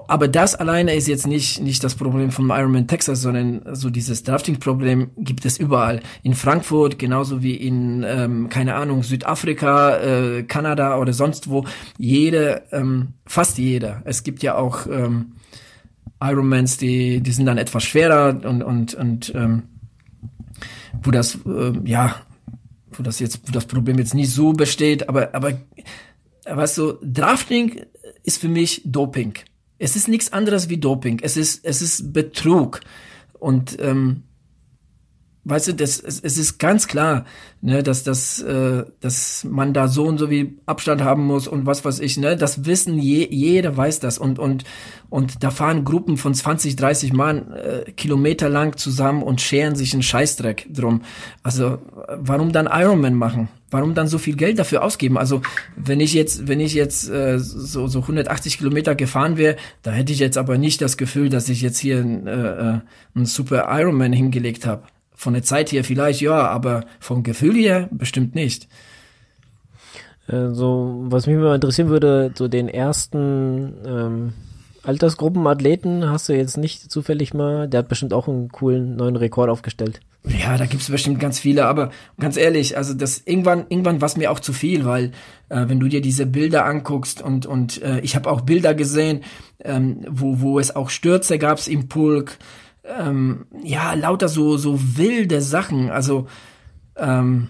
aber 0.08 0.27
das 0.27 0.55
alleine 0.55 0.95
ist 0.95 1.08
jetzt 1.08 1.27
nicht 1.27 1.62
nicht 1.62 1.84
das 1.84 1.95
Problem 1.95 2.31
von 2.31 2.49
Ironman 2.49 2.88
Texas, 2.88 3.21
sondern 3.21 3.62
so 3.73 3.89
dieses 3.89 4.23
Drafting-Problem 4.23 5.12
gibt 5.17 5.45
es 5.45 5.58
überall. 5.58 6.01
In 6.23 6.34
Frankfurt 6.34 6.97
genauso 6.97 7.43
wie 7.43 7.55
in 7.55 8.03
ähm, 8.03 8.49
keine 8.49 8.75
Ahnung 8.75 9.03
Südafrika, 9.03 9.97
äh, 9.97 10.43
Kanada 10.43 10.97
oder 10.97 11.13
sonst 11.13 11.49
wo. 11.49 11.65
Jede, 11.97 12.63
ähm, 12.71 13.13
fast 13.25 13.58
jeder. 13.58 14.01
Es 14.05 14.23
gibt 14.23 14.43
ja 14.43 14.58
auch 14.58 14.88
ähm, 14.88 15.34
Ironmans, 16.21 16.78
die, 16.78 17.21
die 17.21 17.32
sind 17.32 17.45
dann 17.45 17.58
etwas 17.58 17.84
schwerer 17.84 18.39
und, 18.45 18.63
und, 18.63 18.93
und 18.93 19.34
ähm, 19.36 19.63
wo 21.04 21.12
das, 21.12 21.36
äh, 21.45 21.73
ja, 21.84 22.15
wo 22.91 23.04
das 23.04 23.19
jetzt, 23.19 23.41
wo 23.47 23.51
das 23.51 23.65
Problem 23.65 23.97
jetzt 23.97 24.13
nicht 24.13 24.32
so 24.32 24.54
besteht, 24.54 25.10
aber, 25.10 25.36
aber, 25.36 25.60
weißt 26.45 26.78
du, 26.78 26.93
Drafting 27.04 27.82
ist 28.23 28.39
für 28.39 28.47
mich 28.49 28.82
Doping. 28.86 29.34
Es 29.78 29.95
ist 29.95 30.08
nichts 30.08 30.32
anderes 30.32 30.69
wie 30.69 30.78
Doping. 30.78 31.19
Es 31.21 31.36
ist, 31.36 31.65
es 31.65 31.82
ist 31.82 32.13
Betrug. 32.13 32.80
Und 33.39 33.78
ähm, 33.80 34.23
weißt 35.45 35.69
du, 35.69 35.73
das, 35.75 35.99
es, 35.99 36.19
es 36.19 36.38
ist 36.38 36.58
ganz 36.58 36.88
klar, 36.88 37.25
ne, 37.62 37.84
dass 37.84 38.03
das, 38.03 38.41
äh, 38.41 38.84
dass 38.99 39.43
man 39.43 39.73
da 39.73 39.88
so 39.88 40.05
und 40.05 40.17
so 40.17 40.29
wie 40.29 40.58
Abstand 40.65 41.03
haben 41.03 41.25
muss 41.25 41.47
und 41.47 41.65
was 41.65 41.86
weiß 41.86 41.99
ich, 41.99 42.17
ne, 42.17 42.36
das 42.36 42.65
wissen 42.65 42.97
je, 42.97 43.27
jeder 43.29 43.77
weiß 43.77 43.99
das 43.99 44.17
und 44.17 44.39
und 44.39 44.63
und 45.10 45.43
da 45.43 45.51
fahren 45.51 45.86
Gruppen 45.86 46.17
von 46.17 46.34
20, 46.34 46.75
30 46.75 47.13
Mann 47.13 47.51
äh, 47.53 47.91
Kilometer 47.91 48.49
lang 48.49 48.75
zusammen 48.77 49.21
und 49.21 49.39
scheren 49.39 49.75
sich 49.75 49.93
einen 49.93 50.03
Scheißdreck 50.03 50.67
drum. 50.73 51.03
Also 51.43 51.77
warum 52.17 52.51
dann 52.51 52.67
Ironman 52.69 53.13
machen? 53.13 53.47
Warum 53.69 53.93
dann 53.93 54.08
so 54.08 54.17
viel 54.17 54.36
Geld 54.36 54.58
dafür 54.58 54.84
ausgeben? 54.84 55.17
Also 55.17 55.41
wenn 55.75 55.99
ich 55.99 56.13
jetzt, 56.13 56.47
wenn 56.47 56.60
ich 56.60 56.73
jetzt 56.73 57.10
äh, 57.10 57.38
so 57.39 57.88
so 57.88 57.99
180 57.99 58.58
Kilometer 58.58 58.95
gefahren 58.95 59.38
wäre, 59.38 59.57
da 59.84 59.91
hätte 59.91 60.11
ich 60.11 60.20
jetzt 60.20 60.38
aber 60.38 60.57
nicht 60.57 60.82
das 60.82 60.97
Gefühl, 60.97 61.30
dass 61.30 61.49
ich 61.49 61.61
jetzt 61.61 61.78
hier 61.78 61.99
äh, 61.99 61.99
äh, 61.99 62.80
einen 63.15 63.26
super 63.26 63.67
Ironman 63.70 64.11
hingelegt 64.11 64.65
habe. 64.65 64.84
Von 65.16 65.34
der 65.34 65.43
Zeit 65.43 65.72
her 65.72 65.84
vielleicht 65.84 66.22
ja, 66.22 66.47
aber 66.47 66.86
vom 66.99 67.24
Gefühl 67.24 67.55
her 67.55 67.89
bestimmt 67.91 68.36
nicht. 68.36 68.68
Äh, 70.28 70.49
so, 70.51 71.03
was 71.07 71.28
mich 71.28 71.38
mal 71.38 71.55
interessieren 71.55 71.89
würde, 71.89 72.32
so 72.36 72.47
den 72.47 72.68
ersten 72.68 73.74
ähm, 73.86 74.34
Altersgruppenathleten 74.84 76.09
hast 76.09 76.30
du 76.30 76.34
jetzt 76.34 76.57
nicht 76.57 76.91
zufällig 76.91 77.34
mal, 77.34 77.68
der 77.68 77.80
hat 77.80 77.89
bestimmt 77.89 78.13
auch 78.13 78.28
einen 78.28 78.49
coolen 78.49 78.95
neuen 78.95 79.16
Rekord 79.16 79.49
aufgestellt. 79.49 79.99
Ja, 80.28 80.57
da 80.57 80.66
gibt's 80.66 80.89
bestimmt 80.89 81.20
ganz 81.20 81.39
viele, 81.39 81.66
aber 81.66 81.91
ganz 82.20 82.36
ehrlich, 82.36 82.78
also 82.78 82.95
das 82.95 83.22
irgendwann, 83.26 83.66
irgendwann 83.70 84.01
war 84.01 84.09
mir 84.18 84.32
auch 84.32 84.39
zu 84.39 84.53
viel, 84.53 84.86
weil 84.86 85.11
äh, 85.49 85.66
wenn 85.68 85.80
du 85.80 85.88
dir 85.88 86.01
diese 86.01 86.26
Bilder 86.26 86.66
anguckst 86.66 87.22
und 87.22 87.45
und 87.45 87.82
äh, 87.84 87.99
ich 87.99 88.16
habe 88.16 88.32
auch 88.32 88.41
Bilder 88.41 88.74
gesehen, 88.74 89.22
ähm, 89.63 89.99
wo 90.09 90.41
wo 90.41 90.59
es 90.59 90.76
auch 90.76 90.89
Stürze 90.89 91.38
gab's 91.38 91.68
im 91.68 91.88
Pulk, 91.89 92.39
ähm, 92.88 93.45
ja, 93.63 93.93
lauter 93.93 94.27
so, 94.27 94.57
so 94.57 94.79
wilde 94.97 95.41
Sachen. 95.41 95.89
Also, 95.89 96.27
ähm, 96.95 97.49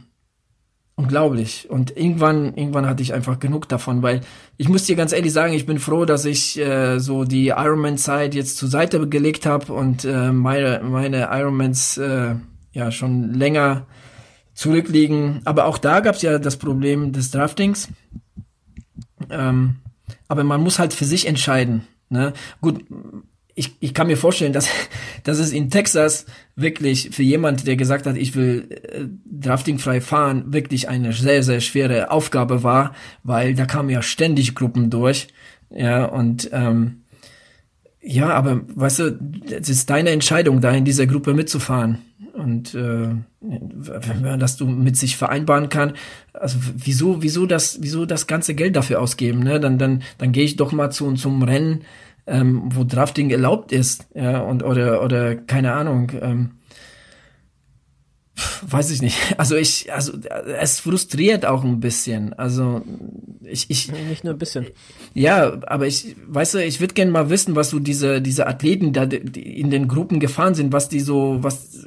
unglaublich. 0.95 1.69
Und 1.69 1.95
irgendwann, 1.95 2.55
irgendwann 2.55 2.87
hatte 2.87 3.03
ich 3.03 3.13
einfach 3.13 3.39
genug 3.39 3.67
davon, 3.67 4.01
weil 4.01 4.21
ich 4.57 4.69
muss 4.69 4.85
dir 4.85 4.95
ganz 4.95 5.11
ehrlich 5.11 5.33
sagen, 5.33 5.53
ich 5.53 5.65
bin 5.65 5.79
froh, 5.79 6.05
dass 6.05 6.25
ich 6.25 6.57
äh, 6.57 6.99
so 6.99 7.25
die 7.25 7.47
Ironman-Zeit 7.47 8.33
jetzt 8.33 8.57
zur 8.57 8.69
Seite 8.69 9.07
gelegt 9.07 9.45
habe 9.45 9.73
und 9.73 10.05
äh, 10.05 10.31
meine, 10.31 10.81
meine 10.83 11.29
Ironmans 11.31 11.97
äh, 11.97 12.35
ja 12.71 12.91
schon 12.91 13.33
länger 13.33 13.85
zurückliegen. 14.53 15.41
Aber 15.43 15.65
auch 15.65 15.77
da 15.77 15.99
gab 15.99 16.15
es 16.15 16.21
ja 16.21 16.39
das 16.39 16.57
Problem 16.57 17.11
des 17.11 17.31
Draftings. 17.31 17.89
Ähm, 19.29 19.77
aber 20.27 20.43
man 20.43 20.61
muss 20.61 20.79
halt 20.79 20.93
für 20.93 21.05
sich 21.05 21.27
entscheiden. 21.27 21.87
Ne? 22.09 22.33
Gut, 22.61 22.85
ich, 23.55 23.77
ich 23.79 23.93
kann 23.93 24.07
mir 24.07 24.17
vorstellen, 24.17 24.53
dass, 24.53 24.69
dass 25.23 25.39
es 25.39 25.53
in 25.53 25.69
Texas 25.69 26.25
wirklich 26.55 27.09
für 27.11 27.23
jemand, 27.23 27.65
der 27.65 27.77
gesagt 27.77 28.05
hat, 28.05 28.17
ich 28.17 28.35
will 28.35 28.67
äh, 28.69 29.05
draftingfrei 29.25 30.01
fahren, 30.01 30.53
wirklich 30.53 30.89
eine 30.89 31.13
sehr, 31.13 31.41
sehr 31.41 31.61
schwere 31.61 32.11
Aufgabe 32.11 32.63
war, 32.63 32.93
weil 33.23 33.55
da 33.55 33.65
kamen 33.65 33.89
ja 33.89 34.01
ständig 34.01 34.55
Gruppen 34.55 34.89
durch. 34.89 35.29
Ja, 35.69 36.05
und 36.05 36.49
ähm, 36.51 37.01
ja, 38.01 38.29
aber 38.29 38.61
weißt 38.75 38.99
du, 38.99 39.19
es 39.49 39.69
ist 39.69 39.89
deine 39.89 40.11
Entscheidung, 40.11 40.61
da 40.61 40.71
in 40.71 40.85
dieser 40.85 41.07
Gruppe 41.07 41.33
mitzufahren. 41.33 41.99
Und 42.33 42.75
äh, 42.75 43.09
wenn 43.39 44.21
man 44.21 44.39
das 44.39 44.57
du 44.57 44.67
mit 44.67 44.97
sich 44.97 45.15
vereinbaren 45.15 45.69
kann, 45.69 45.93
also 46.33 46.59
wieso, 46.75 47.23
wieso 47.23 47.45
das, 47.45 47.79
wieso 47.81 48.05
das 48.05 48.27
ganze 48.27 48.53
Geld 48.53 48.75
dafür 48.75 49.01
ausgeben? 49.01 49.39
Ne? 49.39 49.59
Dann, 49.59 49.77
dann, 49.77 50.03
dann 50.17 50.33
gehe 50.33 50.43
ich 50.43 50.57
doch 50.57 50.73
mal 50.73 50.91
zu 50.91 51.13
zum 51.13 51.41
Rennen 51.41 51.81
ähm, 52.27 52.69
wo 52.73 52.83
Drafting 52.83 53.29
erlaubt 53.29 53.71
ist, 53.71 54.07
ja, 54.13 54.39
und 54.39 54.63
oder 54.63 55.03
oder 55.03 55.35
keine 55.35 55.73
Ahnung, 55.73 56.11
ähm, 56.21 56.51
weiß 58.67 58.91
ich 58.91 59.01
nicht. 59.01 59.17
Also 59.37 59.55
ich, 59.55 59.91
also 59.93 60.13
es 60.59 60.79
frustriert 60.79 61.45
auch 61.45 61.63
ein 61.63 61.79
bisschen. 61.79 62.33
Also 62.33 62.81
ich, 63.43 63.69
ich 63.69 63.91
nicht 63.91 64.23
nur 64.23 64.33
ein 64.33 64.39
bisschen. 64.39 64.67
Ja, 65.13 65.57
aber 65.67 65.87
ich, 65.87 66.15
weißt 66.27 66.55
du, 66.55 66.63
ich 66.63 66.79
würde 66.79 66.93
gerne 66.93 67.11
mal 67.11 67.29
wissen, 67.29 67.55
was 67.55 67.69
so 67.69 67.79
diese 67.79 68.21
diese 68.21 68.47
Athleten 68.47 68.93
da 68.93 69.05
die 69.05 69.59
in 69.59 69.69
den 69.71 69.87
Gruppen 69.87 70.19
gefahren 70.19 70.55
sind, 70.55 70.73
was 70.73 70.89
die 70.89 70.99
so, 70.99 71.37
was 71.41 71.85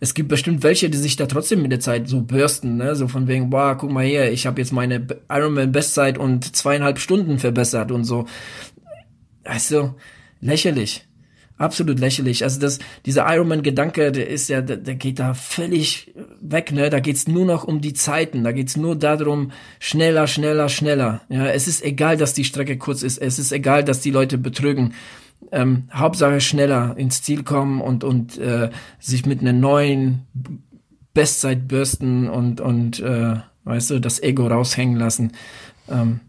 es 0.00 0.14
gibt 0.14 0.28
bestimmt 0.28 0.62
welche, 0.62 0.90
die 0.90 0.98
sich 0.98 1.16
da 1.16 1.26
trotzdem 1.26 1.62
mit 1.62 1.72
der 1.72 1.80
Zeit 1.80 2.08
so 2.08 2.20
bürsten, 2.20 2.76
ne, 2.76 2.94
so 2.94 3.08
von 3.08 3.28
wegen, 3.28 3.50
boah, 3.50 3.76
guck 3.76 3.90
mal 3.90 4.04
her, 4.04 4.32
ich 4.32 4.46
habe 4.46 4.60
jetzt 4.60 4.72
meine 4.72 5.06
Ironman 5.30 5.72
Bestzeit 5.72 6.18
und 6.18 6.54
zweieinhalb 6.56 6.98
Stunden 6.98 7.38
verbessert 7.38 7.92
und 7.92 8.04
so. 8.04 8.26
Also, 9.44 9.94
lächerlich. 10.40 11.06
Absolut 11.58 12.00
lächerlich. 12.00 12.42
Also 12.42 12.58
das, 12.58 12.80
dieser 13.06 13.32
Ironman-Gedanke, 13.32 14.10
der 14.10 14.28
ist 14.28 14.48
ja, 14.48 14.62
der, 14.62 14.78
der 14.78 14.96
geht 14.96 15.20
da 15.20 15.32
völlig 15.32 16.12
weg, 16.40 16.72
ne? 16.72 16.90
Da 16.90 16.98
geht's 16.98 17.28
nur 17.28 17.44
noch 17.44 17.62
um 17.62 17.80
die 17.80 17.92
Zeiten. 17.92 18.42
Da 18.42 18.50
geht's 18.50 18.76
nur 18.76 18.96
darum, 18.96 19.52
schneller, 19.78 20.26
schneller, 20.26 20.68
schneller. 20.68 21.20
Ja, 21.28 21.46
es 21.46 21.68
ist 21.68 21.84
egal, 21.84 22.16
dass 22.16 22.34
die 22.34 22.44
Strecke 22.44 22.78
kurz 22.78 23.04
ist. 23.04 23.18
Es 23.18 23.38
ist 23.38 23.52
egal, 23.52 23.84
dass 23.84 24.00
die 24.00 24.10
Leute 24.10 24.38
betrügen. 24.38 24.94
Ähm, 25.52 25.84
Hauptsache 25.92 26.40
schneller 26.40 26.96
ins 26.96 27.22
Ziel 27.22 27.44
kommen 27.44 27.80
und, 27.80 28.02
und 28.02 28.38
äh, 28.38 28.70
sich 28.98 29.24
mit 29.24 29.40
einer 29.40 29.52
neuen 29.52 30.26
Bestzeit 31.14 31.68
bürsten 31.68 32.28
und, 32.28 32.60
und 32.60 32.98
äh, 33.00 33.36
weißt 33.64 33.90
du, 33.90 34.00
das 34.00 34.20
Ego 34.20 34.48
raushängen 34.48 34.96
lassen. 34.96 35.32
Ähm, 35.88 36.20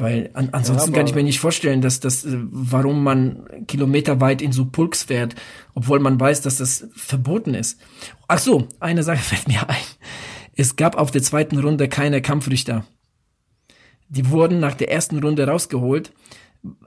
weil 0.00 0.30
an, 0.34 0.48
ansonsten 0.52 0.90
ja, 0.90 0.96
kann 0.96 1.06
ich 1.06 1.14
mir 1.14 1.22
nicht 1.22 1.40
vorstellen, 1.40 1.80
dass 1.80 2.00
das, 2.00 2.24
äh, 2.24 2.36
warum 2.50 3.02
man 3.02 3.66
kilometerweit 3.66 4.42
in 4.42 4.52
so 4.52 4.64
Pulks 4.64 5.04
fährt, 5.04 5.34
obwohl 5.74 6.00
man 6.00 6.18
weiß, 6.18 6.42
dass 6.42 6.56
das 6.56 6.88
verboten 6.94 7.54
ist. 7.54 7.80
Ach 8.28 8.38
so, 8.38 8.68
eine 8.80 9.02
Sache 9.02 9.18
fällt 9.22 9.48
mir 9.48 9.68
ein. 9.68 9.76
Es 10.56 10.76
gab 10.76 10.96
auf 10.96 11.10
der 11.10 11.22
zweiten 11.22 11.58
Runde 11.58 11.88
keine 11.88 12.22
Kampfrichter. 12.22 12.84
Die 14.08 14.28
wurden 14.30 14.58
nach 14.58 14.74
der 14.74 14.90
ersten 14.90 15.18
Runde 15.18 15.46
rausgeholt 15.46 16.12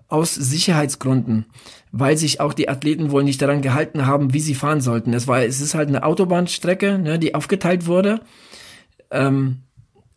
aus 0.08 0.36
Sicherheitsgründen, 0.36 1.46
weil 1.92 2.18
sich 2.18 2.40
auch 2.40 2.54
die 2.54 2.70
Athleten 2.70 3.10
wohl 3.10 3.24
nicht 3.24 3.42
daran 3.42 3.62
gehalten 3.62 4.06
haben, 4.06 4.34
wie 4.34 4.40
sie 4.40 4.54
fahren 4.54 4.82
sollten. 4.82 5.14
Es 5.14 5.28
war, 5.28 5.44
es 5.44 5.62
ist 5.62 5.74
halt 5.74 5.90
eine 5.90 6.04
Autobahnstrecke, 6.04 7.00
ne, 7.00 7.18
die 7.18 7.34
aufgeteilt 7.34 7.88
wurde. 7.88 8.22
Ähm, 9.10 9.64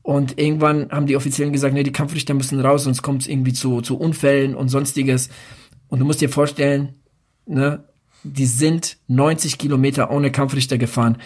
und 0.06 0.38
irgendwann 0.38 0.88
haben 0.92 1.06
die 1.06 1.16
Offiziellen 1.16 1.52
gesagt, 1.52 1.74
nee, 1.74 1.82
die 1.82 1.90
Kampfrichter 1.90 2.32
müssen 2.32 2.60
raus, 2.60 2.84
sonst 2.84 3.02
kommt 3.02 3.22
es 3.22 3.28
irgendwie 3.28 3.52
zu, 3.52 3.80
zu 3.80 3.98
Unfällen 3.98 4.54
und 4.54 4.68
sonstiges. 4.68 5.30
Und 5.88 5.98
du 5.98 6.04
musst 6.04 6.20
dir 6.20 6.28
vorstellen, 6.28 6.94
ne, 7.44 7.82
die 8.22 8.46
sind 8.46 8.98
90 9.08 9.58
Kilometer 9.58 10.12
ohne 10.12 10.30
Kampfrichter 10.30 10.78
gefahren. 10.78 11.16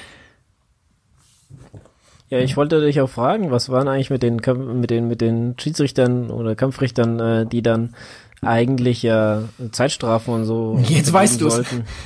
Ja, 2.31 2.39
ich 2.39 2.57
wollte 2.57 2.81
dich 2.81 3.03
auch 3.03 3.11
fragen, 3.11 3.51
was 3.51 3.69
waren 3.69 3.87
eigentlich 3.87 4.09
mit 4.09 4.23
den 4.23 4.37
mit 4.81 4.89
den 4.89 5.09
mit 5.09 5.21
den 5.21 5.57
Schiedsrichtern 5.59 6.31
oder 6.31 6.55
Kampfrichtern, 6.55 7.21
äh, 7.21 7.47
die 7.47 7.61
dann 7.61 7.95
eigentlich 8.41 9.03
ja 9.03 9.43
Zeitstrafen 9.73 10.33
und 10.33 10.45
so. 10.47 10.81
Jetzt 10.89 11.13
weißt 11.13 11.39
du 11.43 11.49
es. 11.49 11.63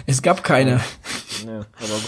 Es 0.07 0.23
gab 0.23 0.43
keine. 0.43 0.81
Ja, 1.47 1.59
aber 1.59 2.01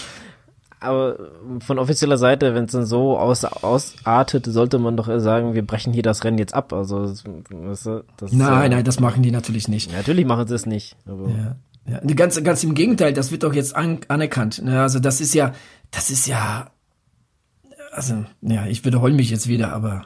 aber 0.79 1.17
von 1.59 1.79
offizieller 1.79 2.17
Seite, 2.17 2.53
wenn 2.53 2.65
es 2.65 2.71
dann 2.71 2.85
so 2.85 3.17
aus, 3.17 3.45
ausartet, 3.45 4.45
sollte 4.45 4.77
man 4.77 4.95
doch 4.95 5.09
sagen, 5.19 5.53
wir 5.53 5.65
brechen 5.65 5.93
hier 5.93 6.03
das 6.03 6.23
Rennen 6.23 6.37
jetzt 6.37 6.53
ab. 6.53 6.71
Also 6.73 7.07
du, 7.07 8.03
das 8.17 8.31
Nein, 8.31 8.71
äh, 8.71 8.75
nein, 8.75 8.83
das 8.83 8.99
machen 8.99 9.23
die 9.23 9.31
natürlich 9.31 9.67
nicht. 9.67 9.91
Natürlich 9.91 10.25
machen 10.25 10.47
sie 10.47 10.55
es 10.55 10.65
nicht. 10.65 10.95
Ja. 11.07 11.55
Ja, 11.89 11.99
ganz, 12.15 12.41
ganz 12.43 12.63
im 12.65 12.73
Gegenteil, 12.73 13.13
das 13.13 13.31
wird 13.31 13.43
doch 13.43 13.53
jetzt 13.53 13.73
an, 13.75 13.99
anerkannt. 14.09 14.61
Ne? 14.61 14.81
Also 14.81 14.99
das 14.99 15.21
ist 15.21 15.33
ja, 15.33 15.53
das 15.89 16.09
ist 16.09 16.27
ja, 16.27 16.69
also 17.91 18.25
ja, 18.41 18.65
ich 18.65 18.83
wiederhole 18.83 19.13
mich 19.13 19.29
jetzt 19.29 19.47
wieder, 19.47 19.71
aber 19.71 20.05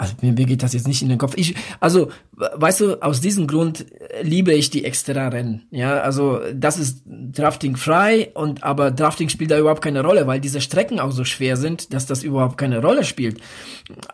also 0.00 0.14
mir, 0.22 0.32
geht 0.32 0.62
das 0.62 0.72
jetzt 0.72 0.88
nicht 0.88 1.02
in 1.02 1.10
den 1.10 1.18
Kopf. 1.18 1.34
Ich, 1.36 1.54
also, 1.78 2.08
weißt 2.32 2.80
du, 2.80 3.02
aus 3.02 3.20
diesem 3.20 3.46
Grund 3.46 3.84
liebe 4.22 4.54
ich 4.54 4.70
die 4.70 4.86
extra 4.86 5.28
Rennen. 5.28 5.66
Ja, 5.70 6.00
also 6.00 6.40
das 6.54 6.78
ist 6.78 7.02
Drafting 7.04 7.76
frei 7.76 8.30
und 8.32 8.62
aber 8.62 8.92
Drafting 8.92 9.28
spielt 9.28 9.50
da 9.50 9.58
überhaupt 9.58 9.82
keine 9.82 10.02
Rolle, 10.02 10.26
weil 10.26 10.40
diese 10.40 10.62
Strecken 10.62 11.00
auch 11.00 11.10
so 11.12 11.24
schwer 11.24 11.58
sind, 11.58 11.92
dass 11.92 12.06
das 12.06 12.22
überhaupt 12.22 12.56
keine 12.56 12.80
Rolle 12.80 13.04
spielt. 13.04 13.42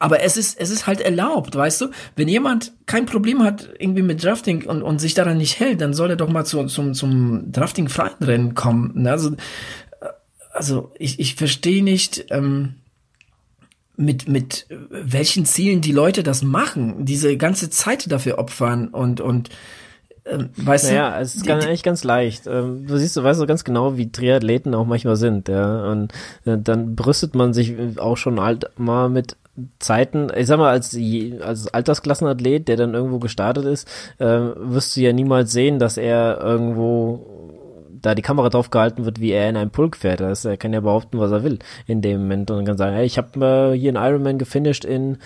Aber 0.01 0.25
es 0.25 0.37
ist, 0.37 0.59
es 0.59 0.71
ist 0.71 0.89
halt 0.89 1.01
erlaubt, 1.01 1.55
weißt 1.55 1.83
du? 1.83 1.91
Wenn 2.17 2.27
jemand 2.27 2.73
kein 2.87 3.07
Problem 3.07 3.45
hat 3.45 3.69
irgendwie 3.79 4.03
mit 4.03 4.25
Drafting 4.25 4.67
und, 4.67 4.83
und 4.83 5.01
sich 5.01 5.15
daran 5.15 5.39
nicht 5.39 5.61
hält, 5.61 5.81
dann 5.81 5.95
soll 5.95 6.11
er 6.11 6.17
doch 6.17 6.29
mal 6.29 6.45
zu, 6.45 6.65
zum, 6.65 6.95
zum 6.95 7.53
Drafting 7.53 7.89
freien 7.89 8.17
Rennen 8.21 8.55
kommen. 8.55 9.07
Also, 9.07 9.37
also 10.53 10.91
ich, 10.99 11.21
ich 11.21 11.37
verstehe 11.37 11.85
nicht, 11.85 12.27
ähm, 12.31 12.75
mit, 13.97 14.29
mit 14.29 14.67
welchen 14.69 15.45
Zielen 15.45 15.81
die 15.81 15.93
Leute 15.93 16.23
das 16.23 16.43
machen, 16.43 17.05
diese 17.05 17.37
ganze 17.37 17.71
Zeit 17.71 18.11
dafür 18.11 18.39
opfern 18.39 18.89
und, 18.89 19.21
und 19.21 19.51
ähm, 20.27 20.51
weißt 20.57 20.91
naja, 20.91 21.17
du? 21.17 21.23
es 21.23 21.37
ist 21.37 21.47
ganz, 21.47 21.65
eigentlich 21.65 21.83
ganz 21.83 22.03
leicht. 22.03 22.47
Ähm, 22.47 22.87
du 22.87 22.97
siehst, 22.99 23.17
du 23.17 23.23
weißt 23.23 23.39
so 23.39 23.47
ganz 23.47 23.65
genau, 23.65 23.97
wie 23.97 24.11
Triathleten 24.11 24.75
auch 24.75 24.87
manchmal 24.87 25.17
sind, 25.17 25.49
ja. 25.49 25.91
Und 25.91 26.13
äh, 26.45 26.59
dann 26.59 26.97
brüstet 26.97 27.35
man 27.35 27.55
sich 27.55 27.75
auch 27.99 28.17
schon 28.17 28.41
halt 28.41 28.71
mal 28.77 29.09
mit 29.09 29.37
Zeiten, 29.79 30.31
ich 30.37 30.47
sag 30.47 30.59
mal, 30.59 30.71
als, 30.71 30.97
als 31.41 31.73
Altersklassenathlet, 31.73 32.69
der 32.69 32.77
dann 32.77 32.95
irgendwo 32.95 33.19
gestartet 33.19 33.65
ist, 33.65 33.89
äh, 34.19 34.27
wirst 34.27 34.97
du 34.97 35.01
ja 35.01 35.13
niemals 35.13 35.53
sehen, 35.53 35.79
dass 35.79 35.97
er 35.97 36.41
irgendwo 36.41 37.36
da 38.07 38.15
die 38.15 38.23
Kamera 38.23 38.49
drauf 38.51 38.71
gehalten 38.71 39.05
wird, 39.05 39.21
wie 39.21 39.33
er 39.33 39.49
in 39.49 39.57
einem 39.57 39.71
Pulk 39.71 39.97
fährt. 39.97 40.21
Das, 40.21 40.45
er 40.45 40.57
kann 40.57 40.73
ja 40.73 40.81
behaupten, 40.81 41.19
was 41.19 41.33
er 41.33 41.43
will 41.43 41.59
in 41.89 42.03
dem 42.03 42.23
Moment 42.23 42.51
und 42.53 42.65
kann 42.65 42.77
sagen, 42.77 42.95
hey, 42.95 43.05
ich 43.05 43.19
habe 43.19 43.73
äh, 43.75 43.77
hier 43.77 43.97
einen 43.97 44.13
Ironman 44.13 44.39
gefinisht 44.39 44.85
in 44.85 45.19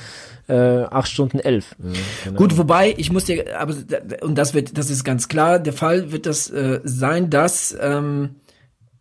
äh, 0.48 0.84
8 0.84 1.06
Stunden 1.06 1.38
11. 1.40 1.76
Ja, 2.24 2.30
Gut, 2.32 2.56
wobei, 2.56 2.94
ich 2.96 3.12
muss 3.12 3.24
dir, 3.24 3.60
aber 3.60 3.74
und 4.22 4.38
das 4.38 4.54
wird, 4.54 4.78
das 4.78 4.88
ist 4.88 5.04
ganz 5.04 5.28
klar, 5.28 5.58
der 5.58 5.74
Fall 5.74 6.10
wird 6.10 6.24
das 6.24 6.48
äh, 6.48 6.80
sein, 6.82 7.28
dass 7.28 7.76
ähm, 7.78 8.36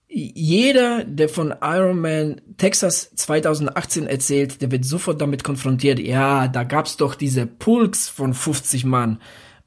jeder, 0.09 1.05
der 1.05 1.29
von 1.29 1.53
Ironman 1.61 2.41
Texas 2.57 3.11
2018 3.15 4.07
erzählt, 4.07 4.61
der 4.61 4.71
wird 4.71 4.83
sofort 4.83 5.21
damit 5.21 5.45
konfrontiert, 5.45 5.99
ja, 5.99 6.49
da 6.49 6.65
gab's 6.65 6.97
doch 6.97 7.15
diese 7.15 7.45
Pulks 7.45 8.09
von 8.09 8.33
50 8.33 8.83
Mann. 8.83 9.19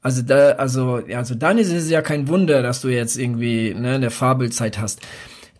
Also 0.03 0.21
da, 0.21 0.51
also, 0.51 0.99
ja, 0.99 1.19
also 1.19 1.33
dann 1.33 1.57
ist 1.57 1.71
es 1.71 1.89
ja 1.89 2.01
kein 2.01 2.27
Wunder, 2.27 2.61
dass 2.61 2.81
du 2.81 2.89
jetzt 2.89 3.17
irgendwie 3.17 3.73
ne, 3.73 3.93
eine 3.93 4.09
Fabelzeit 4.11 4.77
hast. 4.77 4.99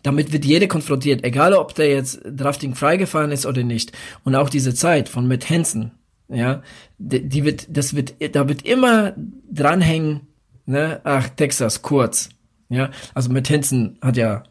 Damit 0.02 0.32
wird 0.32 0.44
jeder 0.44 0.66
konfrontiert, 0.66 1.24
egal 1.24 1.54
ob 1.54 1.74
der 1.74 1.88
jetzt 1.88 2.20
Drafting 2.26 2.74
freigefahren 2.74 3.32
ist 3.32 3.46
oder 3.46 3.62
nicht. 3.62 3.92
Und 4.22 4.34
auch 4.34 4.50
diese 4.50 4.74
Zeit 4.74 5.08
von 5.08 5.26
Matt 5.26 5.48
Hansen, 5.48 5.92
ja, 6.28 6.62
die, 6.98 7.26
die 7.26 7.44
wird, 7.44 7.74
das 7.74 7.96
wird, 7.96 8.14
da 8.36 8.46
wird 8.46 8.66
immer 8.66 9.14
dranhängen, 9.50 10.20
ne, 10.66 11.00
ach, 11.04 11.30
Texas, 11.30 11.80
kurz. 11.80 12.28
Ja, 12.68 12.90
also 13.14 13.32
Matt 13.32 13.48
Hansen 13.48 13.98
hat 14.02 14.18
ja 14.18 14.42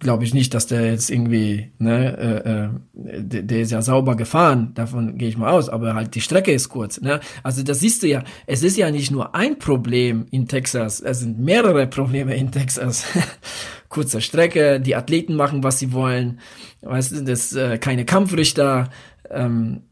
glaube 0.00 0.24
ich 0.24 0.34
nicht, 0.34 0.54
dass 0.54 0.66
der 0.66 0.90
jetzt 0.90 1.10
irgendwie, 1.10 1.70
ne, 1.78 2.72
äh, 2.94 3.10
äh, 3.14 3.22
der, 3.22 3.60
ist 3.60 3.70
ja 3.70 3.82
sauber 3.82 4.16
gefahren, 4.16 4.72
davon 4.74 5.18
gehe 5.18 5.28
ich 5.28 5.36
mal 5.36 5.50
aus, 5.50 5.68
aber 5.68 5.94
halt 5.94 6.14
die 6.14 6.22
Strecke 6.22 6.52
ist 6.52 6.70
kurz, 6.70 7.00
ne? 7.00 7.20
Also 7.42 7.62
das 7.62 7.80
siehst 7.80 8.02
du 8.02 8.08
ja, 8.08 8.24
es 8.46 8.62
ist 8.62 8.76
ja 8.76 8.90
nicht 8.90 9.10
nur 9.10 9.34
ein 9.34 9.58
Problem 9.58 10.26
in 10.30 10.48
Texas, 10.48 11.00
es 11.00 11.20
sind 11.20 11.38
mehrere 11.38 11.86
Probleme 11.86 12.34
in 12.34 12.50
Texas. 12.50 13.04
Kurze 13.88 14.20
Strecke, 14.20 14.80
die 14.80 14.94
Athleten 14.94 15.34
machen, 15.34 15.64
was 15.64 15.80
sie 15.80 15.92
wollen, 15.92 16.38
weißt 16.82 17.12
du, 17.12 17.24
das 17.24 17.52
äh, 17.54 17.76
keine 17.76 18.04
Kampfrichter, 18.04 18.88
ähm, 19.28 19.82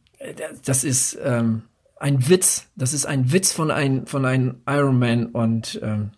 das 0.64 0.84
ist 0.84 1.18
ähm, 1.22 1.62
ein 2.00 2.28
Witz, 2.28 2.68
das 2.76 2.94
ist 2.94 3.06
ein 3.06 3.32
Witz 3.32 3.52
von 3.52 3.70
ein 3.70 4.06
von 4.06 4.24
einem 4.24 4.62
Ironman 4.66 5.26
und 5.26 5.80
ähm, 5.82 6.12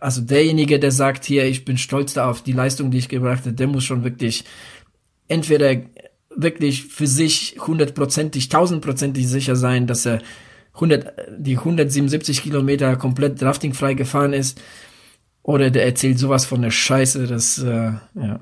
also 0.00 0.20
derjenige, 0.20 0.78
der 0.78 0.90
sagt 0.90 1.24
hier, 1.24 1.44
ich 1.46 1.64
bin 1.64 1.78
stolz 1.78 2.14
da 2.14 2.28
auf 2.28 2.42
die 2.42 2.52
Leistung, 2.52 2.90
die 2.90 2.98
ich 2.98 3.08
gebracht 3.08 3.40
habe, 3.40 3.52
der 3.52 3.66
muss 3.66 3.84
schon 3.84 4.04
wirklich 4.04 4.44
entweder 5.28 5.76
wirklich 6.34 6.84
für 6.84 7.06
sich 7.06 7.56
hundertprozentig, 7.66 8.48
tausendprozentig 8.48 9.28
sicher 9.28 9.56
sein, 9.56 9.86
dass 9.86 10.06
er 10.06 10.20
100, 10.74 11.12
die 11.38 11.56
177 11.58 12.42
Kilometer 12.42 12.96
komplett 12.96 13.40
draftingfrei 13.40 13.94
gefahren 13.94 14.32
ist, 14.32 14.60
oder 15.42 15.70
der 15.70 15.84
erzählt 15.84 16.18
sowas 16.18 16.44
von 16.44 16.62
der 16.62 16.70
Scheiße, 16.70 17.26
das, 17.26 17.58
äh, 17.58 17.92
ja. 18.14 18.40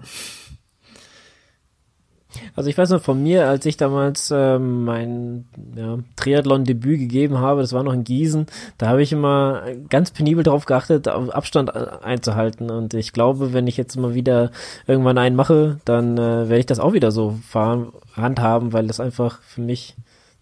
Also 2.54 2.68
ich 2.68 2.76
weiß 2.76 2.90
noch 2.90 3.00
von 3.00 3.22
mir, 3.22 3.48
als 3.48 3.64
ich 3.64 3.76
damals 3.76 4.30
äh, 4.30 4.58
mein 4.58 5.46
ja, 5.74 5.98
Triathlon-Debüt 6.16 6.98
gegeben 6.98 7.38
habe, 7.38 7.62
das 7.62 7.72
war 7.72 7.82
noch 7.82 7.92
in 7.92 8.04
Gießen, 8.04 8.46
da 8.76 8.88
habe 8.88 9.02
ich 9.02 9.12
immer 9.12 9.62
ganz 9.88 10.10
penibel 10.10 10.44
darauf 10.44 10.66
geachtet, 10.66 11.08
Abstand 11.08 11.74
einzuhalten. 11.74 12.70
Und 12.70 12.94
ich 12.94 13.12
glaube, 13.12 13.52
wenn 13.52 13.66
ich 13.66 13.76
jetzt 13.76 13.96
mal 13.96 14.14
wieder 14.14 14.50
irgendwann 14.86 15.18
einen 15.18 15.36
mache, 15.36 15.78
dann 15.84 16.18
äh, 16.18 16.48
werde 16.48 16.58
ich 16.58 16.66
das 16.66 16.80
auch 16.80 16.92
wieder 16.92 17.10
so 17.10 17.38
fahren, 17.48 17.92
handhaben, 18.14 18.72
weil 18.72 18.86
das 18.86 19.00
einfach 19.00 19.40
für 19.42 19.62
mich 19.62 19.96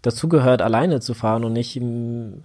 dazugehört, 0.07 0.61
alleine 0.61 1.01
zu 1.01 1.13
fahren 1.13 1.43
und 1.43 1.53
nicht 1.53 1.75
im, 1.75 2.43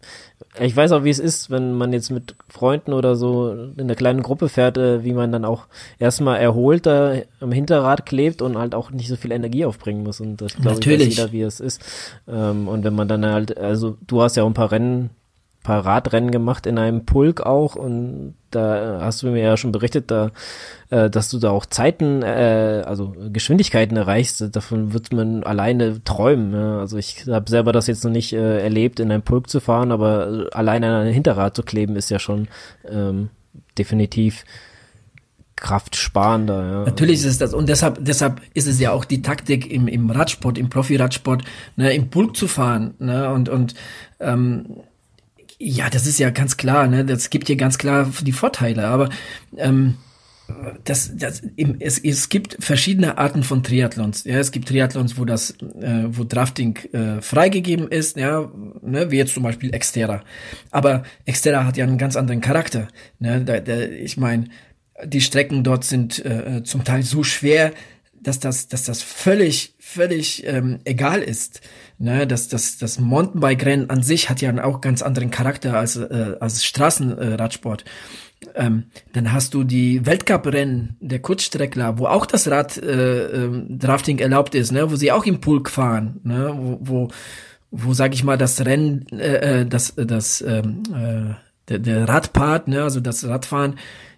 ich 0.61 0.77
weiß 0.77 0.93
auch, 0.93 1.05
wie 1.05 1.11
es 1.11 1.21
ist, 1.21 1.51
wenn 1.51 1.73
man 1.75 1.93
jetzt 1.93 2.11
mit 2.11 2.35
Freunden 2.49 2.93
oder 2.93 3.15
so 3.15 3.53
in 3.53 3.81
einer 3.81 3.95
kleinen 3.95 4.23
Gruppe 4.23 4.49
fährt, 4.49 4.77
äh, 4.77 5.05
wie 5.05 5.13
man 5.13 5.31
dann 5.31 5.45
auch 5.45 5.67
erstmal 5.99 6.41
erholt 6.41 6.87
da 6.87 7.15
am 7.41 7.53
Hinterrad 7.53 8.05
klebt 8.05 8.43
und 8.43 8.59
halt 8.59 8.75
auch 8.75 8.91
nicht 8.91 9.09
so 9.09 9.17
viel 9.17 9.31
Energie 9.31 9.65
aufbringen 9.65 10.03
muss. 10.03 10.21
Und 10.21 10.41
das 10.41 10.57
glaube 10.57 10.81
ich 10.81 10.87
weiß 10.89 11.17
jeder, 11.17 11.33
wie 11.33 11.43
es 11.43 11.61
ist. 11.61 11.81
Ähm, 12.29 12.67
und 12.67 12.83
wenn 12.83 12.95
man 12.95 13.07
dann 13.07 13.25
halt, 13.25 13.57
also 13.57 13.97
du 14.07 14.23
hast 14.23 14.37
ja 14.37 14.43
auch 14.43 14.49
ein 14.49 14.55
paar 14.55 14.73
Rennen 14.73 15.11
paar 15.63 15.85
Radrennen 15.85 16.31
gemacht 16.31 16.67
in 16.67 16.79
einem 16.79 17.05
Pulk 17.05 17.41
auch 17.41 17.77
und 17.77 18.35
da 18.51 19.01
hast 19.01 19.23
du 19.23 19.29
mir 19.29 19.43
ja 19.43 19.57
schon 19.57 19.73
berichtet, 19.73 20.11
da, 20.11 20.31
äh, 20.91 21.09
dass 21.09 21.31
du 21.31 21.39
da 21.39 21.51
auch 21.51 21.67
Zeiten, 21.67 22.23
äh, 22.23 22.83
also 22.87 23.15
Geschwindigkeiten 23.33 23.97
erreichst. 23.97 24.55
Davon 24.55 24.93
wird 24.93 25.13
man 25.13 25.43
alleine 25.43 26.05
träumen. 26.05 26.53
Ja? 26.53 26.81
Also 26.81 26.99
ich 26.99 27.27
habe 27.29 27.51
selber 27.51 27.73
das 27.73 27.87
jetzt 27.87 28.05
noch 28.05 28.11
nicht 28.11 28.33
äh, 28.33 28.63
erlebt, 28.63 29.01
in 29.01 29.11
einem 29.11 29.23
Pulk 29.23 29.49
zu 29.49 29.61
fahren, 29.61 29.93
aber 29.93 30.49
alleine 30.53 30.89
an 30.89 30.95
einem 31.03 31.15
Hinterrad 31.15 31.57
zu 31.57 31.63
kleben 31.63 31.97
ist 31.97 32.11
ja 32.11 32.19
schon 32.19 32.49
ähm, 32.89 33.31
definitiv 33.79 34.45
kraftsparender. 35.57 36.73
Ja. 36.73 36.85
Natürlich 36.85 37.21
ist 37.21 37.27
es 37.27 37.39
das 37.39 37.55
und 37.55 37.69
deshalb 37.69 38.05
deshalb 38.05 38.41
ist 38.53 38.67
es 38.67 38.81
ja 38.81 38.91
auch 38.91 39.05
die 39.05 39.23
Taktik 39.23 39.71
im 39.71 39.87
im 39.87 40.11
Radsport, 40.11 40.59
im 40.59 40.69
Profi-Radsport, 40.69 41.45
ne, 41.77 41.95
im 41.95 42.11
Pulk 42.11 42.37
zu 42.37 42.49
fahren, 42.49 42.95
ne 42.99 43.33
und 43.33 43.49
und 43.49 43.75
ähm, 44.19 44.67
ja, 45.65 45.89
das 45.91 46.07
ist 46.07 46.19
ja 46.19 46.31
ganz 46.31 46.57
klar, 46.57 46.89
ne? 46.89 47.05
Das 47.05 47.31
gibt 47.31 47.47
hier 47.47 47.57
ganz 47.57 47.79
klar 47.79 48.11
die 48.23 48.33
Vorteile, 48.33 48.87
aber 48.89 49.11
ähm, 49.57 49.95
das, 50.85 51.13
das, 51.15 51.43
es, 51.79 51.99
es 51.99 52.29
gibt 52.29 52.57
verschiedene 52.59 53.17
Arten 53.17 53.43
von 53.45 53.63
Triathlons. 53.63 54.25
Ja, 54.25 54.39
es 54.39 54.51
gibt 54.51 54.69
Triathlons, 54.69 55.17
wo 55.19 55.25
das, 55.25 55.53
äh, 55.81 56.05
wo 56.09 56.25
Drafting 56.25 56.77
äh, 56.93 57.23
freigegeben 57.23 57.89
ist, 57.89 58.17
ja, 58.17 58.51
ne, 58.83 59.11
wie 59.11 59.19
jetzt 59.19 59.35
zum 59.35 59.45
Beispiel 59.45 59.71
Xterra. 59.71 60.25
Aber 60.71 61.05
Xterra 61.31 61.65
hat 61.65 61.77
ja 61.77 61.85
einen 61.85 61.99
ganz 61.99 62.17
anderen 62.17 62.41
Charakter. 62.41 62.89
Ne? 63.19 63.45
Da, 63.45 63.61
da, 63.61 63.81
ich 63.83 64.17
meine, 64.17 64.49
die 65.05 65.21
Strecken 65.21 65.63
dort 65.63 65.85
sind 65.85 66.25
äh, 66.25 66.63
zum 66.65 66.85
Teil 66.85 67.03
so 67.03 67.23
schwer, 67.23 67.73
dass 68.21 68.39
das, 68.41 68.69
dass 68.69 68.85
das 68.85 69.03
völlig, 69.03 69.75
völlig 69.79 70.47
ähm, 70.47 70.81
egal 70.85 71.23
ist. 71.23 71.61
Ne, 72.03 72.27
das, 72.27 72.49
das, 72.49 72.79
das 72.79 72.99
Mountainbike-Rennen 72.99 73.89
an 73.89 74.03
sich 74.03 74.29
hat 74.29 74.41
ja 74.41 74.65
auch 74.65 74.81
ganz 74.81 75.03
anderen 75.03 75.31
Charakter 75.31 75.79
als, 75.79 75.95
äh, 75.95 76.35
als 76.41 76.65
Straßenradsport. 76.65 77.85
Äh, 77.85 77.87
ähm, 78.57 78.87
dann 79.13 79.33
hast 79.33 79.55
du 79.55 79.63
die 79.63 80.05
Weltcup-Rennen 80.05 80.97
der 80.99 81.21
Kurzstreckler, 81.21 82.01
wo 82.01 82.07
auch 82.07 82.27
das 82.27 82.51
Rad 82.51 82.77
äh, 82.77 83.45
äh, 83.47 84.17
erlaubt 84.19 84.57
ist, 84.57 84.73
ne, 84.73 84.91
wo 84.91 84.97
sie 84.97 85.13
auch 85.13 85.25
im 85.27 85.41
Pulk 85.41 85.71
fahren, 85.71 86.19
ne, 86.25 86.53
wo, 86.57 86.79
wo, 86.81 87.09
wo 87.71 87.95
sag 87.95 88.15
ich 88.15 88.25
mal, 88.25 88.37
das 88.37 88.67
Rennen, 88.67 89.07
äh, 89.13 89.61
äh 89.61 89.65
das, 89.65 89.95
das, 89.95 90.41
ähm, 90.43 90.83
äh, 90.93 91.35
der, 91.69 91.79
der 91.79 92.09
Radpart, 92.09 92.67
ne, 92.67 92.83
also 92.83 92.99
das 92.99 93.25
Radfahren, 93.29 93.77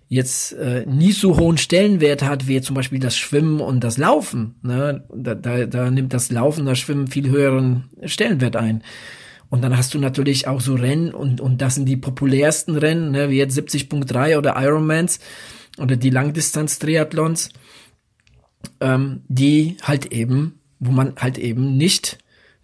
jetzt 0.08 0.52
äh, 0.52 0.84
nie 0.86 1.12
so 1.12 1.38
hohen 1.38 1.58
Stellenwert 1.58 2.22
hat 2.22 2.46
wie 2.46 2.60
zum 2.60 2.74
Beispiel 2.74 3.00
das 3.00 3.16
Schwimmen 3.16 3.60
und 3.60 3.82
das 3.82 3.98
Laufen. 3.98 4.56
Ne? 4.62 5.04
Da, 5.14 5.34
da, 5.34 5.66
da 5.66 5.90
nimmt 5.90 6.12
das 6.12 6.30
Laufen, 6.30 6.66
das 6.66 6.78
Schwimmen 6.78 7.06
viel 7.06 7.28
höheren 7.30 7.84
Stellenwert 8.04 8.56
ein. 8.56 8.82
Und 9.50 9.62
dann 9.62 9.76
hast 9.76 9.94
du 9.94 9.98
natürlich 9.98 10.48
auch 10.48 10.60
so 10.60 10.74
Rennen 10.74 11.14
und, 11.14 11.40
und 11.40 11.62
das 11.62 11.76
sind 11.76 11.86
die 11.86 11.96
populärsten 11.96 12.76
Rennen, 12.76 13.12
ne? 13.12 13.30
wie 13.30 13.38
jetzt 13.38 13.56
70.3 13.56 14.38
oder 14.38 14.56
Ironmans 14.56 15.20
oder 15.78 15.96
die 15.96 16.10
Langdistanz-Triathlons, 16.10 17.50
ähm, 18.80 19.22
die 19.28 19.76
halt 19.82 20.06
eben, 20.12 20.60
wo 20.80 20.90
man 20.90 21.14
halt 21.16 21.38
eben 21.38 21.76
nicht 21.76 22.18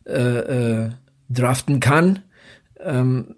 äh, 0.07 0.13
äh, 0.13 0.91
draften 1.29 1.81
kann, 1.81 2.21
ähm, 2.81 3.37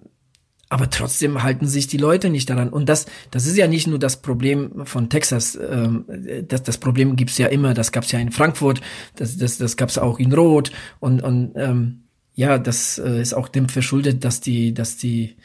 aber 0.73 0.89
trotzdem 0.89 1.43
halten 1.43 1.67
sich 1.67 1.87
die 1.87 1.99
Leute 1.99 2.31
nicht 2.31 2.49
daran. 2.49 2.71
Und 2.71 2.89
das, 2.89 3.05
das 3.31 3.47
ist 3.47 3.59
ja 3.59 3.69
nicht 3.69 3.87
nur 3.87 3.99
das 3.99 4.23
Problem 4.23 4.87
von 4.87 5.11
Texas. 5.11 5.55
Ähm, 5.55 6.07
das, 6.49 6.63
das 6.63 6.79
Problem 6.79 7.15
gibt's 7.15 7.37
ja 7.37 7.49
immer. 7.49 7.75
Das 7.75 7.93
gab's 7.93 8.11
ja 8.11 8.19
in 8.19 8.33
Frankfurt, 8.33 8.81
das, 9.17 9.37
das, 9.37 9.59
das 9.59 9.77
gab's 9.77 9.99
auch 9.99 10.19
in 10.19 10.33
Rot. 10.33 10.73
Und, 10.99 11.23
und 11.23 11.53
ähm, 11.57 12.05
ja, 12.33 12.57
das 12.57 12.97
äh, 12.97 13.21
ist 13.21 13.35
auch 13.35 13.49
dem 13.49 13.69
verschuldet, 13.69 14.25
dass 14.25 14.41
die, 14.41 14.73
dass 14.73 14.97
die 14.97 15.37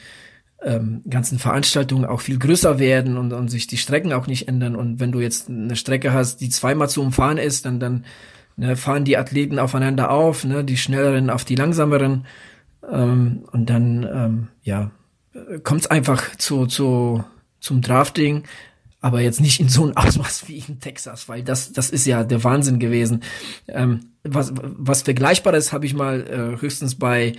ähm, 0.63 1.01
ganzen 1.09 1.39
Veranstaltungen 1.39 2.05
auch 2.05 2.21
viel 2.21 2.39
größer 2.39 2.79
werden 2.79 3.17
und, 3.17 3.33
und 3.33 3.49
sich 3.49 3.67
die 3.67 3.75
Strecken 3.75 4.13
auch 4.13 4.27
nicht 4.27 4.47
ändern. 4.47 4.77
Und 4.77 5.01
wenn 5.01 5.11
du 5.11 5.19
jetzt 5.19 5.49
eine 5.49 5.75
Strecke 5.75 6.13
hast, 6.13 6.39
die 6.39 6.47
zweimal 6.47 6.87
zu 6.87 7.01
umfahren 7.01 7.37
ist, 7.37 7.65
dann, 7.65 7.81
dann 7.81 8.05
ne, 8.55 8.77
fahren 8.77 9.03
die 9.03 9.17
Athleten 9.17 9.59
aufeinander 9.59 10.09
auf, 10.09 10.45
ne, 10.45 10.63
die 10.63 10.77
schnelleren 10.77 11.29
auf 11.29 11.43
die 11.43 11.55
langsameren. 11.55 12.25
Ähm, 12.89 13.43
und 13.51 13.69
dann, 13.69 14.07
ähm, 14.09 14.47
ja, 14.63 14.91
kommt 15.63 15.81
es 15.81 15.87
einfach 15.87 16.35
zu, 16.37 16.65
zu, 16.65 17.23
zum 17.59 17.81
Drafting, 17.81 18.43
aber 18.99 19.21
jetzt 19.21 19.41
nicht 19.41 19.59
in 19.59 19.69
so 19.69 19.83
einem 19.83 19.95
Ausmaß 19.97 20.47
wie 20.47 20.63
in 20.67 20.79
Texas, 20.79 21.29
weil 21.29 21.43
das, 21.43 21.71
das 21.71 21.89
ist 21.89 22.05
ja 22.05 22.23
der 22.23 22.43
Wahnsinn 22.43 22.79
gewesen. 22.79 23.23
Ähm, 23.67 24.11
was, 24.23 24.51
was 24.55 25.03
Vergleichbares 25.03 25.71
habe 25.71 25.85
ich 25.85 25.93
mal 25.93 26.21
äh, 26.27 26.61
höchstens 26.61 26.95
bei 26.95 27.33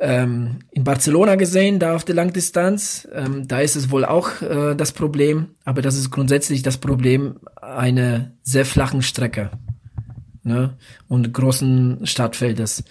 ähm, 0.00 0.60
in 0.70 0.82
Barcelona 0.82 1.36
gesehen, 1.36 1.78
da 1.78 1.94
auf 1.94 2.04
der 2.04 2.14
Langdistanz. 2.14 3.06
Ähm, 3.12 3.46
da 3.46 3.60
ist 3.60 3.76
es 3.76 3.90
wohl 3.90 4.04
auch 4.04 4.40
äh, 4.42 4.74
das 4.74 4.92
Problem, 4.92 5.48
aber 5.64 5.82
das 5.82 5.96
ist 5.96 6.10
grundsätzlich 6.10 6.62
das 6.62 6.78
Problem 6.78 7.36
einer 7.60 8.32
sehr 8.42 8.64
flachen 8.64 9.02
Strecke 9.02 9.50
ne? 10.42 10.76
und 11.08 11.32
großen 11.32 12.06
Startfeldes 12.06 12.84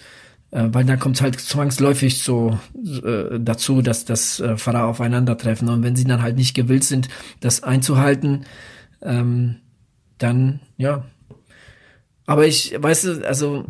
äh, 0.52 0.68
weil 0.72 0.86
dann 0.86 1.00
kommt 1.00 1.22
halt 1.22 1.40
zwangsläufig 1.40 2.20
so 2.20 2.60
äh, 3.04 3.40
dazu, 3.40 3.82
dass 3.82 4.06
das 4.06 4.40
äh, 4.40 4.58
Fahrer 4.58 4.86
aufeinandertreffen 4.86 5.70
und 5.70 5.84
wenn 5.84 5.96
sie 5.96 6.06
dann 6.06 6.22
halt 6.22 6.36
nicht 6.38 6.56
gewillt 6.56 6.84
sind, 6.84 7.10
das 7.40 7.64
einzuhalten, 7.64 8.46
ähm, 9.02 9.58
dann 10.18 10.60
ja. 10.78 11.06
Aber 12.26 12.46
ich, 12.46 12.76
weißt 12.78 13.06
du, 13.06 13.28
also 13.28 13.66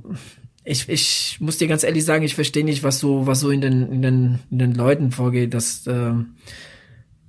ich, 0.64 0.90
ich 0.90 1.38
muss 1.40 1.58
dir 1.58 1.68
ganz 1.68 1.84
ehrlich 1.84 2.06
sagen, 2.06 2.24
ich 2.24 2.36
verstehe 2.36 2.66
nicht, 2.66 2.84
was 2.84 3.00
so 3.00 3.26
was 3.26 3.40
so 3.40 3.50
in 3.50 3.62
den 3.62 3.92
in 3.92 4.02
den 4.02 4.40
in 4.52 4.60
den 4.60 4.76
Leuten 4.76 5.12
vorgeht, 5.12 5.54
dass 5.54 5.88
äh, 5.88 6.14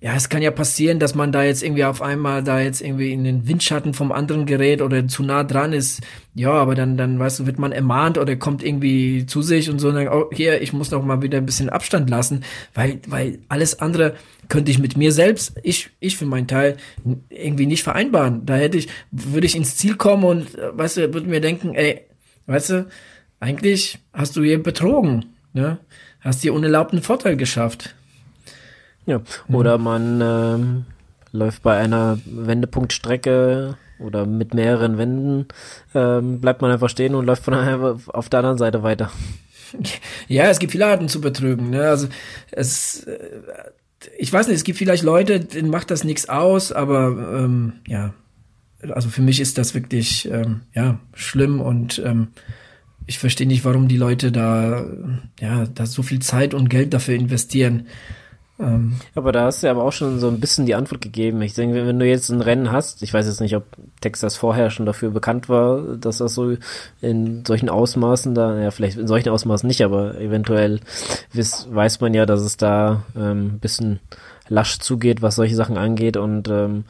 ja, 0.03 0.14
es 0.14 0.30
kann 0.30 0.40
ja 0.40 0.51
passieren, 0.51 0.98
dass 0.98 1.14
man 1.14 1.30
da 1.30 1.42
jetzt 1.42 1.62
irgendwie 1.62 1.84
auf 1.84 2.01
einmal 2.01 2.42
da 2.42 2.59
jetzt 2.59 2.80
irgendwie 2.80 3.12
in 3.12 3.22
den 3.22 3.46
Windschatten 3.46 3.92
vom 3.92 4.12
anderen 4.12 4.46
gerät 4.46 4.80
oder 4.80 5.07
zu 5.07 5.22
nah 5.22 5.44
dran 5.44 5.74
ist. 5.74 6.01
Ja, 6.34 6.53
aber 6.53 6.74
dann, 6.74 6.96
dann, 6.96 7.18
weißt 7.18 7.40
du, 7.40 7.46
wird 7.46 7.59
man 7.59 7.70
ermahnt 7.70 8.16
oder 8.16 8.34
kommt 8.36 8.62
irgendwie 8.62 9.26
zu 9.26 9.42
sich 9.42 9.68
und 9.68 9.78
so 9.78 9.88
und 9.88 9.96
dann, 9.96 10.09
oh, 10.09 10.30
hier, 10.32 10.62
ich 10.62 10.72
muss 10.72 10.90
noch 10.90 11.05
mal 11.05 11.20
wieder 11.20 11.36
ein 11.36 11.44
bisschen 11.44 11.68
Abstand 11.68 12.09
lassen, 12.09 12.44
weil, 12.72 13.01
weil 13.09 13.40
alles 13.48 13.80
andere 13.80 14.14
könnte 14.48 14.70
ich 14.70 14.78
mit 14.78 14.96
mir 14.96 15.12
selbst, 15.12 15.53
ich, 15.62 15.90
ich 16.01 16.16
für 16.16 16.26
meinen 16.26 16.48
Teil, 16.48 16.78
irgendwie 17.28 17.66
nicht 17.66 17.82
vereinbaren. 17.82 18.46
Da 18.46 18.57
hätte 18.57 18.78
ich, 18.78 18.88
würde 19.11 19.46
ich 19.46 19.55
ins 19.55 19.76
Ziel 19.76 19.96
kommen 19.96 20.24
und, 20.24 20.59
äh, 20.59 20.78
weißt 20.78 20.96
du, 20.96 21.12
würde 21.12 21.28
mir 21.28 21.42
denken, 21.42 21.74
ey, 21.74 22.01
weißt 22.46 22.70
du, 22.70 22.86
eigentlich 23.38 23.98
hast 24.14 24.34
du 24.34 24.42
hier 24.42 24.62
betrogen, 24.62 25.26
ne? 25.53 25.78
Hast 26.20 26.42
dir 26.44 26.53
unerlaubten 26.53 27.01
Vorteil 27.03 27.36
geschafft. 27.36 27.94
Ja, 29.11 29.20
oder 29.48 29.76
mhm. 29.76 29.84
man 29.84 30.20
ähm, 30.22 30.84
läuft 31.32 31.64
bei 31.64 31.76
einer 31.76 32.20
Wendepunktstrecke 32.24 33.76
oder 33.98 34.24
mit 34.24 34.54
mehreren 34.54 34.98
Wänden 34.98 35.46
ähm, 35.96 36.40
bleibt 36.40 36.62
man 36.62 36.70
einfach 36.70 36.88
stehen 36.88 37.16
und 37.16 37.26
läuft 37.26 37.42
von 37.42 37.54
einer 37.54 37.98
auf 38.06 38.28
der 38.28 38.38
anderen 38.38 38.58
Seite 38.58 38.84
weiter. 38.84 39.11
Ja, 40.28 40.44
es 40.44 40.61
gibt 40.61 40.70
viele 40.70 40.86
Arten 40.86 41.08
zu 41.08 41.20
betrügen. 41.20 41.70
Ne? 41.70 41.82
Also 41.82 42.06
es, 42.52 43.02
äh, 43.02 43.18
ich 44.16 44.32
weiß 44.32 44.46
nicht, 44.46 44.56
es 44.56 44.64
gibt 44.64 44.78
vielleicht 44.78 45.02
Leute, 45.02 45.40
denen 45.40 45.70
macht 45.70 45.90
das 45.90 46.04
nichts 46.04 46.28
aus, 46.28 46.70
aber 46.70 47.08
ähm, 47.08 47.72
ja, 47.88 48.14
also 48.90 49.08
für 49.08 49.22
mich 49.22 49.40
ist 49.40 49.58
das 49.58 49.74
wirklich 49.74 50.30
ähm, 50.30 50.61
ja 50.72 51.00
schlimm 51.14 51.61
und 51.61 52.00
ähm, 52.04 52.28
ich 53.06 53.18
verstehe 53.18 53.48
nicht, 53.48 53.64
warum 53.64 53.88
die 53.88 53.96
Leute 53.96 54.30
da 54.30 54.86
ja 55.40 55.66
da 55.66 55.86
so 55.86 56.04
viel 56.04 56.20
Zeit 56.20 56.54
und 56.54 56.70
Geld 56.70 56.94
dafür 56.94 57.16
investieren. 57.16 57.88
Ähm, 58.61 58.96
aber 59.14 59.32
da 59.32 59.44
hast 59.44 59.62
du 59.62 59.70
aber 59.70 59.84
auch 59.84 59.92
schon 59.92 60.18
so 60.18 60.28
ein 60.28 60.38
bisschen 60.38 60.66
die 60.66 60.74
Antwort 60.74 61.00
gegeben. 61.00 61.40
Ich 61.40 61.54
denke, 61.54 61.86
wenn 61.86 61.98
du 61.98 62.06
jetzt 62.06 62.28
ein 62.28 62.42
Rennen 62.42 62.70
hast, 62.70 63.02
ich 63.02 63.14
weiß 63.14 63.26
jetzt 63.26 63.40
nicht, 63.40 63.56
ob 63.56 63.64
Texas 64.00 64.36
vorher 64.36 64.70
schon 64.70 64.86
dafür 64.86 65.11
bekannt 65.11 65.48
war, 65.48 65.96
dass 65.96 66.18
das 66.18 66.34
so 66.34 66.54
in 67.00 67.44
solchen 67.46 67.70
Ausmaßen 67.70 68.34
da, 68.34 68.58
ja, 68.58 68.70
vielleicht 68.70 68.98
in 68.98 69.06
solchen 69.06 69.30
Ausmaßen 69.30 69.66
nicht, 69.66 69.82
aber 69.82 70.20
eventuell 70.20 70.80
weiß, 71.32 71.68
weiß 71.70 72.00
man 72.00 72.12
ja, 72.12 72.26
dass 72.26 72.42
es 72.42 72.58
da 72.58 73.04
ähm, 73.16 73.54
ein 73.54 73.58
bisschen 73.61 74.00
lasch 74.48 74.78
zugeht, 74.78 75.22
was 75.22 75.36
solche 75.36 75.56
Sachen 75.56 75.78
angeht 75.78 76.16
und 76.16 76.48
ähm, 76.48 76.84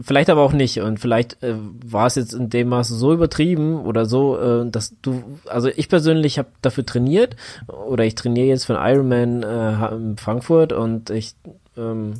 Vielleicht 0.00 0.30
aber 0.30 0.40
auch 0.42 0.52
nicht. 0.52 0.80
Und 0.80 1.00
vielleicht 1.00 1.42
äh, 1.42 1.54
war 1.84 2.06
es 2.06 2.14
jetzt 2.14 2.32
in 2.32 2.48
dem 2.48 2.68
Maße 2.68 2.94
so 2.94 3.12
übertrieben 3.12 3.76
oder 3.84 4.06
so, 4.06 4.38
äh, 4.38 4.70
dass 4.70 4.94
du, 5.02 5.22
also 5.46 5.68
ich 5.68 5.88
persönlich 5.88 6.38
habe 6.38 6.48
dafür 6.62 6.86
trainiert 6.86 7.36
oder 7.68 8.04
ich 8.04 8.14
trainiere 8.14 8.46
jetzt 8.46 8.64
für 8.64 8.78
einen 8.78 8.94
Ironman 8.94 9.42
äh, 9.42 9.94
in 9.94 10.16
Frankfurt 10.16 10.72
und 10.72 11.10
ich 11.10 11.34
ähm, 11.76 12.14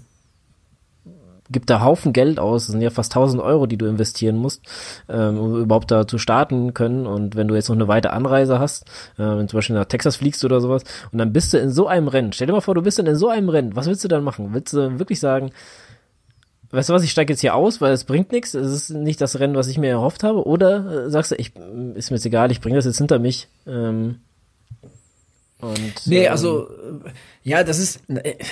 gibt 1.53 1.71
da 1.71 1.83
Haufen 1.83 2.13
Geld 2.13 2.41
aus. 2.41 2.67
Das 2.67 2.73
sind 2.73 2.81
ja 2.81 2.91
fast 2.91 3.13
1000 3.13 3.43
Euro, 3.43 3.67
die 3.67 3.77
du 3.77 3.87
investieren 3.87 4.37
musst, 4.37 4.63
ähm, 5.09 5.39
um 5.39 5.61
überhaupt 5.61 5.91
da 5.91 6.07
zu 6.07 6.19
starten 6.19 6.75
können. 6.75 7.07
Und 7.07 7.37
wenn 7.37 7.49
du 7.49 7.55
jetzt 7.55 7.69
noch 7.69 7.77
eine 7.77 7.89
weite 7.89 8.13
Anreise 8.13 8.59
hast, 8.59 8.85
äh, 9.17 9.23
wenn 9.23 9.49
zum 9.49 9.59
Beispiel 9.59 9.77
nach 9.77 9.85
Texas 9.85 10.17
fliegst 10.17 10.45
oder 10.45 10.61
sowas, 10.61 10.83
und 11.13 11.19
dann 11.19 11.33
bist 11.33 11.53
du 11.53 11.59
in 11.59 11.71
so 11.71 11.87
einem 11.87 12.09
Rennen. 12.09 12.33
Stell 12.33 12.49
dir 12.49 12.55
mal 12.55 12.61
vor, 12.61 12.75
du 12.75 12.83
bist 12.83 12.99
dann 12.99 13.07
in 13.07 13.17
so 13.17 13.29
einem 13.29 13.49
Rennen. 13.49 13.77
Was 13.77 13.87
willst 13.87 14.03
du 14.03 14.09
dann 14.09 14.25
machen? 14.25 14.49
Willst 14.53 14.73
du 14.73 14.99
wirklich 14.99 15.21
sagen, 15.21 15.51
weißt 16.73 16.89
du 16.89 16.93
was, 16.93 17.05
ich 17.05 17.11
steige 17.11 17.33
jetzt 17.33 17.41
hier 17.41 17.55
aus, 17.55 17.81
weil 17.81 17.93
es 17.93 18.05
bringt 18.05 18.33
nichts, 18.33 18.55
es 18.55 18.73
ist 18.73 18.91
nicht 18.91 19.21
das 19.21 19.39
Rennen, 19.39 19.55
was 19.55 19.69
ich 19.69 19.79
mir 19.79 19.91
erhofft 19.91 20.25
habe, 20.25 20.47
oder 20.47 21.07
äh, 21.07 21.11
sagst 21.11 21.31
du, 21.31 21.37
ich, 21.37 21.53
ist 21.95 22.11
mir 22.11 22.17
jetzt 22.17 22.27
egal, 22.27 22.51
ich 22.51 22.61
bringe 22.61 22.77
das 22.77 22.87
jetzt 22.87 22.99
hinter 22.99 23.19
mich. 23.19 23.49
Ähm, 23.67 24.17
und, 25.61 26.07
nee, 26.07 26.25
ähm, 26.25 26.33
also 26.33 26.69
ja, 27.45 27.63
das 27.63 27.79
ist, 27.79 28.01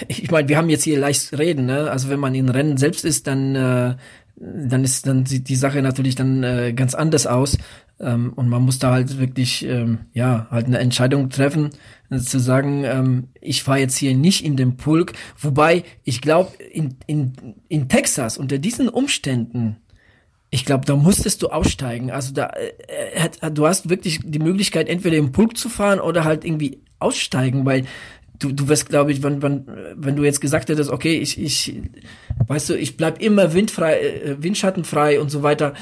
ich 0.09 0.31
meine, 0.31 0.49
wir 0.49 0.57
haben 0.57 0.69
jetzt 0.69 0.85
hier 0.85 0.99
leicht 0.99 1.37
reden, 1.37 1.67
ne? 1.67 1.91
Also 1.91 2.09
wenn 2.09 2.21
man 2.21 2.35
in 2.35 2.49
Rennen 2.49 2.77
selbst 2.77 3.05
ist, 3.05 3.27
dann 3.27 3.57
äh, 3.57 3.97
dann 4.37 4.85
ist 4.85 5.07
dann 5.07 5.27
sieht 5.27 5.49
die 5.49 5.57
Sache 5.57 5.83
natürlich 5.83 6.15
dann 6.15 6.43
äh, 6.43 6.73
ganz 6.73 6.95
anders 6.95 7.27
aus 7.27 7.59
ähm, 8.01 8.33
und 8.35 8.49
man 8.49 8.63
muss 8.63 8.79
da 8.79 8.93
halt 8.93 9.19
wirklich 9.19 9.65
ähm, 9.65 9.99
ja 10.13 10.47
halt 10.51 10.67
eine 10.67 10.79
Entscheidung 10.79 11.31
treffen 11.31 11.71
zu 12.19 12.41
sagen, 12.41 12.83
ähm, 12.85 13.29
ich 13.41 13.63
fahre 13.63 13.79
jetzt 13.79 13.97
hier 13.97 14.15
nicht 14.15 14.45
in 14.45 14.57
den 14.57 14.77
Pulk. 14.77 15.13
Wobei, 15.39 15.85
ich 16.03 16.21
glaube, 16.21 16.51
in, 16.73 16.97
in, 17.07 17.33
in 17.69 17.89
Texas 17.89 18.37
unter 18.37 18.59
diesen 18.59 18.89
Umständen, 18.89 19.77
ich 20.51 20.65
glaube, 20.65 20.85
da 20.85 20.97
musstest 20.97 21.43
du 21.43 21.49
aussteigen. 21.49 22.11
Also 22.11 22.35
da, 22.35 22.47
äh, 22.49 23.29
äh, 23.41 23.51
du 23.53 23.67
hast 23.67 23.89
wirklich 23.89 24.21
die 24.25 24.41
Möglichkeit, 24.41 24.89
entweder 24.89 25.17
im 25.17 25.31
Pulk 25.31 25.57
zu 25.57 25.69
fahren 25.69 26.01
oder 26.01 26.25
halt 26.25 26.45
irgendwie 26.45 26.81
aussteigen, 26.99 27.65
weil 27.65 27.85
du, 28.41 28.51
du 28.51 28.69
wirst, 28.69 28.89
glaube 28.89 29.13
ich, 29.13 29.23
wenn, 29.23 29.41
wenn, 29.43 29.67
wenn 29.95 30.17
du 30.17 30.25
jetzt 30.25 30.41
gesagt 30.41 30.69
hättest, 30.69 30.91
okay, 30.91 31.17
ich, 31.19 31.41
ich, 31.41 31.81
weißt 32.49 32.71
du, 32.71 32.75
ich 32.75 32.97
bleib 32.97 33.23
immer 33.23 33.55
windfrei, 33.55 34.01
äh, 34.01 34.43
windschattenfrei 34.43 35.21
und 35.21 35.31
so 35.31 35.45
weiter, 35.45 35.75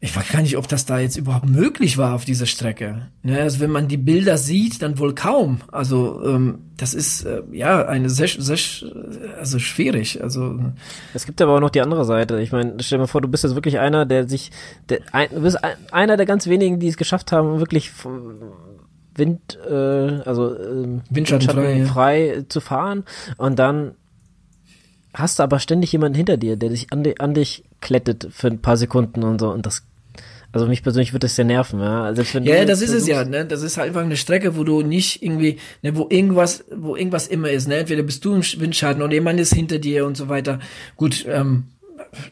ich 0.00 0.14
weiß 0.14 0.28
gar 0.30 0.42
nicht, 0.42 0.56
ob 0.56 0.68
das 0.68 0.86
da 0.86 1.00
jetzt 1.00 1.16
überhaupt 1.16 1.48
möglich 1.48 1.98
war 1.98 2.14
auf 2.14 2.24
dieser 2.24 2.46
Strecke. 2.46 3.08
Ne, 3.22 3.40
also 3.40 3.58
wenn 3.58 3.70
man 3.70 3.88
die 3.88 3.96
Bilder 3.96 4.38
sieht, 4.38 4.80
dann 4.80 4.98
wohl 4.98 5.14
kaum. 5.14 5.60
Also 5.72 6.22
ähm, 6.24 6.60
das 6.76 6.94
ist 6.94 7.24
äh, 7.24 7.42
ja 7.50 7.84
eine 7.86 8.08
sehr, 8.08 8.28
sehr 8.28 8.58
also 9.38 9.58
schwierig. 9.58 10.22
Also 10.22 10.60
es 11.14 11.26
gibt 11.26 11.40
aber 11.42 11.56
auch 11.56 11.60
noch 11.60 11.70
die 11.70 11.80
andere 11.80 12.04
Seite. 12.04 12.40
Ich 12.40 12.52
meine, 12.52 12.74
stell 12.78 12.98
dir 12.98 13.02
mal 13.02 13.06
vor, 13.08 13.20
du 13.20 13.28
bist 13.28 13.42
jetzt 13.42 13.56
wirklich 13.56 13.80
einer, 13.80 14.06
der 14.06 14.28
sich, 14.28 14.52
der, 14.88 15.00
ein, 15.12 15.30
du 15.30 15.40
bist 15.40 15.62
ein, 15.64 15.76
einer 15.90 16.16
der 16.16 16.26
ganz 16.26 16.46
wenigen, 16.46 16.78
die 16.78 16.88
es 16.88 16.96
geschafft 16.96 17.32
haben, 17.32 17.58
wirklich 17.58 17.90
Wind, 19.16 19.58
äh, 19.68 19.74
also 19.74 20.54
äh, 20.54 21.00
Windschattenfrei 21.10 21.84
frei, 21.86 22.34
ja. 22.36 22.48
zu 22.48 22.60
fahren 22.60 23.04
und 23.36 23.58
dann 23.58 23.96
hast 25.18 25.38
du 25.38 25.42
aber 25.42 25.58
ständig 25.58 25.92
jemanden 25.92 26.16
hinter 26.16 26.36
dir, 26.36 26.56
der 26.56 26.70
dich 26.70 26.92
an, 26.92 27.04
an 27.18 27.34
dich 27.34 27.64
klettet 27.80 28.28
für 28.30 28.48
ein 28.48 28.60
paar 28.60 28.76
Sekunden 28.76 29.22
und 29.24 29.40
so 29.40 29.50
und 29.50 29.66
das 29.66 29.82
also 30.50 30.66
mich 30.66 30.82
persönlich 30.82 31.12
wird 31.12 31.24
das 31.24 31.36
sehr 31.36 31.44
nerven, 31.44 31.78
ja. 31.78 32.04
Also 32.04 32.22
ja, 32.38 32.64
das 32.64 32.80
ist 32.80 32.92
es 32.92 33.06
ja, 33.06 33.22
ne? 33.22 33.44
Das 33.44 33.62
ist 33.62 33.76
halt 33.76 33.88
einfach 33.88 34.00
eine 34.00 34.16
Strecke, 34.16 34.56
wo 34.56 34.64
du 34.64 34.80
nicht 34.80 35.22
irgendwie, 35.22 35.58
ne, 35.82 35.94
wo 35.94 36.06
irgendwas, 36.08 36.64
wo 36.74 36.96
irgendwas 36.96 37.26
immer 37.28 37.50
ist, 37.50 37.68
ne? 37.68 37.76
Entweder 37.76 38.02
bist 38.02 38.24
du 38.24 38.34
im 38.34 38.42
Windschatten 38.42 39.02
oder 39.02 39.12
jemand 39.12 39.38
ist 39.40 39.52
hinter 39.52 39.78
dir 39.78 40.06
und 40.06 40.16
so 40.16 40.30
weiter. 40.30 40.58
Gut, 40.96 41.26
ähm, 41.28 41.64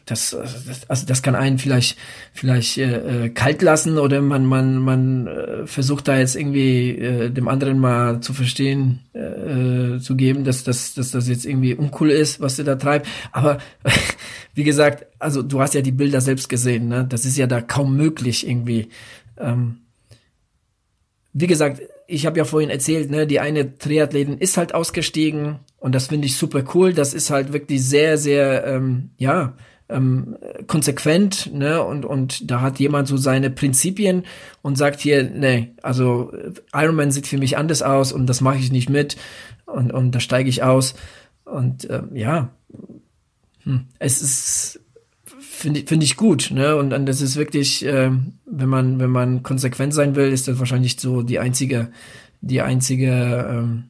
das, 0.05 0.31
das, 0.65 0.89
also 0.89 1.05
das 1.05 1.21
kann 1.21 1.35
einen 1.35 1.57
vielleicht 1.57 1.97
vielleicht 2.33 2.77
äh, 2.77 3.25
äh, 3.25 3.29
kalt 3.29 3.61
lassen 3.61 3.97
oder 3.97 4.21
man 4.21 4.45
man 4.45 4.77
man 4.77 5.27
äh, 5.27 5.67
versucht 5.67 6.07
da 6.07 6.17
jetzt 6.17 6.35
irgendwie 6.35 6.91
äh, 6.91 7.29
dem 7.29 7.47
anderen 7.47 7.79
mal 7.79 8.19
zu 8.21 8.33
verstehen 8.33 9.01
äh, 9.13 9.99
zu 9.99 10.15
geben, 10.15 10.43
dass, 10.43 10.63
dass, 10.63 10.93
dass 10.93 11.11
das 11.11 11.27
jetzt 11.27 11.45
irgendwie 11.45 11.73
uncool 11.73 12.11
ist, 12.11 12.39
was 12.39 12.55
der 12.55 12.65
da 12.65 12.75
treibt. 12.75 13.07
Aber 13.31 13.57
wie 14.53 14.63
gesagt, 14.63 15.05
also 15.19 15.41
du 15.41 15.61
hast 15.61 15.73
ja 15.73 15.81
die 15.81 15.91
Bilder 15.91 16.21
selbst 16.21 16.49
gesehen, 16.49 16.87
ne? 16.87 17.05
Das 17.07 17.25
ist 17.25 17.37
ja 17.37 17.47
da 17.47 17.61
kaum 17.61 17.95
möglich 17.95 18.47
irgendwie. 18.47 18.89
Ähm, 19.37 19.77
wie 21.33 21.47
gesagt, 21.47 21.81
ich 22.07 22.25
habe 22.25 22.37
ja 22.37 22.45
vorhin 22.45 22.69
erzählt, 22.69 23.11
ne, 23.11 23.27
die 23.27 23.39
eine 23.39 23.77
Triathletin 23.77 24.37
ist 24.37 24.57
halt 24.57 24.73
ausgestiegen 24.73 25.59
und 25.77 25.93
das 25.93 26.07
finde 26.07 26.25
ich 26.27 26.37
super 26.37 26.63
cool. 26.73 26.93
Das 26.93 27.13
ist 27.13 27.29
halt 27.29 27.53
wirklich 27.53 27.83
sehr, 27.83 28.17
sehr, 28.17 28.65
ähm, 28.65 29.11
ja, 29.17 29.53
ähm, 29.89 30.37
konsequent, 30.67 31.53
ne, 31.53 31.83
und, 31.83 32.05
und 32.05 32.49
da 32.49 32.61
hat 32.61 32.79
jemand 32.79 33.07
so 33.07 33.17
seine 33.17 33.49
Prinzipien 33.49 34.23
und 34.61 34.77
sagt 34.77 34.99
hier, 34.99 35.29
ne, 35.29 35.69
also 35.81 36.31
Ironman 36.73 37.11
sieht 37.11 37.27
für 37.27 37.37
mich 37.37 37.57
anders 37.57 37.81
aus 37.81 38.11
und 38.11 38.27
das 38.27 38.41
mache 38.41 38.57
ich 38.57 38.71
nicht 38.71 38.89
mit 38.89 39.17
und, 39.65 39.91
und 39.91 40.11
da 40.11 40.19
steige 40.19 40.49
ich 40.49 40.63
aus. 40.63 40.95
Und 41.45 41.89
ähm, 41.89 42.09
ja, 42.13 42.49
hm, 43.63 43.85
es 43.99 44.21
ist 44.21 44.79
finde 45.57 45.79
ich, 45.79 45.89
finde 45.89 46.05
ich 46.05 46.17
gut, 46.17 46.51
ne? 46.51 46.75
Und, 46.75 46.93
und 46.93 47.05
das 47.07 47.19
ist 47.19 47.35
wirklich, 47.35 47.83
äh, 47.83 48.11
wenn 48.45 48.69
man, 48.69 48.99
wenn 48.99 49.09
man 49.09 49.41
konsequent 49.41 49.93
sein 49.93 50.15
will, 50.15 50.31
ist 50.31 50.47
das 50.47 50.59
wahrscheinlich 50.59 50.99
so 50.99 51.23
die 51.23 51.39
einzige, 51.39 51.89
die 52.41 52.61
einzige 52.61 53.47
ähm, 53.49 53.85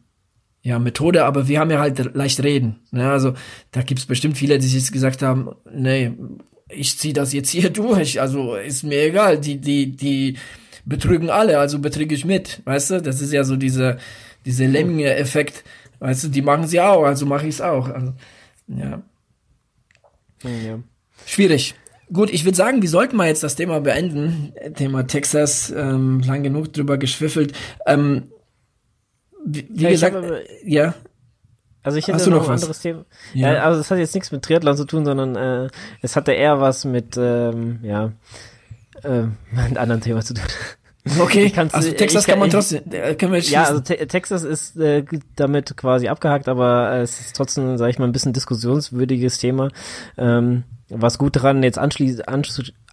ja, 0.62 0.80
Methode, 0.80 1.26
aber 1.26 1.48
wir 1.48 1.60
haben 1.60 1.70
ja 1.70 1.80
halt 1.80 2.16
leicht 2.16 2.42
reden. 2.42 2.80
Ne? 2.92 3.10
Also 3.10 3.34
da 3.72 3.82
gibt's 3.82 4.06
bestimmt 4.06 4.38
viele, 4.38 4.60
die 4.60 4.68
sich 4.68 4.92
gesagt 4.92 5.22
haben, 5.22 5.50
nee, 5.72 6.14
ich 6.70 6.98
zieh 6.98 7.14
das 7.14 7.34
jetzt 7.34 7.50
hier 7.50 7.70
durch, 7.84 8.22
also 8.22 8.56
ist 8.56 8.84
mir 8.84 9.04
egal, 9.04 9.38
die, 9.38 9.58
die, 9.58 9.92
die 9.96 10.38
betrügen 10.86 11.30
alle, 11.30 11.60
also 11.60 11.80
betrüge 11.80 12.16
ich 12.16 12.24
mit, 12.24 12.62
weißt 12.64 12.92
du? 12.92 13.02
Das 13.02 13.20
ist 13.20 13.34
ja 13.34 13.44
so 13.44 13.58
diese, 13.58 13.98
diese 14.46 14.66
Lemminge-Effekt, 14.66 15.66
weißt 16.00 16.26
du, 16.26 16.28
die 16.30 16.42
machen 16.42 16.66
sie 16.68 16.80
auch, 16.80 17.04
also 17.04 17.26
mache 17.26 17.48
ich's 17.48 17.60
auch. 17.60 17.90
Also, 17.90 18.14
ja. 18.68 19.04
ja. 20.44 20.80
Schwierig. 21.26 21.76
Gut, 22.12 22.30
ich 22.30 22.46
würde 22.46 22.56
sagen, 22.56 22.82
wir 22.82 22.90
sollten 22.90 23.18
mal 23.18 23.28
jetzt 23.28 23.44
das 23.44 23.56
Thema 23.56 23.82
beenden. 23.82 24.54
Thema 24.76 25.06
Texas, 25.08 25.74
ähm, 25.76 26.22
lang 26.22 26.44
genug 26.44 26.72
drüber 26.72 26.98
geschwiffelt. 26.98 27.54
Ähm, 27.86 28.32
wie, 29.46 29.68
wie 29.70 29.84
ja, 29.84 29.90
gesagt, 29.90 30.16
aber, 30.16 30.40
ja. 30.66 30.94
Also 31.84 31.98
ich 31.98 32.08
hätte 32.08 32.30
noch, 32.30 32.38
noch 32.38 32.50
ein 32.50 32.56
anderes 32.56 32.80
Thema. 32.80 33.06
Ja. 33.34 33.54
Äh, 33.54 33.58
also 33.58 33.80
es 33.80 33.92
hat 33.92 33.98
jetzt 33.98 34.14
nichts 34.14 34.32
mit 34.32 34.44
Triathlon 34.44 34.78
zu 34.78 34.86
tun, 34.86 35.06
sondern 35.06 35.36
äh, 35.36 35.70
es 36.02 36.16
hatte 36.16 36.32
eher 36.34 36.60
was 36.60 36.86
mit, 36.86 37.16
ähm, 37.18 37.80
ja, 37.82 38.12
äh, 39.04 39.24
mit 39.70 39.78
anderen 39.78 40.02
Thema 40.02 40.22
zu 40.22 40.34
tun. 40.34 40.46
Okay, 41.20 41.52
also 41.72 41.92
Texas 41.92 42.26
kann, 42.26 42.34
kann 42.34 42.40
man 42.40 42.50
trotzdem, 42.50 42.84
äh, 42.92 43.16
können 43.16 43.34
wir 43.34 43.40
Ja, 43.40 43.64
also 43.64 43.80
te 43.80 44.08
Texas 44.08 44.44
ist 44.44 44.78
äh, 44.78 45.04
damit 45.36 45.76
quasi 45.78 46.08
abgehakt, 46.08 46.48
aber 46.48 46.92
äh, 46.92 47.02
es 47.02 47.20
ist 47.20 47.36
trotzdem, 47.36 47.78
sage 47.78 47.92
ich 47.92 48.00
mal, 48.00 48.06
ein 48.06 48.12
bisschen 48.12 48.34
diskussionswürdiges 48.34 49.38
Thema. 49.38 49.70
Ähm, 50.18 50.64
was 50.90 51.18
gut 51.18 51.42
dran 51.42 51.64
jetzt 51.64 51.78
anschließen, 51.80 52.24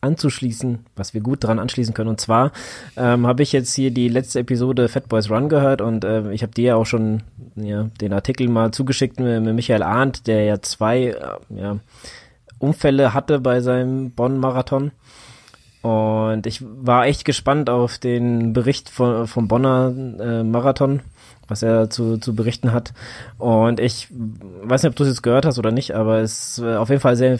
anzuschließen, 0.00 0.86
was 0.96 1.14
wir 1.14 1.20
gut 1.20 1.44
dran 1.44 1.58
anschließen 1.58 1.94
können. 1.94 2.10
Und 2.10 2.20
zwar 2.20 2.52
ähm, 2.96 3.26
habe 3.26 3.42
ich 3.42 3.52
jetzt 3.52 3.74
hier 3.74 3.90
die 3.90 4.08
letzte 4.08 4.40
Episode 4.40 4.88
Fat 4.88 5.08
Boys 5.08 5.30
Run 5.30 5.48
gehört 5.48 5.80
und 5.80 6.04
äh, 6.04 6.32
ich 6.32 6.42
habe 6.42 6.52
dir 6.52 6.64
ja 6.64 6.76
auch 6.76 6.86
schon 6.86 7.22
ja, 7.56 7.84
den 8.00 8.12
Artikel 8.12 8.48
mal 8.48 8.72
zugeschickt 8.72 9.20
mit, 9.20 9.42
mit 9.42 9.54
Michael 9.54 9.82
Arndt, 9.82 10.26
der 10.26 10.44
ja 10.44 10.60
zwei 10.60 11.06
äh, 11.08 11.16
ja, 11.50 11.78
Unfälle 12.58 13.14
hatte 13.14 13.40
bei 13.40 13.60
seinem 13.60 14.10
Bonn-Marathon. 14.10 14.90
Und 15.84 16.46
ich 16.46 16.64
war 16.64 17.04
echt 17.04 17.26
gespannt 17.26 17.68
auf 17.68 17.98
den 17.98 18.54
Bericht 18.54 18.88
von, 18.88 19.26
vom 19.26 19.48
Bonner 19.48 19.92
äh, 20.18 20.42
Marathon, 20.42 21.00
was 21.46 21.62
er 21.62 21.90
zu, 21.90 22.16
zu 22.16 22.34
berichten 22.34 22.72
hat. 22.72 22.94
Und 23.36 23.80
ich 23.80 24.08
weiß 24.10 24.82
nicht, 24.82 24.88
ob 24.88 24.96
du 24.96 25.02
es 25.02 25.10
jetzt 25.10 25.22
gehört 25.22 25.44
hast 25.44 25.58
oder 25.58 25.72
nicht, 25.72 25.94
aber 25.94 26.20
es 26.20 26.56
ist 26.56 26.64
äh, 26.64 26.76
auf 26.76 26.88
jeden 26.88 27.02
Fall 27.02 27.16
sehr 27.16 27.38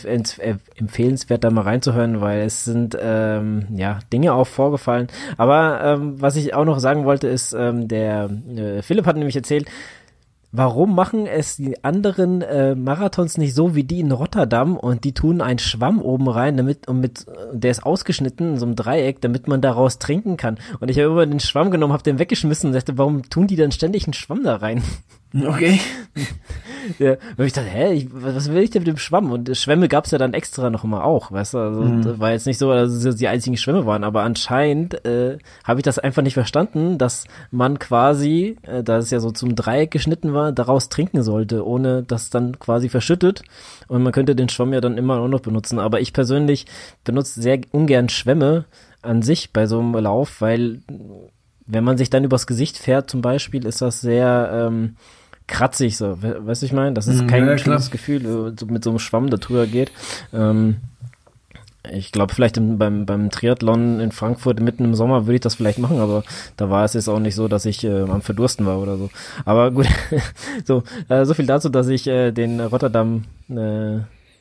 empfehlenswert, 0.77 1.43
da 1.43 1.51
mal 1.51 1.63
reinzuhören, 1.63 2.21
weil 2.21 2.43
es 2.43 2.67
sind 2.67 2.99
ähm, 3.01 3.65
ja 3.75 4.01
Dinge 4.13 4.35
auch 4.35 4.47
vorgefallen. 4.47 5.07
Aber 5.39 5.81
ähm, 5.83 6.21
was 6.21 6.37
ich 6.37 6.53
auch 6.53 6.67
noch 6.67 6.81
sagen 6.81 7.07
wollte, 7.07 7.29
ist, 7.29 7.55
ähm, 7.55 7.89
der 7.89 8.29
äh, 8.55 8.83
Philipp 8.83 9.07
hat 9.07 9.17
nämlich 9.17 9.37
erzählt, 9.37 9.71
warum 10.57 10.95
machen 10.95 11.27
es 11.27 11.57
die 11.57 11.83
anderen 11.83 12.41
äh, 12.41 12.77
Marathons 12.77 13.39
nicht 13.39 13.55
so 13.55 13.75
wie 13.75 13.83
die 13.83 14.01
in 14.01 14.13
Rotterdam 14.13 14.77
und 14.77 15.03
die 15.03 15.13
tun 15.13 15.41
einen 15.41 15.59
Schwamm 15.59 16.01
oben 16.01 16.29
rein, 16.29 16.57
damit 16.57 16.87
und 16.87 17.01
mit 17.01 17.27
der 17.53 17.73
ist 17.73 17.85
ausgeschnitten 17.85 18.53
in 18.53 18.59
so 18.59 18.67
einem 18.67 18.77
Dreieck, 18.77 19.21
damit 19.21 19.49
man 19.49 19.61
daraus 19.61 19.99
trinken 19.99 20.37
kann. 20.37 20.59
Und 20.79 20.91
ich 20.91 20.99
habe 20.99 21.09
immer 21.09 21.27
den 21.27 21.41
Schwamm 21.41 21.73
genommen, 21.73 21.93
habe 21.93 22.05
den 22.05 22.21
weggeschmissen 22.21 22.69
und 22.69 22.75
dachte, 22.75 22.97
warum 22.97 23.29
tun 23.29 23.49
die 23.49 23.57
dann 23.57 23.73
ständig 23.73 24.07
einen 24.07 24.15
Schwamm 24.15 24.45
da 24.45 24.57
rein? 24.57 24.83
Okay. 25.35 25.81
ja, 27.01 27.17
und 27.37 27.45
ich 27.45 27.53
dachte, 27.53 27.69
hä, 27.69 27.93
ich, 27.93 28.07
was 28.13 28.51
will 28.51 28.63
ich 28.63 28.71
denn 28.71 28.83
mit 28.83 28.89
dem 28.89 28.99
Schwamm? 28.99 29.33
Und 29.33 29.57
Schwämme 29.57 29.89
gab's 29.89 30.13
ja 30.13 30.19
dann 30.19 30.33
extra 30.33 30.71
noch 30.71 30.85
immer 30.85 31.05
auch, 31.05 31.33
weißt 31.33 31.55
du? 31.55 31.59
Also 31.59 31.81
mhm. 31.83 32.21
war 32.21 32.31
jetzt 32.31 32.47
nicht 32.47 32.59
so, 32.59 32.73
dass 32.73 32.93
es 32.93 33.17
die 33.17 33.27
einzigen 33.27 33.57
Schwämme 33.57 33.85
waren, 33.85 34.05
aber 34.05 34.23
anscheinend 34.23 35.05
äh, 35.05 35.39
habe 35.65 35.81
ich 35.81 35.85
das 35.85 35.99
einfach 35.99 36.23
nicht 36.23 36.35
verstanden, 36.35 36.99
dass 36.99 37.25
man 37.51 37.81
quasi, 37.81 38.57
äh, 38.63 38.85
da 38.85 38.99
es 38.99 39.11
ja 39.11 39.19
so 39.19 39.33
zum 39.33 39.57
Dreieck 39.57 39.91
geschnitten 39.91 40.35
war, 40.35 40.53
daraus 40.53 40.89
trinken 40.89 41.23
sollte, 41.23 41.67
ohne 41.67 42.05
das 42.05 42.31
dann 42.31 42.59
quasi 42.61 42.89
verschüttet. 42.89 43.43
Und 43.89 44.05
man 44.05 44.13
könnte 44.13 44.37
den 44.37 44.49
Schwamm 44.49 44.73
ja 44.73 44.81
dann 44.81 44.99
immer 44.99 45.19
auch 45.19 45.29
noch 45.29 45.41
benutzen. 45.41 45.81
Aber 45.81 46.01
ich 46.01 46.13
persönlich 46.13 46.67
benutze 47.03 47.41
sehr 47.41 47.61
ungern 47.73 48.09
Schwämme 48.09 48.67
an 49.03 49.23
sich 49.23 49.53
bei 49.53 49.67
so 49.67 49.81
einem 49.81 49.95
Lauf, 49.95 50.41
weil 50.41 50.81
wenn 51.67 51.85
man 51.85 51.97
sich 51.97 52.11
dann 52.11 52.25
übers 52.25 52.47
Gesicht 52.47 52.79
fährt 52.79 53.11
zum 53.11 53.23
Beispiel, 53.23 53.67
ist 53.67 53.81
das 53.83 54.01
sehr 54.01 54.51
ähm, 54.53 54.97
kratzig 55.47 55.97
so. 55.97 56.19
Weißt 56.21 56.63
du, 56.63 56.67
ich 56.67 56.73
meine? 56.73 56.95
Das 56.95 57.07
ist 57.07 57.23
mhm, 57.23 57.27
kein 57.27 57.47
ja, 57.47 57.59
schönes 57.59 57.91
Gefühl, 57.91 58.55
so 58.59 58.67
mit 58.67 58.85
so 58.85 58.91
einem 58.91 58.99
Schwamm 58.99 59.31
da 59.31 59.37
drüber 59.37 59.67
geht. 59.67 59.93
Ähm, 60.33 60.77
ich 61.93 62.13
glaube, 62.13 62.33
vielleicht 62.33 62.57
im, 62.57 62.79
beim, 62.79 63.05
beim 63.05 63.31
Triathlon 63.31 64.01
in 64.01 64.11
Frankfurt 64.11 64.61
mitten 64.61 64.85
im 64.85 64.95
Sommer 64.95 65.27
würde 65.27 65.35
ich 65.35 65.41
das 65.41 65.55
vielleicht 65.55 65.79
machen, 65.79 65.99
aber 65.99 66.25
da 66.57 66.71
war 66.71 66.85
es 66.85 66.95
jetzt 66.95 67.09
auch 67.09 67.19
nicht 67.19 67.35
so, 67.35 67.49
dass 67.49 67.67
ich 67.67 67.85
äh, 67.85 68.03
am 68.03 68.23
Verdursten 68.23 68.65
war 68.65 68.79
oder 68.79 68.97
so. 68.97 69.11
Aber 69.45 69.71
gut, 69.71 69.87
so, 70.65 70.83
äh, 71.09 71.25
so 71.25 71.35
viel 71.35 71.47
dazu, 71.47 71.69
dass 71.69 71.89
ich 71.89 72.07
äh, 72.07 72.33
den 72.33 72.61
Rotterdam 72.61 73.25
äh, 73.51 74.01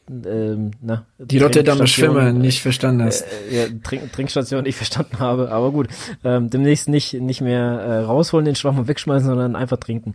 ähm, 0.09 0.71
na, 0.81 1.05
die 1.17 1.37
Rotterdamer 1.37 1.87
Schwimmer 1.87 2.33
nicht 2.33 2.61
verstanden 2.61 3.03
hast. 3.03 3.21
Äh, 3.21 3.55
ja, 3.55 3.65
Trink, 3.83 4.11
Trinkstation 4.11 4.63
nicht 4.63 4.75
verstanden 4.77 5.19
habe, 5.19 5.51
aber 5.51 5.71
gut. 5.71 5.87
Ähm, 6.23 6.49
demnächst 6.49 6.89
nicht, 6.89 7.13
nicht 7.13 7.41
mehr 7.41 7.63
äh, 7.63 7.99
rausholen 7.99 8.45
den 8.45 8.55
Schwamm 8.55 8.79
und 8.79 8.87
wegschmeißen, 8.87 9.27
sondern 9.27 9.55
einfach 9.55 9.77
trinken. 9.77 10.13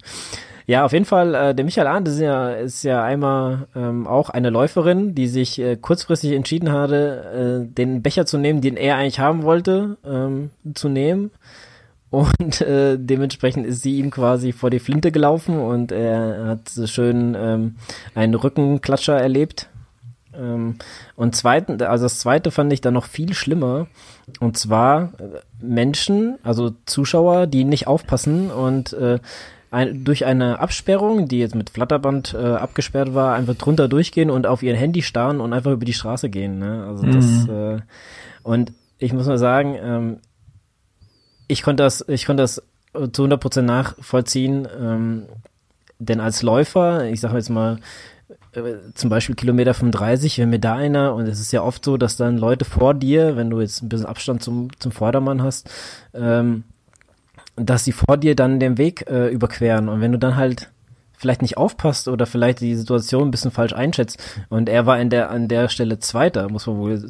Ja, 0.66 0.84
auf 0.84 0.92
jeden 0.92 1.06
Fall, 1.06 1.34
äh, 1.34 1.54
der 1.54 1.64
Michael 1.64 1.86
Arndt 1.86 2.08
ist 2.08 2.20
ja, 2.20 2.50
ist 2.50 2.82
ja 2.82 3.02
einmal 3.02 3.68
ähm, 3.74 4.06
auch 4.06 4.28
eine 4.28 4.50
Läuferin, 4.50 5.14
die 5.14 5.26
sich 5.26 5.58
äh, 5.58 5.76
kurzfristig 5.76 6.32
entschieden 6.32 6.70
hatte, 6.70 7.64
äh, 7.64 7.74
den 7.74 8.02
Becher 8.02 8.26
zu 8.26 8.36
nehmen, 8.36 8.60
den 8.60 8.76
er 8.76 8.96
eigentlich 8.96 9.18
haben 9.18 9.44
wollte, 9.44 9.96
ähm, 10.04 10.50
zu 10.74 10.90
nehmen. 10.90 11.30
Und 12.10 12.60
äh, 12.60 12.98
dementsprechend 12.98 13.66
ist 13.66 13.82
sie 13.82 13.98
ihm 13.98 14.10
quasi 14.10 14.52
vor 14.52 14.68
die 14.68 14.78
Flinte 14.78 15.10
gelaufen 15.10 15.58
und 15.58 15.92
er 15.92 16.46
hat 16.46 16.68
so 16.68 16.86
schön 16.86 17.34
ähm, 17.38 17.76
einen 18.14 18.34
Rückenklatscher 18.34 19.18
erlebt. 19.18 19.68
Ähm, 20.38 20.76
und 21.16 21.34
zweiten, 21.36 21.80
also 21.82 22.04
das 22.04 22.20
zweite 22.20 22.50
fand 22.50 22.72
ich 22.72 22.80
dann 22.80 22.94
noch 22.94 23.06
viel 23.06 23.34
schlimmer. 23.34 23.86
Und 24.40 24.56
zwar 24.56 25.12
äh, 25.18 25.40
Menschen, 25.60 26.38
also 26.42 26.72
Zuschauer, 26.86 27.46
die 27.46 27.64
nicht 27.64 27.86
aufpassen 27.86 28.50
und 28.50 28.92
äh, 28.92 29.18
ein, 29.70 30.04
durch 30.04 30.24
eine 30.24 30.60
Absperrung, 30.60 31.28
die 31.28 31.40
jetzt 31.40 31.54
mit 31.54 31.70
Flatterband 31.70 32.34
äh, 32.34 32.38
abgesperrt 32.38 33.14
war, 33.14 33.34
einfach 33.34 33.54
drunter 33.54 33.88
durchgehen 33.88 34.30
und 34.30 34.46
auf 34.46 34.62
ihr 34.62 34.74
Handy 34.74 35.02
starren 35.02 35.40
und 35.40 35.52
einfach 35.52 35.72
über 35.72 35.84
die 35.84 35.92
Straße 35.92 36.30
gehen. 36.30 36.58
Ne? 36.58 36.86
Also 36.86 37.04
mhm. 37.04 37.12
das 37.12 37.48
äh, 37.48 37.82
und 38.42 38.72
ich 38.98 39.12
muss 39.12 39.26
mal 39.26 39.38
sagen, 39.38 39.76
ähm, 39.80 40.16
ich 41.48 41.62
konnte 41.62 41.82
das, 41.82 42.04
ich 42.08 42.26
konnte 42.26 42.42
das 42.42 42.62
zu 43.12 43.24
100% 43.24 43.62
nachvollziehen, 43.62 44.66
ähm, 44.80 45.26
denn 45.98 46.20
als 46.20 46.42
Läufer, 46.42 47.04
ich 47.04 47.20
sage 47.20 47.36
jetzt 47.36 47.50
mal, 47.50 47.76
äh, 47.76 47.78
zum 48.94 49.10
Beispiel 49.10 49.34
Kilometer 49.34 49.74
35, 49.74 50.38
wenn 50.38 50.50
mir 50.50 50.58
da 50.58 50.74
einer, 50.74 51.14
und 51.14 51.26
es 51.26 51.40
ist 51.40 51.52
ja 51.52 51.62
oft 51.62 51.84
so, 51.84 51.96
dass 51.96 52.16
dann 52.16 52.38
Leute 52.38 52.64
vor 52.64 52.94
dir, 52.94 53.36
wenn 53.36 53.50
du 53.50 53.60
jetzt 53.60 53.82
ein 53.82 53.88
bisschen 53.88 54.06
Abstand 54.06 54.42
zum, 54.42 54.68
zum 54.78 54.92
Vordermann 54.92 55.42
hast, 55.42 55.70
ähm, 56.14 56.64
dass 57.56 57.84
sie 57.84 57.92
vor 57.92 58.16
dir 58.16 58.36
dann 58.36 58.60
den 58.60 58.78
Weg 58.78 59.08
äh, 59.08 59.28
überqueren. 59.28 59.88
Und 59.88 60.00
wenn 60.00 60.12
du 60.12 60.18
dann 60.18 60.36
halt 60.36 60.70
vielleicht 61.18 61.42
nicht 61.42 61.56
aufpasst 61.56 62.08
oder 62.08 62.26
vielleicht 62.26 62.60
die 62.60 62.76
Situation 62.76 63.28
ein 63.28 63.30
bisschen 63.32 63.50
falsch 63.50 63.72
einschätzt. 63.72 64.22
Und 64.48 64.68
er 64.68 64.86
war 64.86 65.00
in 65.00 65.10
der, 65.10 65.30
an 65.30 65.48
der 65.48 65.68
Stelle 65.68 65.98
Zweiter, 65.98 66.48
muss 66.48 66.66
man 66.66 66.78
wohl 66.78 67.02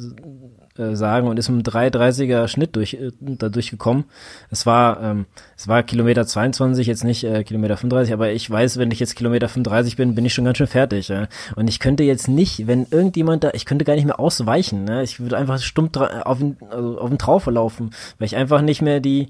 äh, 0.79 0.95
sagen, 0.95 1.27
und 1.27 1.37
ist 1.37 1.49
um 1.49 1.59
3,30er 1.59 2.47
Schnitt 2.47 2.75
durch, 2.75 2.93
äh, 2.95 3.11
da 3.19 3.49
durchgekommen. 3.49 4.05
Es 4.49 4.65
war, 4.65 5.01
ähm, 5.03 5.25
es 5.57 5.67
war 5.67 5.83
Kilometer 5.83 6.25
22, 6.25 6.87
jetzt 6.87 7.03
nicht 7.03 7.23
äh, 7.23 7.43
Kilometer 7.43 7.77
35, 7.77 8.13
aber 8.13 8.31
ich 8.31 8.49
weiß, 8.49 8.77
wenn 8.77 8.91
ich 8.91 8.99
jetzt 8.99 9.15
Kilometer 9.15 9.49
35 9.49 9.95
bin, 9.95 10.15
bin 10.15 10.25
ich 10.25 10.33
schon 10.33 10.45
ganz 10.45 10.57
schön 10.57 10.67
fertig. 10.67 11.09
Ja? 11.09 11.27
Und 11.55 11.67
ich 11.67 11.79
könnte 11.79 12.03
jetzt 12.03 12.27
nicht, 12.27 12.67
wenn 12.67 12.87
irgendjemand 12.89 13.43
da, 13.43 13.51
ich 13.53 13.65
könnte 13.65 13.85
gar 13.85 13.95
nicht 13.95 14.05
mehr 14.05 14.19
ausweichen. 14.19 14.85
Ne? 14.85 15.03
Ich 15.03 15.19
würde 15.19 15.37
einfach 15.37 15.59
stumm 15.59 15.89
auf 15.95 16.39
den, 16.39 16.57
also 16.69 16.99
auf 16.99 17.09
den 17.09 17.17
Traufe 17.17 17.51
laufen, 17.51 17.91
weil 18.17 18.25
ich 18.25 18.35
einfach 18.35 18.61
nicht 18.61 18.81
mehr 18.81 18.99
die, 18.99 19.29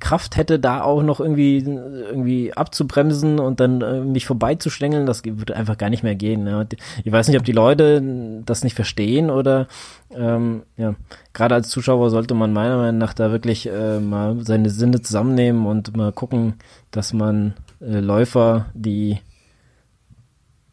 Kraft 0.00 0.36
hätte, 0.36 0.58
da 0.58 0.82
auch 0.82 1.02
noch 1.02 1.20
irgendwie 1.20 1.58
irgendwie 1.58 2.52
abzubremsen 2.52 3.38
und 3.38 3.60
dann 3.60 3.82
äh, 3.82 4.00
mich 4.00 4.26
vorbeizuschlängeln, 4.26 5.06
das 5.06 5.22
würde 5.24 5.54
einfach 5.54 5.78
gar 5.78 5.90
nicht 5.90 6.02
mehr 6.02 6.14
gehen. 6.14 6.44
Ne? 6.44 6.66
Ich 7.04 7.12
weiß 7.12 7.28
nicht, 7.28 7.38
ob 7.38 7.44
die 7.44 7.52
Leute 7.52 8.42
das 8.44 8.64
nicht 8.64 8.74
verstehen 8.74 9.30
oder 9.30 9.68
ähm, 10.10 10.62
ja, 10.76 10.94
gerade 11.32 11.54
als 11.54 11.68
Zuschauer 11.68 12.10
sollte 12.10 12.34
man 12.34 12.52
meiner 12.52 12.76
Meinung 12.76 12.98
nach 12.98 13.14
da 13.14 13.30
wirklich 13.30 13.68
äh, 13.68 14.00
mal 14.00 14.44
seine 14.44 14.70
Sinne 14.70 15.02
zusammennehmen 15.02 15.66
und 15.66 15.96
mal 15.96 16.12
gucken, 16.12 16.54
dass 16.90 17.12
man 17.12 17.54
äh, 17.80 18.00
Läufer, 18.00 18.66
die 18.74 19.18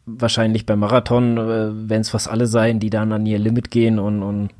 wahrscheinlich 0.06 0.66
beim 0.66 0.80
Marathon, 0.80 1.36
äh, 1.38 1.70
wenn 1.88 2.00
es 2.00 2.10
fast 2.10 2.28
alle 2.28 2.46
sein, 2.46 2.80
die 2.80 2.90
dann 2.90 3.12
an 3.12 3.26
ihr 3.26 3.38
Limit 3.38 3.70
gehen 3.70 3.98
und, 3.98 4.22
und, 4.22 4.50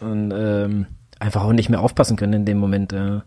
und 0.00 0.32
ähm, 0.34 0.86
einfach 1.18 1.44
auch 1.44 1.52
nicht 1.52 1.68
mehr 1.68 1.80
aufpassen 1.80 2.16
können 2.16 2.32
in 2.32 2.44
dem 2.44 2.58
Moment. 2.58 2.92
Äh, 2.92 3.20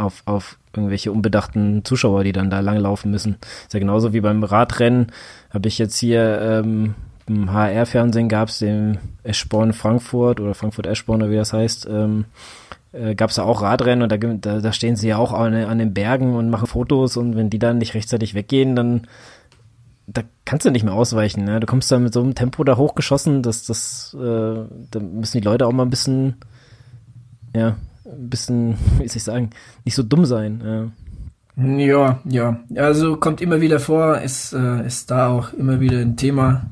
auf, 0.00 0.22
auf 0.26 0.58
irgendwelche 0.74 1.12
unbedachten 1.12 1.84
Zuschauer, 1.84 2.24
die 2.24 2.32
dann 2.32 2.50
da 2.50 2.60
langlaufen 2.60 3.10
müssen. 3.10 3.36
Ist 3.64 3.74
ja 3.74 3.80
genauso 3.80 4.12
wie 4.12 4.20
beim 4.20 4.42
Radrennen, 4.42 5.12
habe 5.50 5.68
ich 5.68 5.78
jetzt 5.78 5.98
hier 5.98 6.40
ähm, 6.40 6.94
im 7.26 7.52
HR-Fernsehen 7.52 8.28
gab 8.28 8.48
es 8.48 8.58
den 8.58 8.98
Eschborn 9.22 9.72
Frankfurt 9.72 10.40
oder 10.40 10.54
Frankfurt 10.54 10.86
Eschborn 10.86 11.22
oder 11.22 11.30
wie 11.30 11.36
das 11.36 11.52
heißt, 11.52 11.86
ähm, 11.88 12.24
äh, 12.92 13.14
gab 13.14 13.30
es 13.30 13.36
da 13.36 13.44
auch 13.44 13.62
Radrennen 13.62 14.02
und 14.02 14.10
da, 14.10 14.16
da, 14.16 14.60
da 14.60 14.72
stehen 14.72 14.96
sie 14.96 15.08
ja 15.08 15.16
auch 15.16 15.32
an, 15.32 15.54
an 15.54 15.78
den 15.78 15.94
Bergen 15.94 16.34
und 16.34 16.50
machen 16.50 16.66
Fotos 16.66 17.16
und 17.16 17.36
wenn 17.36 17.50
die 17.50 17.60
dann 17.60 17.78
nicht 17.78 17.94
rechtzeitig 17.94 18.34
weggehen, 18.34 18.74
dann 18.74 19.06
da 20.12 20.22
kannst 20.44 20.66
du 20.66 20.70
nicht 20.70 20.82
mehr 20.82 20.94
ausweichen. 20.94 21.44
Ne? 21.44 21.60
Du 21.60 21.66
kommst 21.66 21.90
da 21.92 21.98
mit 21.98 22.12
so 22.12 22.20
einem 22.20 22.34
Tempo 22.34 22.64
da 22.64 22.76
hochgeschossen, 22.76 23.42
dass 23.42 23.64
das, 23.64 24.16
äh, 24.20 24.64
da 24.90 24.98
müssen 25.00 25.38
die 25.38 25.44
Leute 25.44 25.66
auch 25.66 25.72
mal 25.72 25.84
ein 25.84 25.90
bisschen, 25.90 26.36
ja, 27.54 27.76
ein 28.12 28.28
bisschen, 28.28 28.76
wie 28.98 29.08
soll 29.08 29.16
ich 29.16 29.24
sagen, 29.24 29.50
nicht 29.84 29.94
so 29.94 30.02
dumm 30.02 30.24
sein. 30.24 30.62
Ja. 30.64 30.90
Ja, 31.56 32.20
ja. 32.24 32.60
Also 32.76 33.16
kommt 33.16 33.40
immer 33.40 33.60
wieder 33.60 33.80
vor, 33.80 34.18
ist, 34.18 34.52
äh, 34.52 34.86
ist 34.86 35.10
da 35.10 35.28
auch 35.28 35.52
immer 35.52 35.80
wieder 35.80 35.98
ein 35.98 36.16
Thema. 36.16 36.62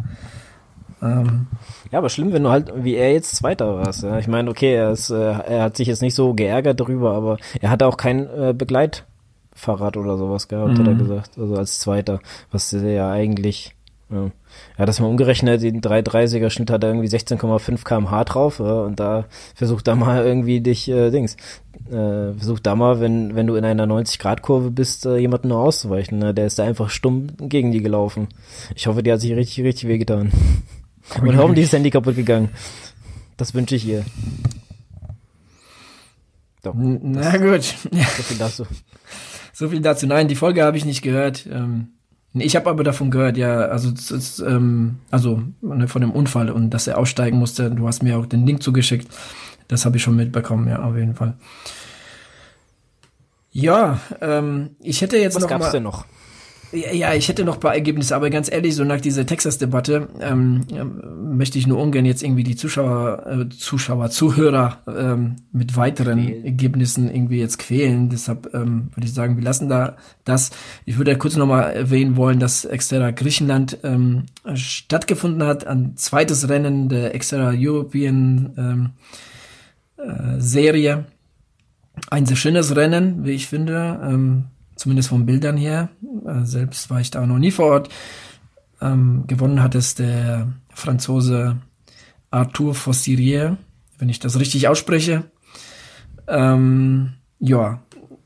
Ähm. 1.03 1.47
Ja, 1.91 1.99
aber 1.99 2.09
schlimm, 2.09 2.33
wenn 2.33 2.45
du 2.45 2.51
halt 2.51 2.73
wie 2.77 2.95
er 2.95 3.13
jetzt 3.13 3.37
Zweiter 3.37 3.77
warst. 3.77 4.03
Ja. 4.03 4.19
Ich 4.19 4.29
meine, 4.29 4.51
okay, 4.51 4.75
er, 4.75 4.93
ist, 4.93 5.11
äh, 5.11 5.33
er 5.33 5.63
hat 5.63 5.77
sich 5.77 5.89
jetzt 5.89 6.03
nicht 6.03 6.15
so 6.15 6.35
geärgert 6.35 6.81
darüber, 6.81 7.13
aber 7.13 7.39
er 7.61 7.71
hatte 7.71 7.87
auch 7.87 7.97
kein 7.97 8.29
äh, 8.29 8.55
Begleitfahrrad 8.57 9.97
oder 9.97 10.17
sowas 10.17 10.49
gehabt, 10.49 10.73
mhm. 10.73 10.79
hat 10.79 10.87
er 10.87 10.95
mhm. 10.95 10.99
gesagt. 10.99 11.39
Also 11.39 11.57
als 11.57 11.81
Zweiter, 11.81 12.21
was 12.51 12.73
ja 12.73 13.11
eigentlich 13.11 13.75
ja. 14.11 14.31
ja, 14.79 14.87
das 14.87 15.01
mal 15.01 15.07
umgerechnet, 15.07 15.63
den 15.63 15.81
330er 15.81 16.51
Schnitt 16.51 16.71
hat 16.71 16.83
er 16.83 16.91
irgendwie 16.91 17.09
16,5 17.09 17.85
kmh 17.85 18.25
drauf 18.25 18.59
ja, 18.59 18.81
und 18.83 18.99
da 18.99 19.27
versuch 19.55 19.83
da 19.83 19.95
mal 19.95 20.25
irgendwie 20.25 20.61
dich, 20.61 20.89
äh, 20.89 21.11
Dings, 21.11 21.37
äh, 21.91 22.33
versuch 22.35 22.59
da 22.61 22.75
mal, 22.75 23.01
wenn, 23.01 23.35
wenn 23.35 23.47
du 23.47 23.55
in 23.57 23.65
einer 23.65 23.87
90-Grad-Kurve 23.87 24.71
bist, 24.71 25.05
äh, 25.07 25.19
jemanden 25.19 25.49
nur 25.49 25.59
auszuweichen. 25.59 26.19
Ne? 26.19 26.35
Der 26.35 26.47
ist 26.47 26.59
da 26.59 26.65
einfach 26.65 26.91
stumm 26.91 27.29
gegen 27.39 27.71
die 27.73 27.83
gelaufen. 27.83 28.29
Ich 28.75 28.87
hoffe, 28.87 29.03
die 29.03 29.13
hat 29.13 29.21
sich 29.21 29.33
richtig, 29.33 29.65
richtig 29.65 29.89
wehgetan. 29.89 30.33
Und 31.21 31.37
hoffentlich 31.37 31.65
ist 31.65 31.73
das 31.73 31.79
Handy 31.79 31.91
kaputt 31.91 32.17
gegangen. 32.17 32.51
Das 33.37 33.55
wünsche 33.55 33.77
ich 33.77 33.87
ihr. 33.87 34.05
So, 36.63 36.73
Na 36.75 37.37
gut. 37.37 37.63
So 37.63 38.23
viel 38.23 38.39
dazu. 38.39 38.67
So 39.55 39.71
viel 39.71 39.81
dazu. 39.81 40.07
Nein, 40.07 40.29
die 40.29 40.37
Folge 40.37 40.63
habe 40.63 40.77
ich 40.77 40.85
nicht 40.85 41.03
gehört. 41.03 41.45
Ähm 41.51 41.98
ich 42.35 42.57
habe 42.57 42.69
aber 42.71 42.85
davon 42.85 43.11
gehört, 43.11 43.37
ja, 43.37 43.61
also 43.67 43.91
ist, 43.91 44.41
ähm, 44.41 44.99
also 45.11 45.43
ne, 45.61 45.89
von 45.89 46.03
dem 46.03 46.13
Unfall 46.13 46.51
und 46.51 46.71
dass 46.71 46.87
er 46.87 46.99
aussteigen 46.99 47.39
musste. 47.39 47.71
Du 47.71 47.87
hast 47.87 48.03
mir 48.03 48.19
auch 48.19 48.27
den 48.27 48.47
Link 48.47 48.63
zugeschickt. 48.63 49.09
das 49.69 49.85
habe 49.85 49.97
ich 49.97 50.03
schon 50.03 50.17
mitbekommen, 50.17 50.69
ja, 50.69 50.83
auf 50.83 50.97
jeden 50.97 51.15
Fall. 51.15 51.35
Ja, 53.51 54.01
ähm, 54.21 54.71
ich 54.81 55.01
hätte 55.01 55.17
jetzt 55.19 55.35
Was 55.35 55.43
noch 55.43 55.49
gab's 55.51 55.67
mal, 55.67 55.73
denn 55.73 55.83
noch? 55.83 56.05
Ja, 56.73 57.15
ich 57.15 57.29
hätte 57.29 57.45
noch 57.45 57.55
ein 57.55 57.61
paar 57.61 57.75
Ergebnisse, 57.75 58.15
aber 58.15 58.29
ganz 58.29 58.51
ehrlich, 58.53 58.75
so 58.75 58.85
nach 58.85 59.01
dieser 59.01 59.25
Texas-Debatte 59.25 60.09
ähm, 60.21 60.67
ähm, 60.71 61.37
möchte 61.37 61.59
ich 61.59 61.67
nur 61.67 61.79
ungern 61.79 62.05
jetzt 62.05 62.23
irgendwie 62.23 62.45
die 62.45 62.57
Zuschauer, 62.57 63.27
äh, 63.27 63.49
Zuschauer, 63.49 64.11
Zuhörer 64.11 64.79
ähm, 64.87 65.37
mit 65.51 65.77
weiteren 65.77 66.27
Quälen. 66.27 66.45
Ergebnissen 66.45 67.11
irgendwie 67.11 67.39
jetzt 67.39 67.59
quälen. 67.59 68.11
Deshalb 68.11 68.53
ähm, 68.53 68.91
würde 68.95 69.07
ich 69.07 69.15
sagen, 69.15 69.37
wir 69.37 69.45
lassen 69.45 69.71
da 69.71 69.97
das. 70.25 70.51
Ich 70.85 70.99
würde 70.99 71.17
kurz 71.17 71.37
nochmal 71.37 71.73
erwähnen 71.73 72.17
wollen, 72.17 72.39
dass 72.39 72.67
Exterra 72.67 73.13
Griechenland 73.13 73.79
ähm, 73.83 74.25
stattgefunden 74.53 75.45
hat, 75.45 75.67
ein 75.67 75.97
zweites 75.97 76.51
Rennen 76.51 76.91
der 76.91 77.15
Exterra 77.15 77.53
European 77.55 78.53
ähm, 78.59 78.91
äh, 79.97 80.39
Serie. 80.39 81.07
Ein 82.11 82.27
sehr 82.27 82.37
schönes 82.37 82.77
Rennen, 82.77 83.25
wie 83.25 83.33
ich 83.33 83.47
finde. 83.47 84.01
Ähm, 84.05 84.45
zumindest 84.79 85.11
von 85.11 85.27
Bildern 85.27 85.57
her. 85.57 85.91
Äh, 86.27 86.45
selbst 86.45 86.89
war 86.89 87.01
ich 87.01 87.11
da 87.11 87.27
noch 87.27 87.39
nie 87.39 87.51
vor 87.51 87.67
Ort. 87.67 87.89
Ähm, 88.81 89.25
gewonnen 89.27 89.63
hat 89.63 89.75
es 89.75 89.95
der 89.95 90.53
Franzose 90.73 91.57
Arthur 92.31 92.75
Fossirier, 92.75 93.59
wenn 93.99 94.09
ich 94.09 94.21
das 94.21 94.39
richtig 94.39 94.69
ausspreche. 94.69 95.25
Ähm, 96.29 97.15
ja, 97.41 97.83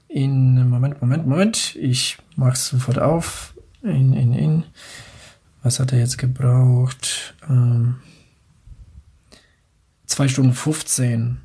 in 0.08 0.68
Moment, 0.68 1.00
Moment, 1.00 1.26
Moment. 1.26 1.76
Ich 1.76 2.18
mach's 2.36 2.68
sofort 2.68 2.98
auf. 2.98 3.54
In, 3.82 4.12
in, 4.12 4.32
in. 4.32 4.64
Was 5.62 5.80
hat 5.80 5.92
er 5.92 5.98
jetzt 5.98 6.18
gebraucht? 6.18 7.34
Ähm, 7.48 7.96
zwei 10.06 10.28
Stunden 10.28 10.52
15. 10.52 11.38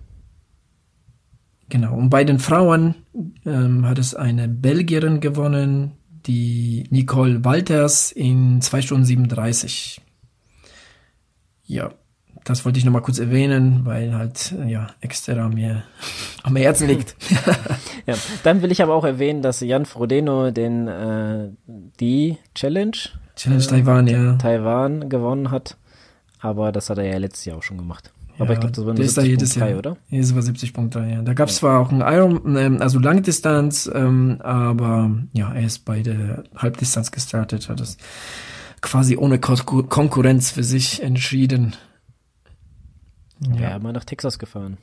Genau. 1.70 1.96
Und 1.96 2.10
bei 2.10 2.24
den 2.24 2.40
Frauen 2.40 2.96
ähm, 3.46 3.88
hat 3.88 4.00
es 4.00 4.16
eine 4.16 4.48
Belgierin 4.48 5.20
gewonnen, 5.20 5.94
die 6.26 6.86
Nicole 6.90 7.44
Walters 7.44 8.12
in 8.12 8.62
2 8.62 8.82
Stunden 8.82 9.06
37. 9.06 10.02
Ja, 11.66 11.92
das 12.44 12.64
wollte 12.64 12.80
ich 12.80 12.86
nochmal 12.86 13.02
kurz 13.02 13.20
erwähnen, 13.20 13.82
weil 13.84 14.14
halt, 14.14 14.54
äh, 14.58 14.70
ja, 14.72 14.88
extra 15.02 15.50
mir 15.50 15.84
am 16.44 16.56
Herzen 16.56 16.88
liegt. 16.88 17.16
Ja, 18.08 18.16
dann 18.44 18.62
will 18.62 18.72
ich 18.72 18.82
aber 18.82 18.94
auch 18.94 19.04
erwähnen, 19.04 19.42
dass 19.42 19.60
Jan 19.60 19.86
Frodeno 19.86 20.50
den 20.52 20.88
äh, 20.88 21.50
die 22.00 22.38
Challenge 22.56 22.96
Challenge 23.36 23.66
Taiwan, 23.66 24.08
ja. 24.08 24.38
Taiwan 24.38 25.10
gewonnen 25.10 25.52
hat, 25.52 25.76
aber 26.40 26.72
das 26.72 26.90
hat 26.90 27.00
er 27.00 27.04
ja 27.04 27.18
letztes 27.18 27.44
Jahr 27.44 27.58
auch 27.58 27.64
schon 27.64 27.78
gemacht. 27.78 28.14
Aber 28.40 28.48
Ja, 28.48 28.54
ich 28.54 28.60
glaube, 28.60 28.76
das 28.76 28.86
war 28.86 28.94
der 28.94 29.00
nur 29.00 29.06
ist 29.06 29.18
da 29.18 29.22
jedes 29.24 29.58
70.3, 29.58 29.70
Jahr, 29.70 29.78
oder? 29.80 29.98
Jedes 30.10 30.36
war 30.36 30.42
70.3, 30.42 31.08
ja. 31.08 31.22
Da 31.22 31.34
gab 31.34 31.50
es 31.50 31.58
zwar 31.58 31.80
auch 31.80 31.92
einen 31.92 32.02
Iron, 32.02 32.56
ähm, 32.56 32.82
also 32.82 33.00
Langdistanz, 33.00 33.90
ähm, 33.94 34.40
aber 34.42 35.12
ja, 35.34 35.54
er 35.54 35.66
ist 35.66 35.86
bei 35.86 36.02
der 36.02 36.44
Halbdistanz 36.56 37.12
gestartet, 37.12 37.68
hat 37.70 37.80
es 37.82 37.98
quasi 38.82 39.18
ohne 39.18 39.40
Ko 39.40 39.56
Konkurrenz 39.84 40.52
für 40.52 40.64
sich 40.64 41.02
entschieden. 41.02 41.76
Ja, 43.40 43.72
ja 43.72 43.80
mal 43.80 43.94
nach 43.94 44.06
Texas 44.06 44.38
gefahren. 44.40 44.78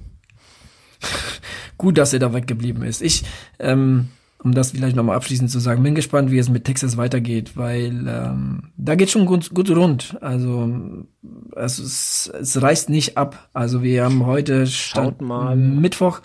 Gut, 1.78 1.98
dass 1.98 2.12
er 2.12 2.18
da 2.18 2.32
weggeblieben 2.32 2.82
ist. 2.82 3.02
Ich, 3.02 3.24
ähm, 3.59 4.09
um 4.45 4.53
das 4.53 4.72
vielleicht 4.72 4.95
nochmal 4.95 5.16
abschließend 5.16 5.51
zu 5.51 5.59
sagen, 5.59 5.82
bin 5.82 5.95
gespannt, 5.95 6.30
wie 6.30 6.38
es 6.38 6.51
mit 6.51 6.64
Texas 6.64 6.99
weitergeht, 6.99 7.57
weil 7.57 8.07
ähm, 8.07 8.64
da 8.76 8.95
geht 8.95 9.11
schon 9.11 9.24
gut, 9.24 9.55
gut 9.55 9.70
rund. 9.70 10.18
Also, 10.20 10.70
es, 11.57 12.30
es 12.38 12.61
reißt 12.61 12.90
nicht 12.90 13.16
ab. 13.16 13.49
Also 13.55 13.82
wir 13.82 14.05
haben 14.05 14.26
heute 14.26 14.66
Schaut 14.66 15.22
mal. 15.22 15.57
Mittwoch 15.57 16.20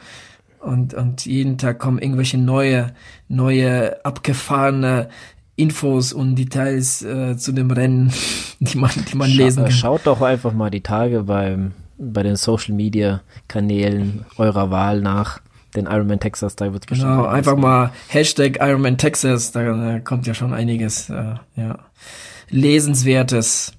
und, 0.59 0.93
und 0.93 1.25
jeden 1.25 1.57
Tag 1.57 1.79
kommen 1.79 1.99
irgendwelche 1.99 2.37
neue, 2.37 2.91
neue 3.29 4.03
abgefahrene 4.03 5.07
Infos 5.55 6.11
und 6.11 6.35
Details 6.35 7.01
äh, 7.01 7.37
zu 7.37 7.53
dem 7.53 7.71
Rennen, 7.71 8.11
die 8.59 8.77
man, 8.77 8.91
die 9.09 9.15
man 9.15 9.29
Scha 9.29 9.43
lesen 9.43 9.63
kann. 9.63 9.71
Schaut 9.71 10.01
doch 10.05 10.21
einfach 10.21 10.51
mal 10.51 10.69
die 10.69 10.81
Tage 10.81 11.23
beim, 11.23 11.71
bei 11.97 12.23
den 12.23 12.35
Social 12.35 12.75
Media 12.75 13.21
Kanälen 13.47 14.25
eurer 14.37 14.71
Wahl 14.71 14.99
nach. 14.99 15.39
Den 15.75 15.85
Ironman 15.85 16.19
Texas, 16.19 16.55
da 16.55 16.73
wird 16.73 16.87
bestimmt 16.87 17.11
Genau, 17.11 17.25
einfach 17.25 17.55
mal 17.55 17.91
Hashtag 18.07 18.57
Ironman 18.59 18.97
Texas, 18.97 19.51
da, 19.51 19.63
da 19.63 19.99
kommt 19.99 20.25
ja 20.25 20.33
schon 20.33 20.53
einiges, 20.53 21.09
äh, 21.09 21.35
ja, 21.55 21.79
Lesenswertes. 22.49 23.73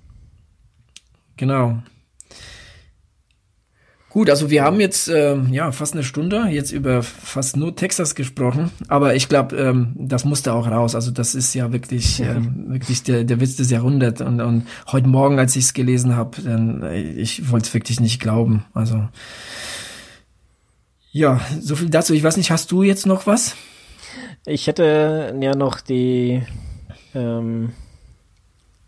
Genau. 1.37 1.83
Gut, 4.11 4.29
also 4.29 4.51
wir 4.51 4.65
haben 4.65 4.81
jetzt 4.81 5.07
ähm, 5.07 5.53
ja 5.53 5.71
fast 5.71 5.95
eine 5.95 6.03
Stunde 6.03 6.49
jetzt 6.51 6.73
über 6.73 7.01
fast 7.05 7.57
nur 7.57 7.77
Texas 7.77 8.17
gesprochen, 8.17 8.73
aber 8.89 9.15
ich 9.15 9.29
glaube, 9.29 9.57
ähm, 9.57 9.93
das 9.97 10.25
musste 10.25 10.53
auch 10.53 10.67
raus. 10.67 10.97
Also 10.97 11.13
das 11.13 11.37
ist 11.37 11.55
ja 11.55 11.73
wirklich 11.73 12.19
ähm, 12.25 12.73
wirklich 12.73 13.05
der, 13.05 13.23
der 13.23 13.41
Witz 13.41 13.55
des 13.55 13.71
Jahrhunderts 13.71 14.21
und, 14.21 14.41
und 14.41 14.67
heute 14.91 15.07
Morgen, 15.07 15.39
als 15.39 15.55
ich 15.55 15.67
es 15.67 15.75
gelesen 15.75 16.17
habe, 16.17 16.43
dann 16.43 16.83
äh, 16.83 17.01
ich 17.01 17.53
wollte 17.53 17.69
es 17.69 17.75
wirklich 17.75 18.01
nicht 18.01 18.21
glauben. 18.21 18.65
Also 18.75 19.09
ja, 21.13 21.41
so 21.61 21.77
viel 21.77 21.91
dazu. 21.91 22.15
Ich 22.15 22.23
weiß 22.23 22.37
nicht, 22.37 22.51
hast 22.51 22.71
du 22.73 22.83
jetzt 22.83 23.07
noch 23.07 23.27
was? 23.27 23.57
Ich 24.47 24.67
hätte 24.67 25.37
ja 25.41 25.55
noch 25.55 25.81
die, 25.81 26.43
ähm, 27.15 27.73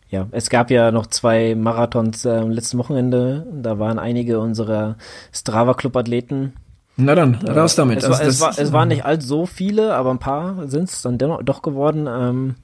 ja, 0.08 0.28
es 0.30 0.50
gab 0.50 0.70
ja 0.70 0.90
noch 0.90 1.06
zwei 1.06 1.54
Marathons 1.54 2.24
äh, 2.24 2.40
letzten 2.42 2.78
Wochenende. 2.78 3.46
Da 3.52 3.78
waren 3.78 3.98
einige 3.98 4.40
unserer 4.40 4.96
Strava 5.32 5.74
Club 5.74 5.96
Athleten. 5.96 6.54
Na 6.96 7.14
dann, 7.14 7.36
raus 7.36 7.74
damit. 7.74 7.98
Es, 7.98 8.04
Also 8.04 8.20
war, 8.20 8.28
es, 8.28 8.40
war, 8.40 8.58
es 8.58 8.72
waren 8.72 8.88
nicht 8.88 9.04
all 9.04 9.20
so 9.20 9.46
viele, 9.46 9.94
aber 9.94 10.10
ein 10.10 10.18
paar 10.18 10.68
sind 10.68 10.90
es 10.90 11.02
dann 11.02 11.16
doch 11.18 11.62
geworden. 11.62 12.06
Ähm, 12.06 12.54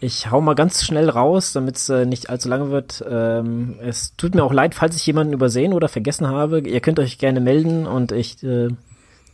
ich 0.00 0.30
hau 0.30 0.40
mal 0.40 0.54
ganz 0.54 0.84
schnell 0.84 1.08
raus, 1.08 1.52
damit 1.52 1.76
es 1.76 1.88
äh, 1.88 2.06
nicht 2.06 2.30
allzu 2.30 2.48
lange 2.48 2.70
wird. 2.70 3.04
Ähm, 3.08 3.76
es 3.80 4.14
tut 4.16 4.34
mir 4.34 4.44
auch 4.44 4.52
leid, 4.52 4.74
falls 4.74 4.96
ich 4.96 5.06
jemanden 5.06 5.32
übersehen 5.32 5.72
oder 5.72 5.88
vergessen 5.88 6.28
habe. 6.28 6.60
Ihr 6.60 6.80
könnt 6.80 7.00
euch 7.00 7.18
gerne 7.18 7.40
melden 7.40 7.86
und 7.86 8.12
ich 8.12 8.42
äh, 8.44 8.68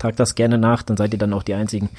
trage 0.01 0.17
das 0.17 0.35
gerne 0.35 0.59
nach, 0.59 0.83
dann 0.83 0.97
seid 0.97 1.13
ihr 1.13 1.19
dann 1.19 1.33
auch 1.33 1.43
die 1.43 1.55
Einzigen. 1.55 1.91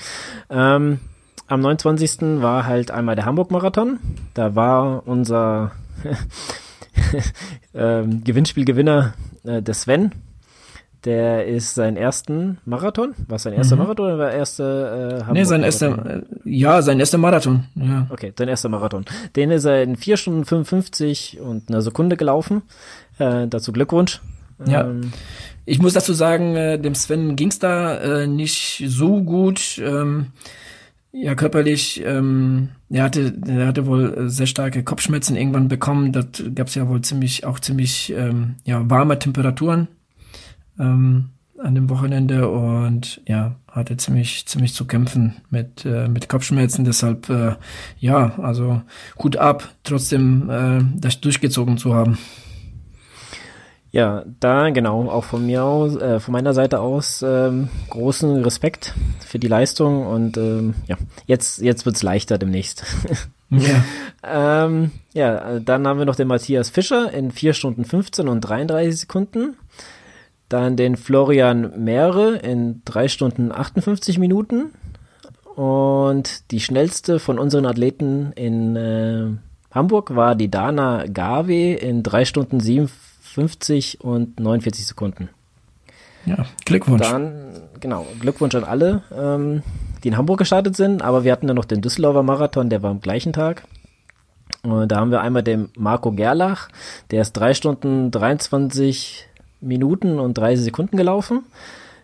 Ähm, 0.50 1.00
am 1.48 1.62
29. 1.62 2.42
war 2.42 2.66
halt 2.66 2.92
einmal 2.92 3.16
der 3.16 3.26
Hamburg-Marathon. 3.26 4.00
Da 4.34 4.56
war 4.56 5.06
unser 5.06 5.72
ähm, 7.74 8.24
Gewinnspielgewinner 8.24 9.14
äh, 9.44 9.62
der 9.62 9.74
Sven. 9.74 10.12
Der 11.04 11.48
ist 11.48 11.74
sein 11.74 11.98
ersten 11.98 12.60
Marathon. 12.64 13.16
War 13.28 13.38
es 13.38 13.44
sein 13.44 13.54
erster 13.54 13.76
Marathon 13.76 14.06
oder 14.06 14.20
war 14.20 14.30
der 14.30 14.38
erste 14.38 14.64
äh, 14.64 15.20
Hamburg 15.22 15.34
Nee, 15.34 15.44
sein 15.46 15.64
erster, 15.64 16.06
äh, 16.06 16.22
ja, 16.46 16.82
sein 16.84 17.00
erster 17.00 17.18
Marathon, 17.18 17.66
ja. 17.74 18.06
Okay, 18.12 18.34
sein 18.38 18.48
erster 18.48 18.70
Marathon. 18.70 19.06
Den 19.36 19.50
ist 19.50 19.66
er 19.66 19.82
in 19.82 19.96
4 19.96 20.18
Stunden 20.18 20.46
55 20.46 21.40
und 21.42 21.70
einer 21.70 21.82
Sekunde 21.82 22.18
gelaufen. 22.18 22.62
Äh, 23.18 23.48
dazu 23.48 23.72
Glückwunsch. 23.72 24.22
Ja. 24.68 24.90
Ähm, 24.90 25.12
Ich 25.66 25.80
muss 25.80 25.94
dazu 25.94 26.14
sagen, 26.14 26.56
äh, 26.56 26.80
dem 26.80 26.96
Sven 26.96 27.36
ging's 27.36 27.60
da 27.60 27.98
äh, 27.98 28.28
nicht 28.28 28.84
so 28.88 29.22
gut. 29.22 29.80
Ähm, 29.84 30.28
ja, 31.14 31.36
körperlich, 31.36 32.02
ähm, 32.06 32.70
er 32.90 33.04
hatte, 33.04 33.34
er 33.46 33.68
hatte 33.68 33.86
wohl 33.86 34.14
äh, 34.14 34.30
sehr 34.30 34.48
starke 34.48 34.84
Kopfschmerzen 34.84 35.36
irgendwann 35.36 35.68
bekommen. 35.68 36.14
Dort 36.14 36.56
gab's 36.56 36.74
ja 36.76 36.88
wohl 36.88 37.02
ziemlich, 37.02 37.46
auch 37.46 37.60
ziemlich, 37.60 38.12
ähm, 38.16 38.56
ja, 38.64 38.90
warme 38.90 39.20
Temperaturen 39.20 39.88
ähm, 40.80 41.30
an 41.62 41.76
dem 41.76 41.90
Wochenende 41.90 42.50
und 42.50 43.22
ja, 43.28 43.56
hatte 43.68 43.98
ziemlich, 43.98 44.46
ziemlich 44.48 44.74
zu 44.74 44.86
kämpfen 44.86 45.36
mit, 45.50 45.86
äh, 45.86 46.08
mit 46.08 46.28
Kopfschmerzen. 46.28 46.86
Deshalb, 46.86 47.30
äh, 47.30 47.56
ja, 48.00 48.40
also 48.40 48.82
gut 49.16 49.38
ab, 49.38 49.70
trotzdem 49.84 50.50
äh, 50.50 50.82
das 50.96 51.22
durchgezogen 51.22 51.78
zu 51.78 51.94
haben. 51.94 52.18
Ja, 53.92 54.24
da 54.40 54.70
genau, 54.70 55.10
auch 55.10 55.26
von 55.26 55.46
mir 55.46 55.66
aus, 55.66 55.98
äh, 55.98 56.22
von 56.22 56.32
meiner 56.32 56.54
Seite 56.54 56.80
aus 56.80 57.24
ähm, 57.28 57.68
großen 57.90 58.42
Respekt 58.42 58.94
für 59.20 59.38
die 59.38 59.50
Leistung 59.50 60.08
und 60.08 60.38
ähm, 60.38 60.76
ja, 60.88 60.96
jetzt 61.26 61.62
jetzt 61.62 61.86
wird's 61.86 62.02
leichter 62.02 62.38
demnächst. 62.38 62.86
Ja. 63.50 63.84
ähm, 64.66 64.92
ja, 65.14 65.60
dann 65.60 65.86
haben 65.86 66.00
wir 66.00 66.06
noch 66.06 66.16
den 66.16 66.30
Matthias 66.30 66.70
Fischer 66.70 67.12
in 67.12 67.32
4 67.32 67.54
Stunden 67.54 67.84
15 67.84 68.30
und 68.30 68.40
33 68.40 69.02
Sekunden. 69.02 69.58
Dann 70.48 70.78
den 70.78 70.96
Florian 70.96 71.84
Mehre 71.84 72.36
in 72.38 72.82
3 72.86 73.10
Stunden 73.10 73.52
58 73.52 74.20
Minuten. 74.20 74.72
Und 75.56 76.50
die 76.52 76.62
schnellste 76.62 77.20
von 77.20 77.40
unseren 77.40 77.66
Athleten 77.66 78.32
in 78.36 78.76
äh, 78.78 79.28
Hamburg 79.70 80.16
war 80.16 80.36
die 80.36 80.50
Dana 80.50 81.06
Gawe 81.08 81.74
in 81.74 82.04
3 82.04 82.24
Stunden 82.24 82.62
57 83.34 84.02
und 84.02 84.40
49 84.40 84.86
Sekunden. 84.86 85.30
Ja, 86.26 86.46
Glückwunsch. 86.66 87.02
Dann, 87.02 87.62
genau, 87.80 88.06
Glückwunsch 88.20 88.56
an 88.56 88.64
alle, 88.64 89.04
ähm, 89.16 89.64
die 90.04 90.10
in 90.10 90.18
Hamburg 90.18 90.40
gestartet 90.40 90.76
sind, 90.76 91.02
aber 91.02 91.24
wir 91.24 91.32
hatten 91.32 91.48
dann 91.48 91.56
noch 91.56 91.66
den 91.66 91.82
Düsseldorfer 91.82 92.24
Marathon, 92.24 92.70
der 92.70 92.84
war 92.84 92.92
am 92.92 93.02
gleichen 93.02 93.34
Tag. 93.34 93.64
Und 94.64 94.92
da 94.92 94.98
haben 94.98 95.12
wir 95.12 95.22
einmal 95.22 95.42
den 95.42 95.70
Marco 95.76 96.12
Gerlach, 96.12 96.70
der 97.10 97.22
ist 97.22 97.34
drei 97.34 97.54
Stunden 97.54 98.12
23 98.12 99.28
Minuten 99.62 100.20
und 100.20 100.38
30 100.38 100.66
Sekunden 100.66 100.98
gelaufen. 100.98 101.44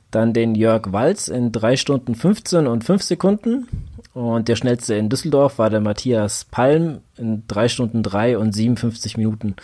Dann 0.10 0.34
den 0.34 0.56
Jörg 0.56 0.94
Walz 0.94 1.28
in 1.28 1.52
3 1.52 1.76
Stunden 1.76 2.16
15 2.16 2.66
und 2.66 2.84
5 2.84 3.04
Sekunden. 3.04 3.68
Und 4.14 4.48
der 4.48 4.56
schnellste 4.56 4.96
in 4.96 5.10
Düsseldorf 5.10 5.60
war 5.60 5.70
der 5.70 5.82
Matthias 5.82 6.46
Palm 6.46 7.00
in 7.18 7.44
3 7.48 7.68
Stunden 7.68 8.04
3 8.04 8.38
und 8.38 8.54
57 8.54 9.18
Minuten. 9.18 9.56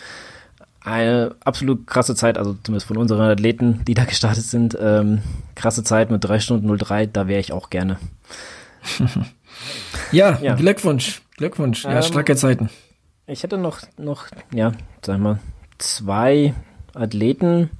Eine 0.84 1.34
absolut 1.42 1.86
krasse 1.86 2.14
Zeit, 2.14 2.36
also 2.36 2.54
zumindest 2.62 2.86
von 2.86 2.98
unseren 2.98 3.22
Athleten, 3.22 3.82
die 3.86 3.94
da 3.94 4.04
gestartet 4.06 4.44
sind. 4.44 4.76
Ähm, 4.80 5.22
krasse 5.54 5.82
Zeit 5.82 6.10
mit 6.10 6.22
3 6.22 6.40
Stunden 6.40 6.76
03, 6.76 7.06
da 7.06 7.26
wäre 7.26 7.40
ich 7.40 7.52
auch 7.52 7.70
gerne. 7.70 7.98
ja, 10.12 10.38
ja, 10.42 10.54
Glückwunsch, 10.54 11.22
Glückwunsch. 11.36 11.84
Ja, 11.84 11.96
ähm, 11.96 12.02
starke 12.02 12.36
Zeiten. 12.36 12.68
Ich 13.26 13.42
hätte 13.42 13.56
noch, 13.56 13.78
noch, 13.96 14.26
ja, 14.52 14.72
sag 15.00 15.18
mal, 15.18 15.38
zwei 15.78 16.52
Athleten. 16.92 17.70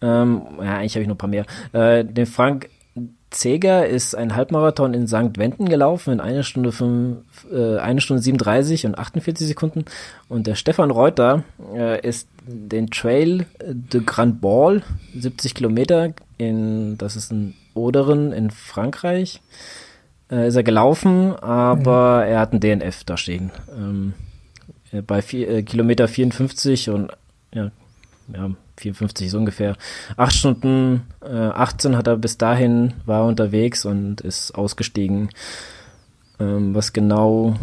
Ähm, 0.00 0.42
ja, 0.58 0.78
eigentlich 0.78 0.94
habe 0.94 1.02
ich 1.02 1.08
noch 1.08 1.14
ein 1.14 1.18
paar 1.18 1.28
mehr. 1.28 1.46
Äh, 1.72 2.04
den 2.04 2.26
Frank 2.26 2.68
Zeger 3.32 3.86
ist 3.86 4.14
ein 4.14 4.36
Halbmarathon 4.36 4.94
in 4.94 5.08
St. 5.08 5.36
Wenden 5.36 5.68
gelaufen 5.68 6.12
in 6.12 6.20
eine 6.20 6.44
Stunde, 6.44 6.70
fünf, 6.70 7.18
äh, 7.52 7.78
eine 7.78 8.00
Stunde 8.00 8.22
37 8.22 8.86
und 8.86 8.98
48 8.98 9.46
Sekunden. 9.46 9.84
Und 10.28 10.46
der 10.46 10.54
Stefan 10.54 10.90
Reuter 10.90 11.42
äh, 11.74 12.00
ist 12.06 12.28
den 12.46 12.90
Trail 12.90 13.46
de 13.64 14.02
Grand 14.04 14.40
Ball, 14.40 14.82
70 15.16 15.54
Kilometer 15.54 16.12
in, 16.38 16.98
das 16.98 17.16
ist 17.16 17.32
in 17.32 17.54
Oderen 17.74 18.32
in 18.32 18.50
Frankreich, 18.50 19.40
äh, 20.30 20.48
ist 20.48 20.56
er 20.56 20.62
gelaufen, 20.62 21.34
aber 21.36 22.24
mhm. 22.24 22.32
er 22.32 22.40
hat 22.40 22.52
ein 22.52 22.60
DNF 22.60 23.04
da 23.04 23.16
stehen. 23.16 23.50
Ähm, 23.76 24.14
äh, 24.92 25.02
bei 25.02 25.22
vier, 25.22 25.48
äh, 25.48 25.62
Kilometer 25.62 26.08
54 26.08 26.90
und 26.90 27.12
ja, 27.54 27.70
ja, 28.34 28.50
54 28.82 29.26
ist 29.28 29.34
ungefähr. 29.34 29.76
Acht 30.16 30.34
Stunden 30.34 31.02
äh, 31.24 31.28
18 31.28 31.96
hat 31.96 32.06
er 32.06 32.16
bis 32.16 32.38
dahin, 32.38 32.94
war 33.06 33.24
unterwegs 33.24 33.84
und 33.84 34.20
ist 34.20 34.54
ausgestiegen. 34.54 35.30
Ähm, 36.38 36.74
was 36.74 36.92
genau 36.92 37.56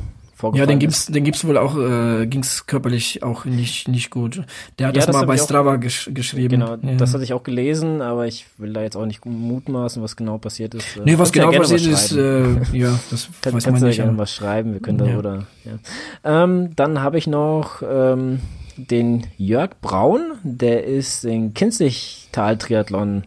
ja, 0.54 0.66
den 0.66 0.80
gibt's, 0.80 1.08
den 1.08 1.24
gibt's 1.24 1.46
wohl 1.46 1.58
auch, 1.58 1.78
äh, 1.78 2.26
ging's 2.26 2.66
körperlich 2.66 3.24
auch 3.24 3.44
nicht 3.46 3.88
nicht 3.88 4.10
gut. 4.10 4.44
Der 4.78 4.88
hat 4.88 4.96
ja, 4.96 5.02
das, 5.02 5.08
das 5.08 5.16
mal 5.16 5.26
bei 5.26 5.38
Strava 5.38 5.76
gesch 5.76 6.10
geschrieben. 6.14 6.62
Genau, 6.62 6.76
ja. 6.76 6.96
das 6.96 7.14
hatte 7.14 7.24
ich 7.24 7.34
auch 7.34 7.44
gelesen, 7.44 8.02
aber 8.02 8.26
ich 8.26 8.46
will 8.58 8.72
da 8.72 8.82
jetzt 8.82 8.96
auch 8.96 9.06
nicht 9.06 9.26
mutmaßen, 9.26 10.02
was 10.02 10.16
genau 10.16 10.38
passiert 10.38 10.76
ist. 10.76 10.86
Nee, 11.04 11.18
was 11.18 11.32
genau 11.32 11.52
passiert 11.52 11.82
ist, 11.82 12.14
äh, 12.14 12.54
ja, 12.72 12.98
das 13.10 13.30
Kann, 13.42 13.54
weiß 13.54 13.66
kannst 13.66 13.82
man 13.82 13.90
nicht. 13.90 14.00
Du 14.00 14.04
gerne 14.04 14.18
was 14.18 14.34
schreiben, 14.34 14.74
wir 14.74 14.80
können 14.80 15.00
ja. 15.00 15.08
darüber. 15.08 15.48
Ja. 15.66 16.44
Ähm, 16.44 16.76
dann 16.76 17.02
habe 17.02 17.18
ich 17.18 17.28
noch 17.28 17.82
ähm, 17.82 18.40
den 18.88 19.28
Jörg 19.38 19.72
Braun, 19.82 20.34
der 20.44 20.86
ist 20.86 21.26
in 21.26 21.54
Kinzigtal-Triathlon 21.54 23.24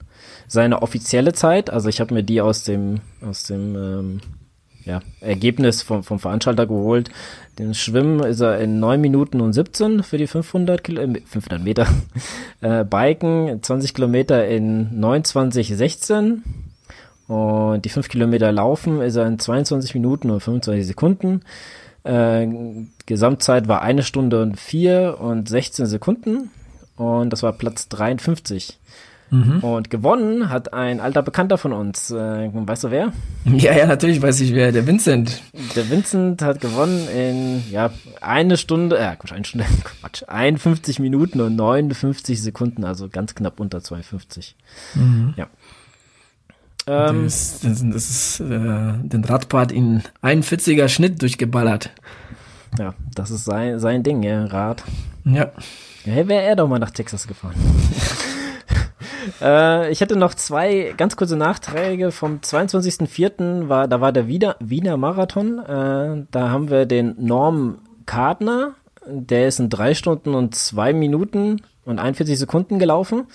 seine 0.48 0.82
offizielle 0.82 1.32
Zeit. 1.32 1.70
Also 1.70 1.88
ich 1.88 2.00
habe 2.00 2.14
mir 2.14 2.22
die 2.22 2.40
aus 2.40 2.64
dem, 2.64 3.00
aus 3.20 3.44
dem 3.44 3.76
ähm, 3.76 4.20
ja, 4.84 5.00
Ergebnis 5.20 5.82
vom, 5.82 6.02
vom 6.02 6.18
Veranstalter 6.18 6.66
geholt. 6.66 7.10
Den 7.58 7.74
Schwimmen 7.74 8.20
ist 8.20 8.40
er 8.40 8.58
in 8.58 8.80
9 8.80 9.00
Minuten 9.00 9.40
und 9.40 9.52
17 9.52 10.02
für 10.02 10.18
die 10.18 10.26
500, 10.26 10.82
Kilo, 10.82 11.02
äh, 11.02 11.20
500 11.24 11.62
Meter. 11.62 11.86
Äh, 12.60 12.84
Biken 12.84 13.60
20 13.60 13.92
Kilometer 13.92 14.46
in 14.46 15.00
29, 15.00 15.76
16. 15.76 16.44
Und 17.26 17.84
die 17.84 17.88
5 17.88 18.08
Kilometer 18.08 18.52
Laufen 18.52 19.00
ist 19.02 19.16
er 19.16 19.26
in 19.26 19.40
22 19.40 19.94
Minuten 19.94 20.30
und 20.30 20.38
25 20.38 20.86
Sekunden. 20.86 21.40
Äh, 22.04 22.46
Gesamtzeit 23.06 23.68
war 23.68 23.82
eine 23.82 24.02
Stunde 24.02 24.42
und 24.42 24.58
vier 24.58 25.18
und 25.20 25.48
16 25.48 25.86
Sekunden 25.86 26.50
und 26.96 27.30
das 27.30 27.42
war 27.42 27.52
Platz 27.52 27.88
53. 27.88 28.78
Mhm. 29.32 29.60
Und 29.60 29.88
gewonnen 29.88 30.50
hat 30.50 30.74
ein 30.74 31.00
alter 31.00 31.22
Bekannter 31.22 31.56
von 31.56 31.72
uns. 31.72 32.10
Äh, 32.10 32.50
weißt 32.52 32.84
du 32.84 32.90
wer? 32.90 33.12
Ja, 33.46 33.74
ja, 33.74 33.86
natürlich 33.86 34.20
weiß 34.20 34.40
ich 34.42 34.52
wer. 34.52 34.72
Der 34.72 34.86
Vincent. 34.86 35.42
Der 35.74 35.88
Vincent 35.88 36.42
hat 36.42 36.60
gewonnen 36.60 37.08
in 37.08 37.62
ja 37.70 37.90
eine 38.20 38.58
Stunde, 38.58 38.98
äh, 38.98 39.16
Quatsch, 39.16 39.32
eine 39.32 39.44
Stunde, 39.46 39.66
Quatsch, 40.00 40.24
51 40.26 40.98
Minuten 40.98 41.40
und 41.40 41.56
59 41.56 42.42
Sekunden, 42.42 42.84
also 42.84 43.08
ganz 43.08 43.34
knapp 43.34 43.58
unter 43.58 43.82
52. 43.82 44.54
Mhm. 44.94 45.32
Ja. 45.38 45.46
Ähm, 46.86 47.24
das, 47.24 47.60
das, 47.60 47.82
das 47.84 48.10
ist 48.10 48.40
äh, 48.40 48.44
den 48.46 49.24
Radpart 49.24 49.72
in 49.72 50.02
41er 50.22 50.88
Schnitt 50.88 51.22
durchgeballert. 51.22 51.90
Ja, 52.78 52.94
das 53.14 53.30
ist 53.30 53.44
sein, 53.44 53.78
sein 53.78 54.02
Ding, 54.02 54.22
ja, 54.22 54.46
Rad. 54.46 54.82
Ja. 55.24 55.52
Ja, 56.04 56.28
wäre 56.28 56.42
er 56.42 56.56
doch 56.56 56.68
mal 56.68 56.78
nach 56.78 56.90
Texas 56.90 57.28
gefahren. 57.28 57.54
äh, 59.40 59.90
ich 59.92 60.00
hätte 60.00 60.16
noch 60.16 60.34
zwei 60.34 60.94
ganz 60.96 61.16
kurze 61.16 61.36
Nachträge. 61.36 62.10
Vom 62.10 62.38
22.04. 62.38 63.68
war, 63.68 63.86
da 63.86 64.00
war 64.00 64.10
der 64.10 64.26
Wiener, 64.26 64.56
Wiener 64.58 64.96
Marathon. 64.96 65.58
Äh, 65.60 66.26
da 66.30 66.50
haben 66.50 66.70
wir 66.70 66.86
den 66.86 67.14
Norm 67.18 67.78
Kartner. 68.06 68.74
Der 69.06 69.46
ist 69.46 69.60
in 69.60 69.68
drei 69.68 69.94
Stunden 69.94 70.34
und 70.34 70.54
zwei 70.54 70.92
Minuten 70.92 71.62
und 71.84 71.98
41 72.00 72.38
Sekunden 72.38 72.78
gelaufen. 72.78 73.26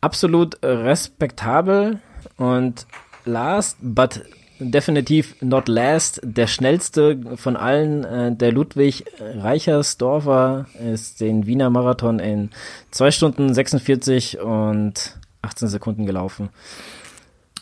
Absolut 0.00 0.58
respektabel 0.62 2.00
und 2.36 2.86
last 3.24 3.78
but 3.80 4.22
definitiv 4.58 5.36
not 5.42 5.68
last, 5.68 6.20
der 6.22 6.46
schnellste 6.46 7.18
von 7.36 7.56
allen, 7.56 8.04
äh, 8.04 8.34
der 8.34 8.52
Ludwig 8.52 9.04
Reichersdorfer 9.20 10.66
ist 10.92 11.20
den 11.20 11.46
Wiener 11.46 11.70
Marathon 11.70 12.18
in 12.18 12.50
zwei 12.90 13.10
Stunden 13.10 13.52
46 13.52 14.40
und 14.40 15.18
18 15.42 15.68
Sekunden 15.68 16.06
gelaufen. 16.06 16.48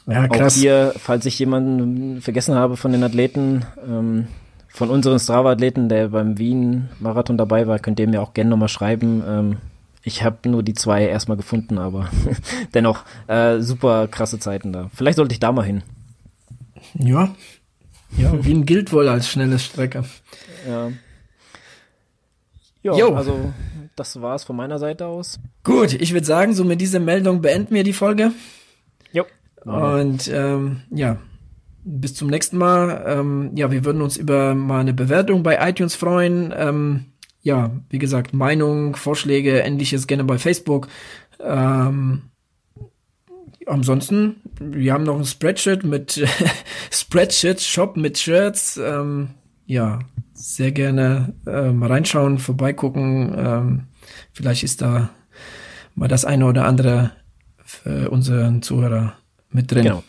Ja, 0.07 0.29
krass. 0.29 0.57
Auch 0.57 0.61
hier, 0.61 0.95
falls 0.99 1.27
ich 1.27 1.39
jemanden 1.39 2.21
vergessen 2.21 2.55
habe 2.55 2.77
von 2.77 2.93
den 2.93 3.03
Athleten, 3.03 3.65
ähm, 3.87 4.29
von 4.69 4.91
unseren 4.91 5.19
Strava-Athleten, 5.19 5.89
der 5.89 6.09
beim 6.09 6.37
Wien-Marathon 6.37 7.39
dabei 7.39 7.67
war, 7.67 7.79
könnt 7.79 8.01
ihr 8.01 8.09
mir 8.09 8.21
auch 8.21 8.35
gerne 8.35 8.51
nochmal 8.51 8.69
schreiben. 8.69 9.23
Ähm, 9.27 9.57
ich 10.05 10.23
habe 10.23 10.49
nur 10.49 10.63
die 10.63 10.75
zwei 10.75 11.07
erstmal 11.07 11.37
gefunden, 11.37 11.79
aber 11.79 12.11
dennoch 12.75 13.05
äh, 13.27 13.61
super 13.61 14.07
krasse 14.09 14.39
Zeiten 14.39 14.73
da. 14.73 14.91
Vielleicht 14.95 15.17
sollte 15.17 15.33
ich 15.33 15.41
da 15.41 15.53
mal 15.53 15.65
hin. 15.65 15.83
Ja. 16.95 17.35
Ja, 18.17 18.45
Wien 18.45 18.67
gilt 18.67 18.93
wohl 18.93 19.09
als 19.09 19.29
schnelle 19.29 19.59
Strecke. 19.59 20.05
Ja. 20.69 20.93
Ja, 22.83 22.95
jo. 22.97 23.15
also 23.15 23.53
das 23.97 24.21
war's 24.21 24.45
von 24.45 24.57
meiner 24.57 24.79
Seite 24.79 25.07
aus. 25.07 25.41
Gut, 25.63 25.95
ich 25.95 26.13
würde 26.13 26.27
sagen, 26.27 26.55
so 26.55 26.65
mit 26.65 26.81
dieser 26.81 27.01
Meldung 27.01 27.41
beenden 27.41 27.75
wir 27.75 27.83
die 27.83 27.95
Folge. 27.95 28.33
Jo. 29.13 29.25
Und 29.65 30.29
ähm, 30.29 30.83
ja, 30.91 31.17
bis 31.83 32.15
zum 32.15 32.29
nächsten 32.29 32.59
Mal. 32.59 33.05
Ähm, 33.07 33.53
ja, 33.55 33.71
wir 33.71 33.85
würden 33.85 34.03
uns 34.03 34.17
über 34.19 34.55
mal 34.55 34.81
eine 34.81 34.93
Bewertung 34.93 35.43
bei 35.43 35.67
iTunes 35.69 35.95
freuen. 35.95 36.53
Ähm, 36.57 37.07
ja, 37.45 37.71
wie 37.91 37.99
gesagt, 37.99 38.33
Meinung, 38.33 38.97
Vorschläge, 38.97 39.59
ähnliches 39.59 40.07
gerne 40.07 40.25
bei 40.25 40.39
Facebook. 40.39 40.89
Ähm, 41.39 42.23
ansonsten, 43.67 44.37
wir 44.59 44.95
haben 44.95 45.05
noch 45.05 45.19
ein 45.19 45.27
Spreadsheet 45.27 45.85
mit 45.85 46.27
Spreadsheet 46.91 47.61
Shop 47.61 47.99
mit 47.99 48.17
Shirts. 48.19 48.79
Ähm, 48.79 49.29
ja, 49.67 49.99
sehr 50.33 50.73
gerne 50.73 51.35
äh, 51.47 51.71
mal 51.71 51.93
reinschauen, 51.93 52.39
vorbeigucken. 52.39 53.35
Ähm, 53.37 53.83
vielleicht 54.33 54.65
ist 54.65 54.81
da 54.81 55.11
mal 55.95 56.09
das 56.09 56.25
eine 56.25 56.47
oder 56.47 56.65
andere 56.65 57.13
für 57.63 58.11
unseren 58.11 58.63
Zuhörer 58.63 59.19
mit 59.51 59.71
drin. 59.71 59.85
Genau. 59.85 60.03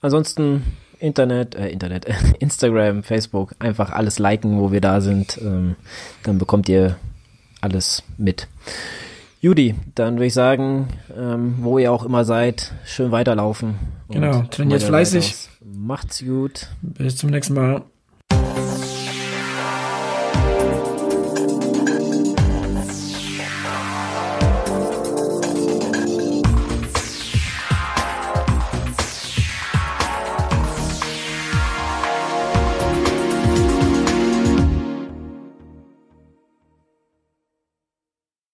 Ansonsten 0.00 0.62
Internet, 0.98 1.54
äh, 1.54 1.68
Internet, 1.68 2.06
Instagram, 2.38 3.02
Facebook, 3.02 3.54
einfach 3.58 3.90
alles 3.90 4.18
liken, 4.18 4.60
wo 4.60 4.72
wir 4.72 4.80
da 4.80 5.00
sind. 5.00 5.38
Ähm, 5.42 5.76
dann 6.22 6.38
bekommt 6.38 6.68
ihr 6.68 6.96
alles 7.60 8.02
mit. 8.18 8.48
Judy, 9.40 9.74
dann 9.94 10.14
würde 10.14 10.26
ich 10.26 10.34
sagen, 10.34 10.88
ähm, 11.16 11.56
wo 11.60 11.78
ihr 11.78 11.92
auch 11.92 12.04
immer 12.04 12.24
seid, 12.24 12.72
schön 12.84 13.12
weiterlaufen. 13.12 13.76
Genau, 14.08 14.42
trainiert 14.50 14.82
fleißig. 14.82 15.48
Macht's 15.64 16.24
gut. 16.24 16.68
Bis 16.80 17.16
zum 17.16 17.30
nächsten 17.30 17.54
Mal. 17.54 17.82